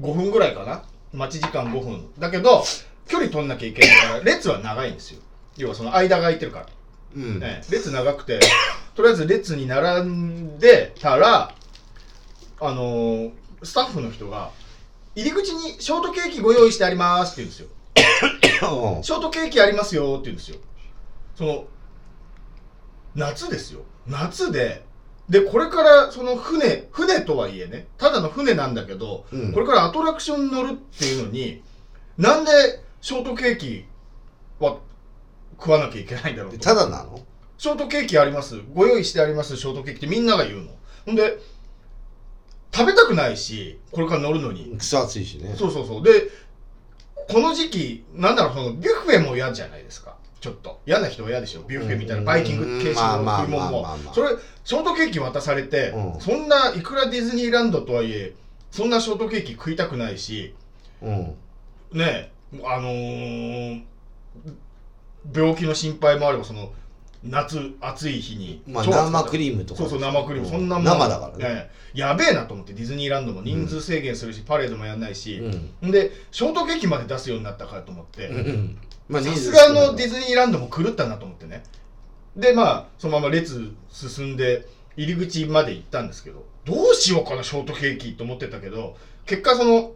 [0.00, 0.82] 5分ぐらいかな。
[1.12, 2.10] 待ち時間5分。
[2.18, 2.64] だけど
[3.08, 5.20] 距離取んなきゃいけないから列は長いんですよ
[5.56, 6.66] 要はその間が空いてるから、
[7.16, 7.40] うん。
[7.40, 8.40] ね、列長くて
[8.94, 11.54] とりあえず列に並んでたら
[12.60, 13.32] あのー
[13.62, 14.50] スタッフの人が
[15.14, 17.68] 入り口にショートケーキご用意してありますって言うんですよ。
[18.96, 19.02] うん。
[19.02, 20.58] ショートケーキありますよって言うんですよ。
[21.34, 21.64] その
[23.14, 23.80] 夏ですよ。
[24.06, 24.84] 夏で
[25.28, 29.52] でこれからその船船とはいえねただの船なんだけど、うん。
[29.52, 31.62] これからアトラクションに乗るっていうのに
[32.18, 32.50] なんで
[33.00, 33.86] ショートケーキ
[34.60, 34.78] は
[35.58, 36.58] 食わなきゃいけないんだろうと。
[36.58, 37.20] ただなの？
[37.58, 38.60] ショートケーキあります。
[38.74, 40.70] ご用意してありますショートケーキってみんなが言うの。
[41.06, 41.38] ほんで
[42.72, 44.74] 食べたくないしこれから乗るのに。
[44.76, 45.54] クソ暑いしね。
[45.56, 46.02] そうそうそう。
[46.02, 46.28] で
[47.28, 50.16] この時期なんだろうそのビュッフェも嫌じゃないですか。
[50.40, 50.80] ちょっと。
[50.86, 51.62] 嫌な人は嫌でしょ。
[51.62, 53.40] ビュッフェみたいなバイキング形式のまあ。
[53.40, 53.86] 食い物も。
[54.14, 54.28] それ
[54.64, 56.20] ショートケーキ渡されて、うん。
[56.20, 58.34] そんないくらディズニーランドとはいえ
[58.70, 60.54] そんなショートケーキ食いたくないし
[61.00, 61.34] うん。
[61.92, 63.82] ねえあのー
[65.34, 66.72] 病気の心配もあればその
[67.22, 69.80] 夏暑い日にまあ生クリームとか。
[69.80, 70.52] そうそう生クリーム、うん。
[70.52, 70.84] そんなもん。
[70.84, 71.44] 生だからね。
[71.44, 71.98] ええ。
[71.98, 75.38] やべえなと思ってディズニーランドも人数制限するし、パレードもやんないし、
[75.82, 75.90] うん。
[75.90, 78.28] でショートケーキまで出すようになったからと思って、
[79.10, 81.64] さすがのディズニーランドも狂ったなと思ってね。
[82.36, 84.66] でまあそのまま列進んで
[84.96, 89.92] 入り口まで行ったんですけどどうしようかなショートケーキと思ってたけど結果その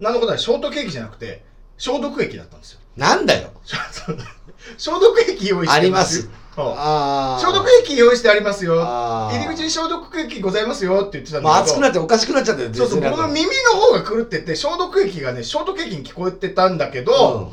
[0.00, 1.42] 何のことないショートケーキじゃなくて
[1.78, 3.50] 消毒液だったんですよなんだよ。
[4.76, 6.28] 消毒液用意してあります。
[6.56, 8.74] ああ消毒液用意してありますよ。
[8.74, 11.76] 入り口に消毒液ございますよって言ってたんまあだけど。
[11.76, 17.52] 熱くなっておかしくなっちゃったよそうそうディズニーランド僕の耳の方が狂ってて消毒液がねショートケーキに聞こえてたんだけど、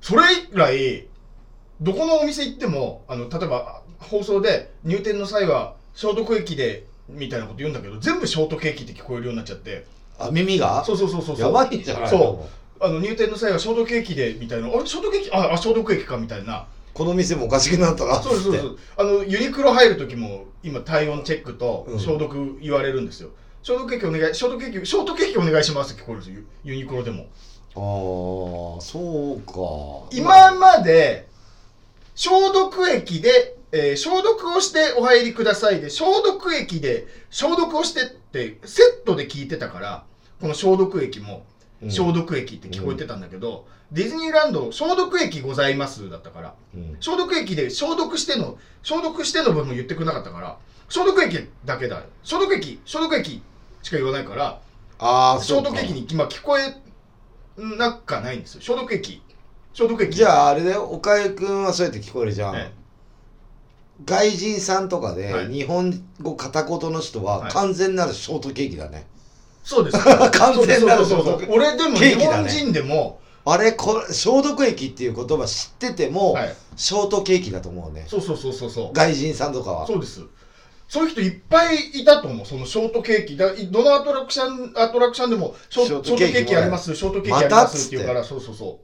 [0.00, 1.06] それ以来
[1.82, 9.84] どこのお店行ってもあの例えば放送で入店の際は消毒液でみたいなこと言うんだけど全部ショートケーキって聞こえるようになっちゃって。
[10.18, 10.82] あ耳が？
[10.84, 11.46] そうそうそうそうそう。
[11.46, 12.48] やばいんじゃないそう
[12.80, 14.68] あの入店の際はショートケーキでみたいな。
[14.68, 16.66] あれショートケーキああ消毒液かみたいな。
[16.94, 18.64] この店もおかしくなったなそうそうです
[18.96, 22.00] あのユニクロ入る時も今体温チェックとうん。
[22.00, 23.30] 消毒言われるんですよ、
[23.62, 26.42] 消毒液お願いショートケーキショートケーキお願いしますって聞こえるんですよ。
[26.64, 27.26] ユユニクロでも。
[27.76, 30.16] ああそうか。
[30.16, 31.28] 今まで
[32.16, 40.04] 消毒液で、えー消毒をしてお入りくださいで消毒液で消毒をしてってセットで聞いてたから
[40.40, 41.36] この消毒液も。
[41.36, 41.57] うん
[41.88, 46.54] 消毒液って聞こえてたんだけど、ディズニーランド消毒液ございますだったから。
[46.74, 46.96] うん。
[47.00, 53.42] 消毒液で消毒しての消毒しての部分言ってくれなかったから消毒液だけだ消毒液消毒液
[53.82, 54.60] しか言わないから
[54.98, 56.74] ああ消毒液に今聞こえ
[57.56, 58.60] なくはないんですよ。
[58.60, 59.22] 消毒液。
[59.72, 60.12] 消毒液。
[60.12, 60.84] じゃああれだよ。
[60.84, 62.72] 岡井君はそうやって聞こえるじゃん、え
[64.04, 65.48] 外人さんとかで、はい。
[65.48, 67.52] 日本語片言の人ははい。
[67.52, 69.06] 完全なるショートケーキだね、
[69.68, 69.98] そうです。
[70.00, 71.04] 完全なる
[71.50, 78.06] 俺でも日本人でも、あれこれ消毒液っていう言葉知ってても、はい、ショートケーキだと思うね。
[78.08, 78.92] そうそうそうそうそう。
[78.94, 79.86] 外人さんとかは。
[79.86, 80.22] そうです。
[80.88, 83.36] そういう人いっぱいいたと思うそのショートケーキ。
[83.36, 86.96] だどのアトラクションアトラクションでもショショートケトケーキーキあります。
[86.96, 88.80] ショートケーキありますって言うからそうそうそ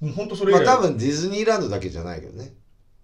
[0.00, 0.04] う。
[0.06, 2.52] もう本当それ以来、まあ多分ディズニーランドだけじゃないけどね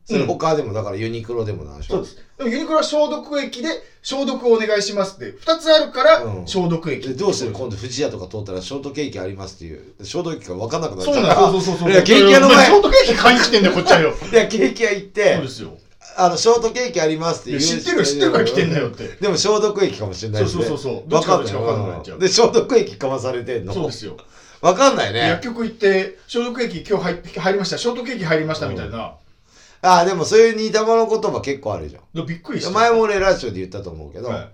[0.08, 2.16] それ他でもだからユニクロでもなんでしょ、そうです。
[2.38, 3.68] でもユニクロは消毒液で
[4.02, 6.46] 消毒をお願いしますって2つあるからうん。
[6.46, 7.52] 消毒液、でどうしてる？
[7.52, 9.82] 今度富士屋とか通ったらショートケーキありますっていう。
[10.02, 11.90] 消毒液が分かんなくなっちそうゃうからそうそうそうそう。
[11.92, 12.64] いやケーキ屋の前。
[12.66, 14.14] ショートケーキ買いに来てんだよこっちはよ。
[14.32, 15.78] いやケーキ屋行ってそうですよ。
[16.16, 19.06] あのショートケーキありますって言う知ってる知ってるから来てんだよって。
[19.20, 21.10] でも消毒液かもしれないし、ね、そうそうそうそう。
[21.10, 23.74] どっちかどっちか分かんなくなっちゃうで消毒液かまされてんの？
[23.74, 24.16] そうですよ。
[24.60, 25.28] 分かんないね。
[25.28, 27.78] 薬局行って消毒液今日入って入りました。
[27.78, 29.14] ショートケーキ入りましたみたいな、
[29.82, 32.70] あでもそういう似たもの言葉結構あるじゃでびっくりした。
[32.70, 34.48] ん前も俺ラジオで言ったと思うけど、はい。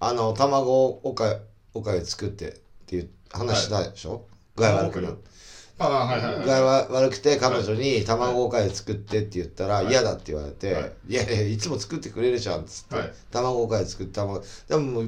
[0.00, 1.38] あの卵をおか
[1.72, 2.54] おかゆ作ってっ
[2.86, 5.10] ていう話したでしょ、具合悪くな
[5.78, 9.86] ああはいはいはい具合は悪くて彼女に卵おかゆ作ってって言ったらはい。
[9.88, 10.92] 嫌だって言われて、はい。
[11.08, 13.12] い、やいやいつも作ってくれるじゃんっつって、はい。
[13.30, 15.04] 卵おかゆ作って卵でも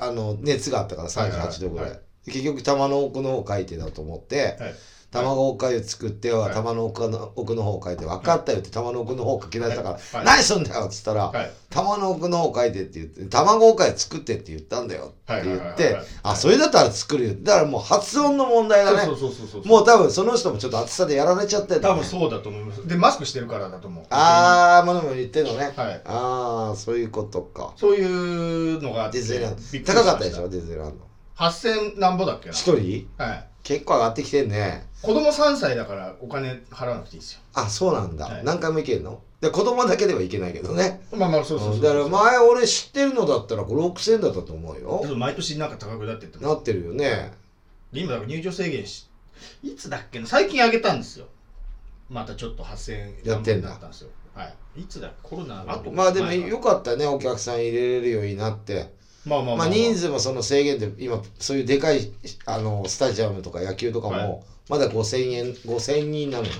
[0.00, 1.96] あの熱があったから38度ぐらい,、はい。
[1.96, 1.96] は
[2.26, 2.30] い。
[2.30, 4.74] 結局玉の奥の方書いてだと思って、はい
[5.10, 17.34] 卵おかゆ作ってははい玉の奥の奥の方書いて分かったよって玉の奥の方書き出したからはいはい何すんだよっつったらはい玉の奥の方書いてって言って卵おかゆ作ってって言ったんだよって言ってあそれだったら作るよ。
[17.40, 19.00] だからもう発音の問題だね。
[19.06, 21.94] そうそうそうそうもう多分その人もちょっと暑さでやられちゃってんだね。
[21.94, 22.86] 多分そうだと思います。
[22.86, 24.04] でマスクしてるからだと思う。
[24.10, 25.72] ああものも言ってんのね。
[25.76, 26.02] はい。
[26.04, 27.72] ああそういうことか。
[27.76, 29.92] そういうのがあってディズニーランド。
[29.92, 30.48] 高かったでしょ？
[30.48, 31.06] ディズニーランド。
[31.36, 32.54] 8000なんぼだっけな？
[32.54, 33.08] 一人？
[33.18, 34.86] はい結構上がってきてんね。
[35.02, 37.40] 子供3歳だからお金払わなくていいですよ。
[37.54, 38.44] あそうなんだ、はい。
[38.44, 39.20] 何回も行けるの？
[39.40, 41.00] で子供だけではいけないけどね。
[41.12, 41.78] まあまあそうそうそうう。
[41.78, 45.04] んだから前俺知ってるのだったら56000円だったと思うよ。
[45.16, 46.46] 毎年なんか高くなってってます。
[46.46, 47.30] なってるよね。
[47.92, 49.08] で今だから入場制限し
[49.62, 50.26] いつだっけな？
[50.26, 51.26] 最近上げたんですよ。
[52.08, 54.10] またちょっと8000円やってんだったんですよ。
[54.34, 54.44] は
[54.76, 54.80] い。
[54.80, 55.12] いつだ？
[55.22, 57.06] コロナあとまあでもよかったね。
[57.06, 58.92] お客さん入れれるようになって
[59.26, 62.10] まあまあまあ人数もその制限で今そういうでかい
[62.46, 64.26] あのスタジアムとか野球とかはい。
[64.26, 66.52] もまだ5000円5000人なのよ。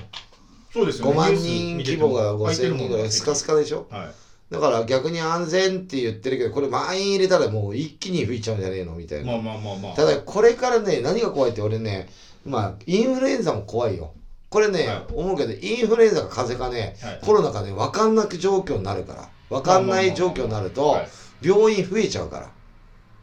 [0.72, 1.12] そうですよね。
[1.12, 3.86] 5万人規模が5000空いてるもん人ぐらいスカスカでしょ？
[3.90, 4.08] はい。
[4.50, 9.32] だから逆に安全って言ってるけどこれ満員入れたらもう一気に吹いちゃうんじゃねえのみたいな。
[9.32, 9.94] まあまあまあまあ。
[9.94, 12.08] ただこれからね何が怖いって俺ね
[12.46, 14.14] まあインフルエンザも怖いよ。
[14.48, 15.02] これね、はい。
[15.12, 17.20] 思うけどインフルエンザか風邪かね、はい。
[17.22, 19.28] コロナかね分かんなく状況になるから。
[19.50, 21.08] 分かんない状況になるとはい
[21.42, 22.50] 病院増えちゃうから。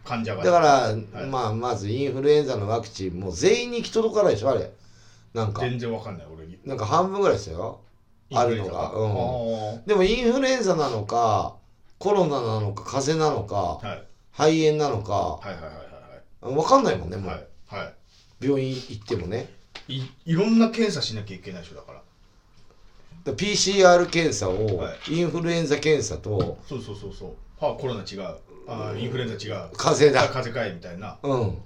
[0.04, 1.28] 患者がだから、い。
[1.28, 4.72] まあまずインフルエンザのワクチンもう全員に行き届かないでしょあれ。
[5.34, 5.62] なんか。
[5.62, 6.46] 全然わかんない俺。
[6.46, 7.82] になんか半分ぐらいですよ。
[8.34, 8.92] あるのが。
[8.92, 9.86] うん。
[9.86, 11.56] でもインフルエンザなのか
[11.98, 13.88] コロナなのか風邪なのかはい。
[13.88, 17.86] はい肺炎なのかはいはいはい分かんないもんねもう、はいはい。
[17.86, 17.92] は
[18.42, 19.50] 病院行ってもね。
[19.88, 22.02] いいいろんな検査しなきゃいけないでしょだから
[23.24, 27.34] だ PCR 検査を、はインフルエンザ検査とそうそうそうそう
[27.70, 28.36] あコロナ違う。
[28.68, 29.70] あインフルエンザ違う。
[29.78, 30.24] 風邪だ。
[30.28, 31.18] あ風邪かいみたいな。
[31.22, 31.58] うん。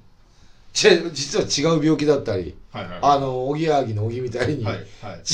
[0.72, 3.00] 実は違う病気だったりはいはい。
[3.02, 4.84] あのおぎやはぎのおぎみたいに、はいはい。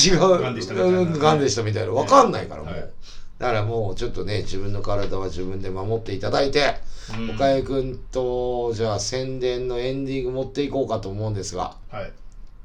[0.07, 0.99] 違う癌でしたみたいな。
[0.99, 1.91] うん癌でしたみたいな。
[1.91, 2.89] 分かんないからもう、はい。
[3.37, 6.75] だからもうちょっとね自分の体は自分で守っていただいて、
[7.17, 7.35] うん。
[7.35, 12.11] 岡江君とじゃあ宣伝のエンディング持っていこうかと思うんですがはい。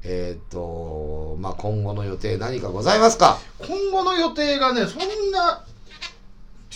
[0.03, 3.37] えっ、とまあ今後の予定何かございますか？
[3.59, 5.63] 今後の予定がねそんな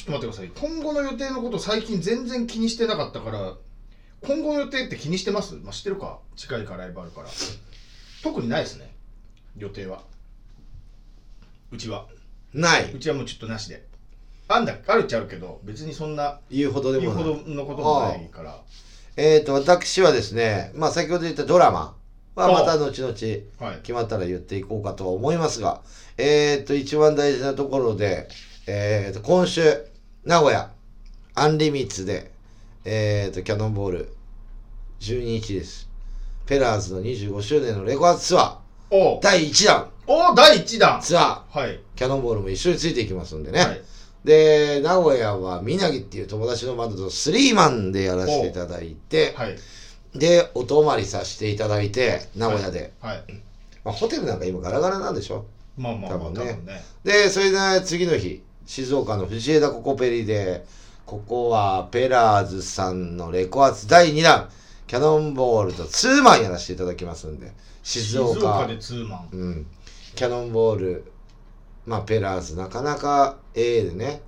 [0.05, 0.69] ちょっと待ってください。
[0.69, 3.55] 今後の予定のこと最近全然気にしてなかったから
[4.21, 5.55] 今後の予定って気にしてます？
[5.55, 6.19] まあ知ってるか？
[6.35, 7.27] 近いからライブあるから。
[8.21, 8.93] 特にないですね。
[9.57, 10.03] 予定は。
[11.71, 12.05] うちは。
[12.53, 12.93] ない。
[12.93, 13.87] うちはもうちょっとなしで。
[14.47, 17.33] あんだあるっちゃあるけど別にそんな言うほどで言うもない。
[17.33, 18.61] ほどのこともないから。
[19.17, 21.95] えっ、と私はですねまあ先ほど言ったドラマ。
[22.35, 23.13] はまた後々
[23.59, 23.77] はい。
[23.77, 25.81] 決まったら言っていこうかとは思いますが、
[26.19, 28.27] えっ、と、一番大事なところで、
[28.67, 29.61] えっ、と、今週、
[30.25, 30.71] 名古屋、
[31.35, 32.31] アンリミッツで、
[32.83, 34.15] えっ、と、キャノンボール、
[34.99, 35.87] 12日です。
[36.47, 39.87] ペラーズの25周年のレコアツアー、第1弾。
[40.07, 40.99] おう第1弾。
[40.99, 41.79] ツアー、はい。
[41.95, 43.59] キャノンボールも一緒についていきますんでね。
[43.59, 43.81] はい。
[44.23, 49.55] で、名古屋は、みなぎっていう友達のバンドとスリーマンでやらせていただいて、はい。
[50.17, 52.93] で、お泊まりさせていただいて、名古屋で。
[52.99, 53.23] はい。
[53.83, 55.45] まあ、ホテルなんか今ガラガラなんでしょ？
[55.77, 56.53] まあまあまあ多多分ね。
[56.53, 56.83] 分ね。
[57.03, 60.65] で、それで次の日、静岡の藤枝ココペリで、
[61.05, 64.49] ここはペラーズさんのレコアツ第2弾、
[64.87, 69.29] キャノンボールとツーマンやらせていただきますんで、静岡、静岡でツーマン。
[69.31, 69.67] うん、
[70.15, 71.11] キャノンボール、
[71.85, 74.21] まあペラーズなかなか A でね、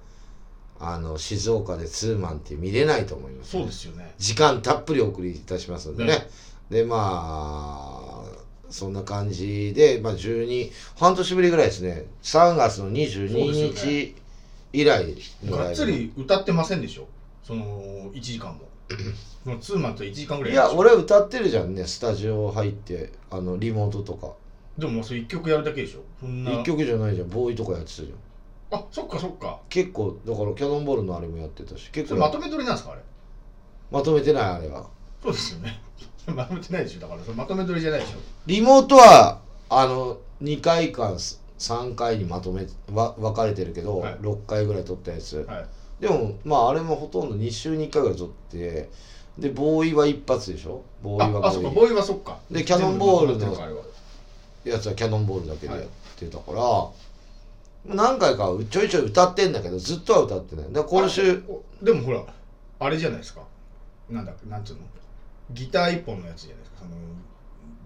[0.80, 4.14] あの、静岡でツーマンって見れないと思います、そうですよね。
[4.20, 6.12] 時間たっぷりお送りいたしますんでね。
[6.12, 6.30] ね。
[6.70, 12.06] で、まあ、そんな感じで、まあ、12、半年ぶりぐらいですね。
[12.22, 14.16] 3月のそう22ですよ日
[14.74, 15.06] 以来。
[15.46, 17.08] がっつり歌ってませんでしょ？
[17.44, 18.60] その1時間も。
[19.44, 20.54] そのツーマンと1時間ぐらい。
[20.54, 24.34] いや、俺歌ってるじゃんね、スタジオ入って、あの、リモートとか。
[24.78, 26.02] でももうそれ1曲やるだけでしょ？
[26.20, 26.52] そんな。
[26.52, 28.80] 一曲じゃないじゃん、ボーイとかやってたじゃん。
[28.80, 29.60] あそっかそっか。
[29.70, 33.02] 結構、だからキャノンボールのあれもやってたし、結構まとめ撮りなんですかあれ？
[33.92, 34.88] まとめてない、あれは。
[35.24, 35.80] そうですよね。
[36.28, 37.00] まとめてないでしょ。
[37.00, 38.18] だからそれまとめ撮りじゃないでしょ。
[38.48, 39.40] リモートは、
[39.70, 41.18] あの、2回間、
[41.60, 44.14] 3回にまとめ、わ分かれてるけど、はい。
[44.16, 45.46] 6回ぐらい撮ったやつ。
[45.48, 45.66] はい。
[46.00, 48.90] でもまああれもほとんど2週に1回ぐらい撮って
[49.40, 50.84] でボーイは一発でしょ？
[51.02, 51.70] ボーイはああそっか。
[51.70, 52.38] ボーボーイはそっか。
[52.52, 53.46] でキャノンボールの
[54.64, 55.84] やつはキャノンボールだけでやっ
[56.16, 60.66] てたから、何回かはちょいちょい歌ってんだけどずっとは歌ってない。
[60.72, 61.44] だから今週
[61.82, 62.24] でもほら
[62.80, 63.42] あれじゃないですか。
[64.10, 64.82] なんだなんつうの？
[65.52, 66.78] ギター一本のやつじゃないですか。
[66.82, 66.92] その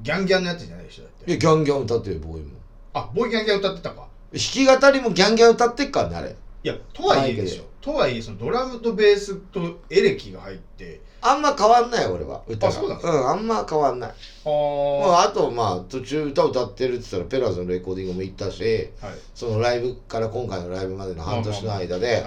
[0.01, 1.31] ギャンギャンのやつじゃないでしょだって。
[1.31, 2.57] いやギャンギャン歌ってるボーイも
[2.93, 4.07] あボーイギャンギャン歌ってたか。
[4.33, 6.35] 弾き語りもギャンギャン歌ってっからねあれ。
[6.63, 11.01] いやとはいえでしょとはいえそのドラムとベースとエレキが入って。
[11.23, 12.73] あんま変わんない俺は歌が。
[12.73, 14.09] あそうなんですんあんま変わんない。
[14.09, 18.63] あまああ、あとまあ途中歌歌ってるって言ったらペラーズのレコーディングも行ったし
[18.99, 19.13] はい。
[19.35, 22.23] そのライブから今回のライブまでの半年の間で、はい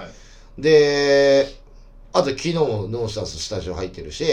[0.56, 1.46] で
[2.12, 4.24] あと昨日ノースターズスタジオ入ってるし。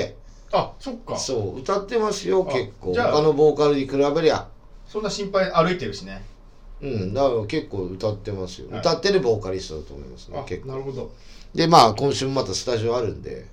[0.51, 1.17] あそっか。
[1.17, 2.93] そそう歌ってますよあ結構。
[2.93, 4.47] 他のボーカルに比べりゃ
[4.99, 6.23] んな心配歩いてるしね。
[6.81, 8.79] うんだから結構歌ってますよ、はい。
[8.79, 10.69] 歌ってるボーカリストだと思いますねあ結構。
[10.69, 11.11] なるほど。
[11.53, 13.45] でまあ今週もまたスタジオあるんで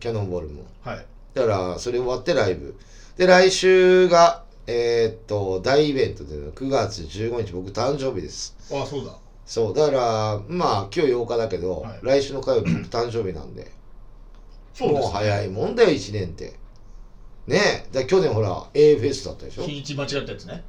[0.00, 0.64] キャノンボールも。
[0.82, 1.06] はい。
[1.34, 2.76] だからそれ終わってライブ。
[3.16, 8.56] で来週がえーっと大イベントでの9月15日僕誕生日です。
[8.72, 9.12] あそうだ。
[9.46, 11.98] そうだからまあ今日8日だけど、はい。
[12.02, 13.70] 来週の火曜日僕誕生日なんで。
[14.74, 16.54] そうです、ね、もう早いもんだよ1年って。
[17.46, 18.04] ねえ。
[18.06, 19.62] 去年ほら A フェスだったでしょ。
[19.62, 20.64] 日にち間違ったやつね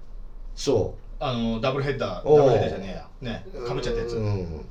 [0.56, 3.32] そあのダブルヘッダーダブルヘッダーじゃねえや。
[3.34, 3.46] ね。
[3.54, 4.66] うかぶっちゃったやつ、うはいん。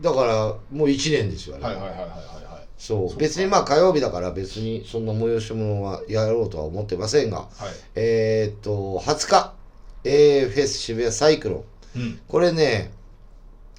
[0.00, 2.14] だからもう1年ですよね、はいはいはいはいはい
[2.76, 3.08] そう。
[3.08, 7.38] そうか別にまあ火曜日だから別にそんな催し物はやろうとは思ってませんが。
[7.38, 7.48] はい。
[7.94, 9.54] えーっと20日。
[10.06, 11.64] A フェス渋谷サイクロ
[11.96, 12.00] ン。
[12.00, 12.20] うん。
[12.28, 12.90] これね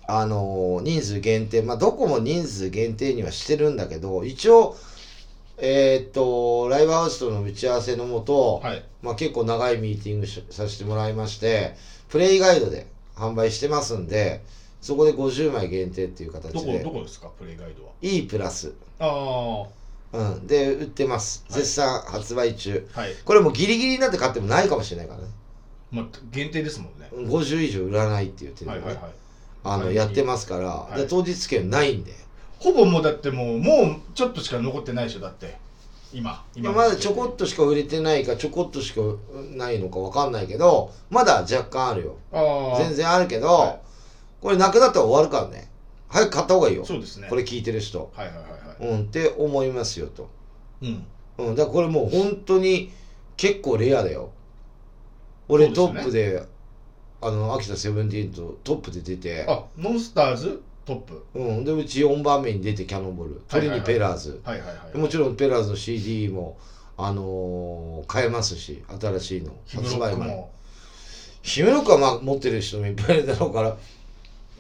[0.08, 1.62] あのー人数限定。
[1.62, 4.76] まあどこも人数限定にはしてるんだけど一応
[5.58, 8.84] えーっとライブハウスとの打ち合わせのもと、はい。
[9.02, 11.76] まあ、結構長いミーティングしさせてもらいまして
[12.10, 14.44] プレイガイドで販売してますんで
[14.82, 17.30] そこで50枚限定っていう形どこでどこですか？
[17.40, 17.92] プレイガイドは。
[18.02, 19.66] E プラス、あ
[20.14, 21.44] うん、で売ってます。
[21.50, 21.60] はい。
[21.62, 23.14] 絶賛発売中、あはい。
[23.26, 25.28] これもうギリギリになって買ってもないかもしれないからね。
[25.92, 27.10] まあ限定ですもんね。
[27.12, 29.14] 50以上売らないって言ってるんでね、はいはいはい。
[29.64, 29.96] あのはい。
[29.96, 30.98] やってますから、はい。
[31.00, 32.14] で当日券ないんで
[32.66, 35.56] ほぼもうだってもうもうちょっとしか残ってないでしょだって。
[36.12, 39.02] 今今まだちょこっとしか売れてないかちょこっとしか
[39.56, 42.18] ないのかわかんないけどまだ若干あるよ。
[42.78, 43.80] 全然あるけど、はい。
[44.42, 45.70] これなくなったら終わるからね。
[46.08, 46.86] 早く買った方がいいよ。
[46.86, 47.28] そうですね。
[47.30, 48.12] これ聞いてる人。
[48.16, 48.94] はいはいはいはい。
[48.94, 50.30] うんって思いますよと。
[50.82, 51.06] うん。
[51.38, 52.92] うんだからこれもう本当に
[53.38, 54.32] 結構レアだよ。
[55.50, 56.44] 俺トップで
[57.22, 59.46] あの秋田セブンティーンとトップで出て。
[59.48, 60.64] あモンスターズ？
[60.86, 61.26] トップ。
[61.34, 63.42] うん、でうち4番目に出てキャノンボール。
[63.48, 64.98] 鳥にペラーズ、はいはいはい。
[64.98, 66.58] もちろんペラーズの CD も
[66.98, 70.28] あのー買えますし新しいのヒムロック前。
[70.28, 70.52] も
[71.42, 73.78] ヒムロックはまあ持ってる人もいっぱいいるだろうから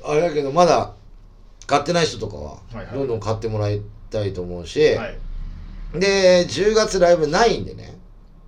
[0.03, 0.93] あれだけどまだ
[1.67, 2.59] 買ってない人とかは
[2.93, 3.81] どんどん買ってもらい
[4.11, 5.17] たいと思うし、はい。
[5.99, 7.97] で10月ライブないんでね。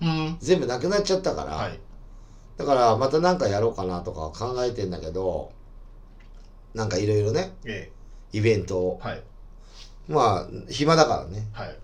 [0.02, 0.38] うん。
[0.40, 1.80] 全部なくなっちゃったから、はい。
[2.58, 5.52] だからまた何かやろうかなとか考えてんだけど
[6.78, 7.92] なんかいろいろねえ
[8.32, 9.02] イベントを。
[9.04, 9.24] えはい。
[10.08, 11.48] まあ暇だからね。
[11.52, 11.76] はい。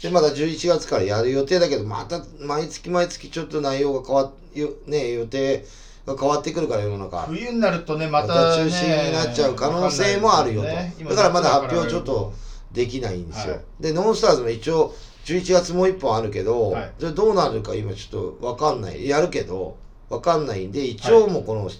[0.00, 5.64] でまだ11月からやる予定だけどまた毎月毎月ちょっと内容が変わっよね予定
[6.06, 7.22] が変わってくるから世の中。
[7.26, 10.68] 冬になるとねままた中止になっちゃう可能性もあるよと。
[10.68, 11.16] わかんないですよね。
[11.16, 12.32] だからまだ発表今ちょっと
[12.72, 13.62] できないんですよ、はい。
[13.80, 14.94] でノンスターズも一応
[15.24, 16.92] 11月もう一本あるけど、はい。
[16.98, 19.08] それどうなるか今ちょっと分かんない。
[19.08, 19.76] やるけど
[20.08, 21.70] 分かんないんで一応もうこの、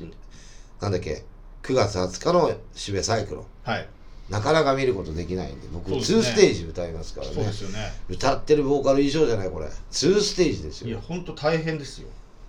[0.80, 1.24] なんだっけ
[1.62, 3.46] 9月20日の渋谷サイクロン。
[3.62, 3.88] はい。
[4.30, 6.18] なかなか見ることできないんで僕そうですね。
[6.18, 7.34] 2ステージ歌いますからね。
[7.34, 7.92] そうですよね。
[8.08, 9.66] 歌ってるボーカル以上じゃないこれ。
[9.66, 10.88] 2ステージですよ。
[10.88, 12.08] いや本当大変ですよ。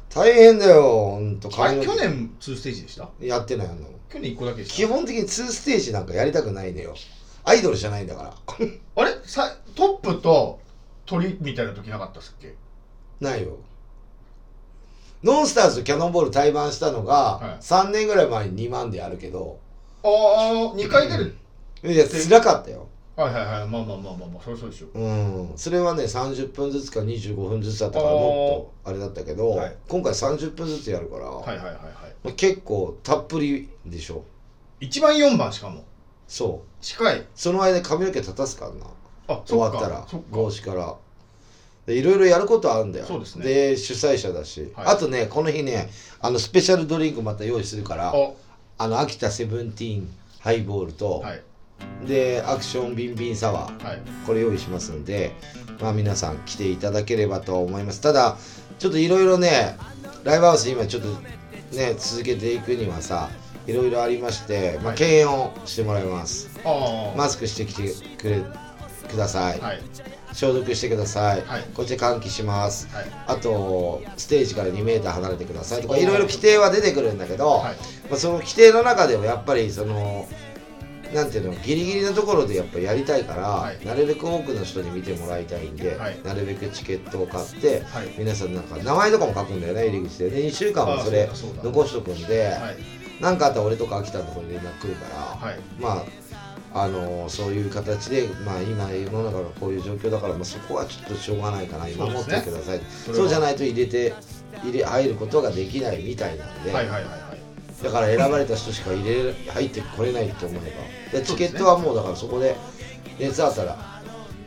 [0.10, 1.50] 大変だよほんと。
[1.62, 3.10] あれ髪の毛去年2ステージでした？
[3.20, 3.76] やってないの。
[4.10, 4.76] 去年1個だけでした？
[4.76, 6.96] 基本的に2ステージなんかやりたくないのよ。
[7.44, 8.34] アイドルじゃないんだから。
[8.96, 9.12] あれ？
[9.26, 10.60] さトップと
[11.06, 12.54] 鳥みたいな時なかったっすっけ？
[13.20, 13.58] ないよ
[15.24, 17.64] ノンスターズとキャノンボール対バンしたのが、はい。
[17.64, 19.58] 3年ぐらい前に2万でやるけど。
[20.04, 21.36] ああ2回出る？
[21.84, 22.88] いや辛かったよ。
[23.16, 23.68] はいはいはい。
[23.68, 24.88] まあまあまあまあまあそりゃそうでしょ。
[24.94, 25.54] うん。
[25.56, 29.76] それはね30分ずつか25分ずつだったからもっとあれだったけど、はい。
[29.88, 31.76] 今回30分ずつやるから、はいはいはいはい。
[32.24, 34.26] まあ結構たっぷりでしょ。
[34.82, 35.86] 1番4番しかも。
[36.28, 36.84] そう。
[36.84, 37.26] 近い。
[37.36, 38.88] その間に髪の毛立たすからな。
[39.28, 40.88] あ終わったら帽子から。
[40.88, 41.03] で
[41.88, 43.06] いろいろやることあるんだよ。
[43.06, 43.46] そうですね。
[43.46, 44.88] で主催者だし、はい。
[44.88, 45.90] あとねこの日ね
[46.22, 48.14] あのスペシャルドリンクまた用意するからあ
[48.78, 51.42] あの秋田セブンティーンハイボールと、はい。
[52.08, 54.02] でアクションビンビンサワーはい。
[54.26, 55.34] これ用意しますんで
[55.82, 58.00] まあ皆さん来ていただければと思います。
[58.02, 58.38] ただ
[58.80, 59.76] ちょっといろいろね
[60.24, 61.10] ライブハウス今ちょっと
[61.76, 63.30] ね続けていくにはさ
[63.68, 66.50] いろいろありまして、まあ、はい検温してもらいます、
[67.16, 68.44] マスクしてきてくれ
[69.14, 69.82] ください、はい。
[70.34, 71.64] 消毒してください、はい。
[71.74, 72.88] こっちで換気します。
[72.94, 73.06] はい。
[73.28, 77.76] あとステージから2メーター離れてくださいとかいろいろ規定は出てくるんだけど、はい。
[78.10, 80.28] まあ、その規定の中でもやっぱりその
[81.14, 83.86] なんていうのギリギリのところでやっぱやりたいから、はい。
[83.86, 86.20] なるべく多くの人に見てもらいたいんで、はい。
[86.24, 88.14] なるべくチケットを買って、はい。
[88.18, 91.30] 皆さんなんか名前とかも書くんだよね入り口でで2週間はそれ
[91.64, 93.04] 残しとくんではい。
[93.22, 95.60] 何、かあったら俺とか秋田のところに連絡来るから、はい。
[95.80, 96.06] まあ
[96.76, 102.82] あのそういう形で、まあ、今世の中がこういう状況だから、まあ、そこはちょっとしょうがないかな今持ってください。
[102.90, 104.16] そうじゃないと入れて
[104.64, 107.84] 入れ入ることができないみたいなんで、はいはいはいはい。
[107.84, 111.20] だから選ばれた人しか入れ入ってこれないって思えば。
[111.20, 112.56] でチケットはもうだからそこで
[113.20, 114.02] 熱あったら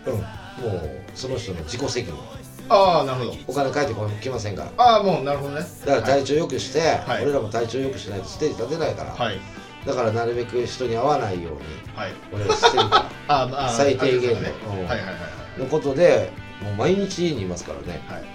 [0.06, 2.18] うんもうその人の自己責任。
[2.68, 3.34] ああなるほど。
[3.46, 4.72] お金返ってこきませんから。
[4.76, 5.60] ああもうなるほどね。
[5.84, 7.22] だから体調良くして、はい。
[7.22, 9.38] 俺らも体調良くしないとステージ立てないから、はい
[9.86, 11.58] だからなるべく人に会わないように
[11.94, 12.12] はい。
[12.32, 14.38] 俺らしてるか ああまあ最低限の。
[14.38, 14.52] あね。
[14.66, 14.72] うん。
[14.72, 15.06] はいはいはい
[15.58, 16.30] らのことで
[16.62, 18.02] もう毎日家にいますからね。
[18.08, 18.18] はい。
[18.18, 18.26] はい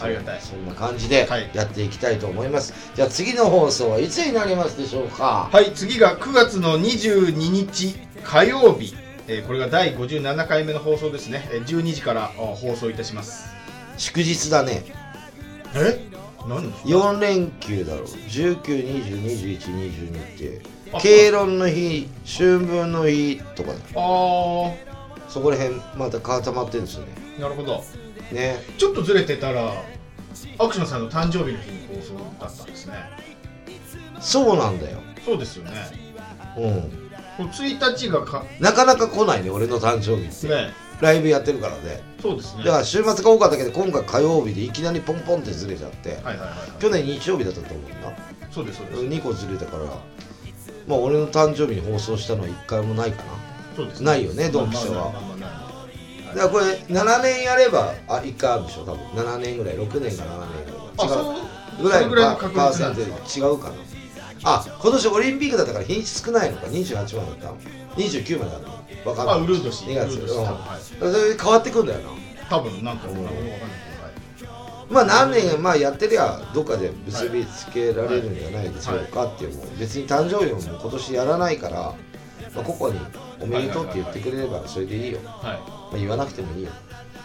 [0.00, 0.40] ありがたい。
[0.40, 1.48] そんな感じではい。
[1.54, 5.48] やっていきたいと思います、じゃあ次の放送はいつになりますでしょうか？
[5.52, 7.94] はい次が9月の22日
[8.24, 8.94] 火曜日。
[9.28, 11.48] えーこれが第57回目の放送ですね。
[11.52, 13.46] えー12時からあ放送いたします。
[13.96, 14.84] 祝日だね。
[15.74, 16.00] え？
[16.46, 20.60] 何ですか4連休だろ19202122って。
[20.64, 20.68] あ
[21.00, 23.78] 敬論の日春分の日とかだ。
[23.96, 24.72] あ
[25.28, 27.12] そこら辺また固まってるんですよね。
[27.38, 27.82] あなるほど。
[28.32, 28.62] ね。
[28.78, 29.72] ちょっとずれてたら
[30.58, 32.94] アクションさんの誕生日の日に放送だったんですね。
[34.20, 34.98] そうなんだよ。
[35.24, 35.72] そうですよね。
[36.56, 36.90] うん。
[37.36, 40.48] この1日がかなかなか来ないね俺の誕生日って。
[40.48, 40.72] ね。
[41.00, 42.00] ライブやってるからね。
[42.22, 42.64] そうですね。
[42.64, 46.80] だから週末が多かったけど今回火曜日でいきなりポンポンってずれちゃって、はいはいはいはい。
[46.80, 48.16] 去年日曜日だったと思うな。
[48.52, 49.02] そうですそうです。
[49.02, 49.84] 2個ずれたから
[50.86, 53.32] まあ俺の誕生日に放送したのは1回もないかな。
[53.76, 55.10] そうですないよねドンピシャは。
[55.12, 55.46] まあまあま
[56.32, 59.04] あだからこれ7年やればあ1回あるでしょ多分。
[59.14, 60.90] 7年ぐらい6年か7年ぐらい。
[60.98, 61.36] あそ
[61.78, 63.48] うぐらいのパーセンですか？
[63.48, 63.74] ト違うかな。
[64.44, 66.66] あ今年オリンピックだったから日にち少ないのか。
[66.66, 68.84] 28までだった29まであるの。
[69.04, 69.34] 分かんない。
[69.36, 70.44] あウルード氏2月うん。
[70.44, 70.78] は
[71.34, 72.10] い変わってくんだよな。
[72.50, 73.58] 多分なんか僕も分かんない
[74.94, 81.76] まあ何年まあやってりゃどっかで結びつけられるんじゃないでしょうかっていうもう別に誕生日も今年やらないから、
[82.54, 83.00] まあ、個々に
[83.42, 85.58] 「おめでとう」って言ってくれればそれでいいよ、まはい。
[85.58, 86.70] あ、言わなくてもいいよ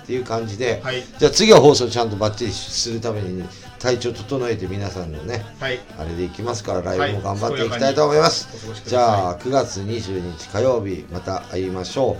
[0.03, 1.03] っていう感じで、はい。
[1.19, 3.47] じゃあ次は放送ちゃんとバッチリするために、
[3.77, 5.79] 体調整えて皆さんのねはい。
[5.99, 12.15] あれでいきますからライブも頑張はいっていきたいと思います、お過ごしくださいじゃあ9月22日火曜日また会いましょう。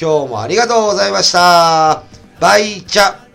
[0.00, 2.02] 今日もありがとうございました。
[2.40, 3.29] バイチャ